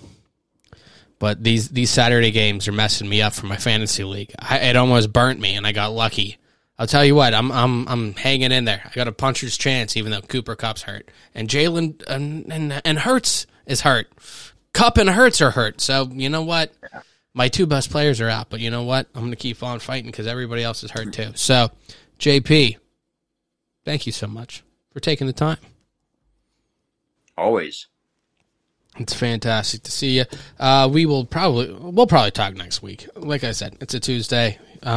but 1.19 1.43
these 1.45 1.69
these 1.69 1.91
Saturday 1.91 2.31
games 2.31 2.67
are 2.69 2.73
messing 2.73 3.09
me 3.09 3.21
up 3.23 3.33
for 3.35 3.47
my 3.47 3.57
fantasy 3.57 4.05
league. 4.05 4.33
I, 4.39 4.59
it 4.59 4.77
almost 4.77 5.13
burnt 5.13 5.39
me 5.41 5.55
and 5.55 5.67
I 5.67 5.73
got 5.73 5.93
lucky. 5.93 6.39
I'll 6.79 6.87
tell 6.87 7.05
you 7.05 7.15
what, 7.15 7.35
I'm 7.35 7.53
I'm 7.53 7.87
I'm 7.89 8.15
hanging 8.15 8.53
in 8.53 8.65
there. 8.65 8.83
I 8.85 8.91
got 8.95 9.07
a 9.09 9.13
puncher's 9.13 9.59
chance, 9.59 9.97
even 9.99 10.13
though 10.13 10.23
Cooper 10.23 10.57
Kupp's 10.57 10.83
hurt, 10.83 11.11
and 11.35 11.47
Jalen 11.49 12.03
and, 12.09 12.51
and 12.51 12.81
and 12.85 12.99
Hurts 13.01 13.47
is 13.67 13.83
hurt. 13.83 14.09
Cup 14.73 14.97
and 14.97 15.11
Hurts 15.11 15.43
are 15.43 15.51
hurt. 15.51 15.81
So 15.83 16.09
you 16.11 16.31
know 16.31 16.43
what? 16.43 16.73
My 17.33 17.49
two 17.49 17.67
best 17.67 17.91
players 17.91 18.21
are 18.21 18.29
out, 18.29 18.51
but 18.51 18.61
you 18.61 18.71
know 18.71 18.83
what? 18.83 19.07
I'm 19.15 19.23
going 19.23 19.31
to 19.31 19.37
keep 19.37 19.63
on 19.63 19.79
fighting 19.79 20.11
because 20.11 20.27
everybody 20.27 20.65
else 20.65 20.83
is 20.83 20.91
hurt 20.91 21.13
too. 21.13 21.31
So, 21.35 21.71
JP, 22.19 22.77
thank 23.85 24.07
you 24.07 24.13
so 24.13 24.27
much 24.27 24.65
for 24.93 25.01
taking 25.01 25.27
the 25.27 25.33
time. 25.33 25.59
Always. 27.39 27.87
It's 28.99 29.15
fantastic 29.15 29.85
to 29.85 29.91
see 29.93 30.19
you. 30.19 30.25
Uh, 30.59 30.89
we 30.93 31.07
will 31.07 31.25
probably 31.25 31.73
we'll 31.73 32.09
probably 32.09 32.33
talk 32.33 32.55
next 32.55 32.83
week. 32.83 33.09
Like 33.15 33.45
I 33.45 33.53
said, 33.53 33.77
it's 33.81 33.95
a 33.95 34.01
Tuesday. 34.01 34.59
Uh, 34.83 34.89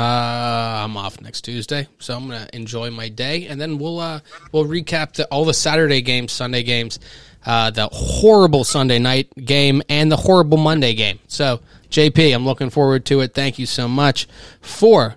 I'm 0.83 0.97
off 0.97 1.21
next 1.21 1.41
Tuesday, 1.41 1.87
so 1.99 2.15
I'm 2.15 2.27
gonna 2.27 2.47
enjoy 2.53 2.89
my 2.89 3.09
day, 3.09 3.47
and 3.47 3.61
then 3.61 3.77
we'll 3.77 3.99
uh, 3.99 4.21
we'll 4.51 4.65
recap 4.65 5.13
the, 5.13 5.25
all 5.27 5.45
the 5.45 5.53
Saturday 5.53 6.01
games, 6.01 6.31
Sunday 6.31 6.63
games, 6.63 6.99
uh, 7.45 7.69
the 7.71 7.87
horrible 7.91 8.63
Sunday 8.63 8.99
night 8.99 9.29
game, 9.35 9.81
and 9.89 10.11
the 10.11 10.17
horrible 10.17 10.57
Monday 10.57 10.93
game. 10.93 11.19
So, 11.27 11.59
JP, 11.89 12.33
I'm 12.33 12.45
looking 12.45 12.69
forward 12.69 13.05
to 13.05 13.21
it. 13.21 13.33
Thank 13.33 13.59
you 13.59 13.65
so 13.65 13.87
much 13.87 14.27
for 14.61 15.15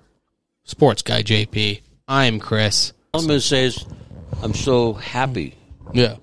Sports 0.64 1.02
Guy 1.02 1.22
JP. 1.22 1.80
I'm 2.08 2.38
Chris. 2.40 2.92
All 3.14 3.20
I'm 3.22 3.26
going 3.26 3.40
to 3.40 3.46
say 3.46 3.64
is 3.64 3.84
I'm 4.42 4.54
so 4.54 4.92
happy 4.92 5.54
Yeah. 5.92 6.16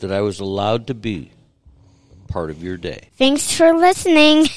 that 0.00 0.10
I 0.12 0.20
was 0.20 0.40
allowed 0.40 0.86
to 0.88 0.94
be 0.94 1.30
part 2.28 2.50
of 2.50 2.62
your 2.62 2.76
day. 2.76 3.08
Thanks 3.16 3.50
for 3.56 3.72
listening. 3.72 4.46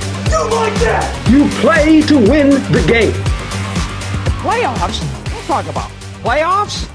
You 0.31 0.49
like 0.49 0.73
that? 0.79 1.27
You 1.29 1.49
play 1.59 2.01
to 2.03 2.15
win 2.15 2.51
the 2.71 2.83
game. 2.87 3.11
Playoffs? 4.39 5.01
We'll 5.33 5.43
talk 5.43 5.67
about 5.67 5.91
playoffs. 6.23 6.89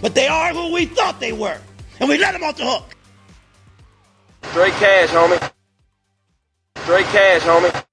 But 0.00 0.14
they 0.14 0.26
are 0.26 0.54
who 0.54 0.72
we 0.72 0.86
thought 0.86 1.20
they 1.20 1.32
were. 1.32 1.58
And 2.00 2.08
we 2.08 2.16
let 2.16 2.32
them 2.32 2.42
off 2.42 2.56
the 2.56 2.64
hook. 2.64 2.96
Straight 4.44 4.72
cash, 4.74 5.10
homie. 5.10 5.52
Straight 6.78 7.06
cash, 7.06 7.42
homie. 7.42 7.83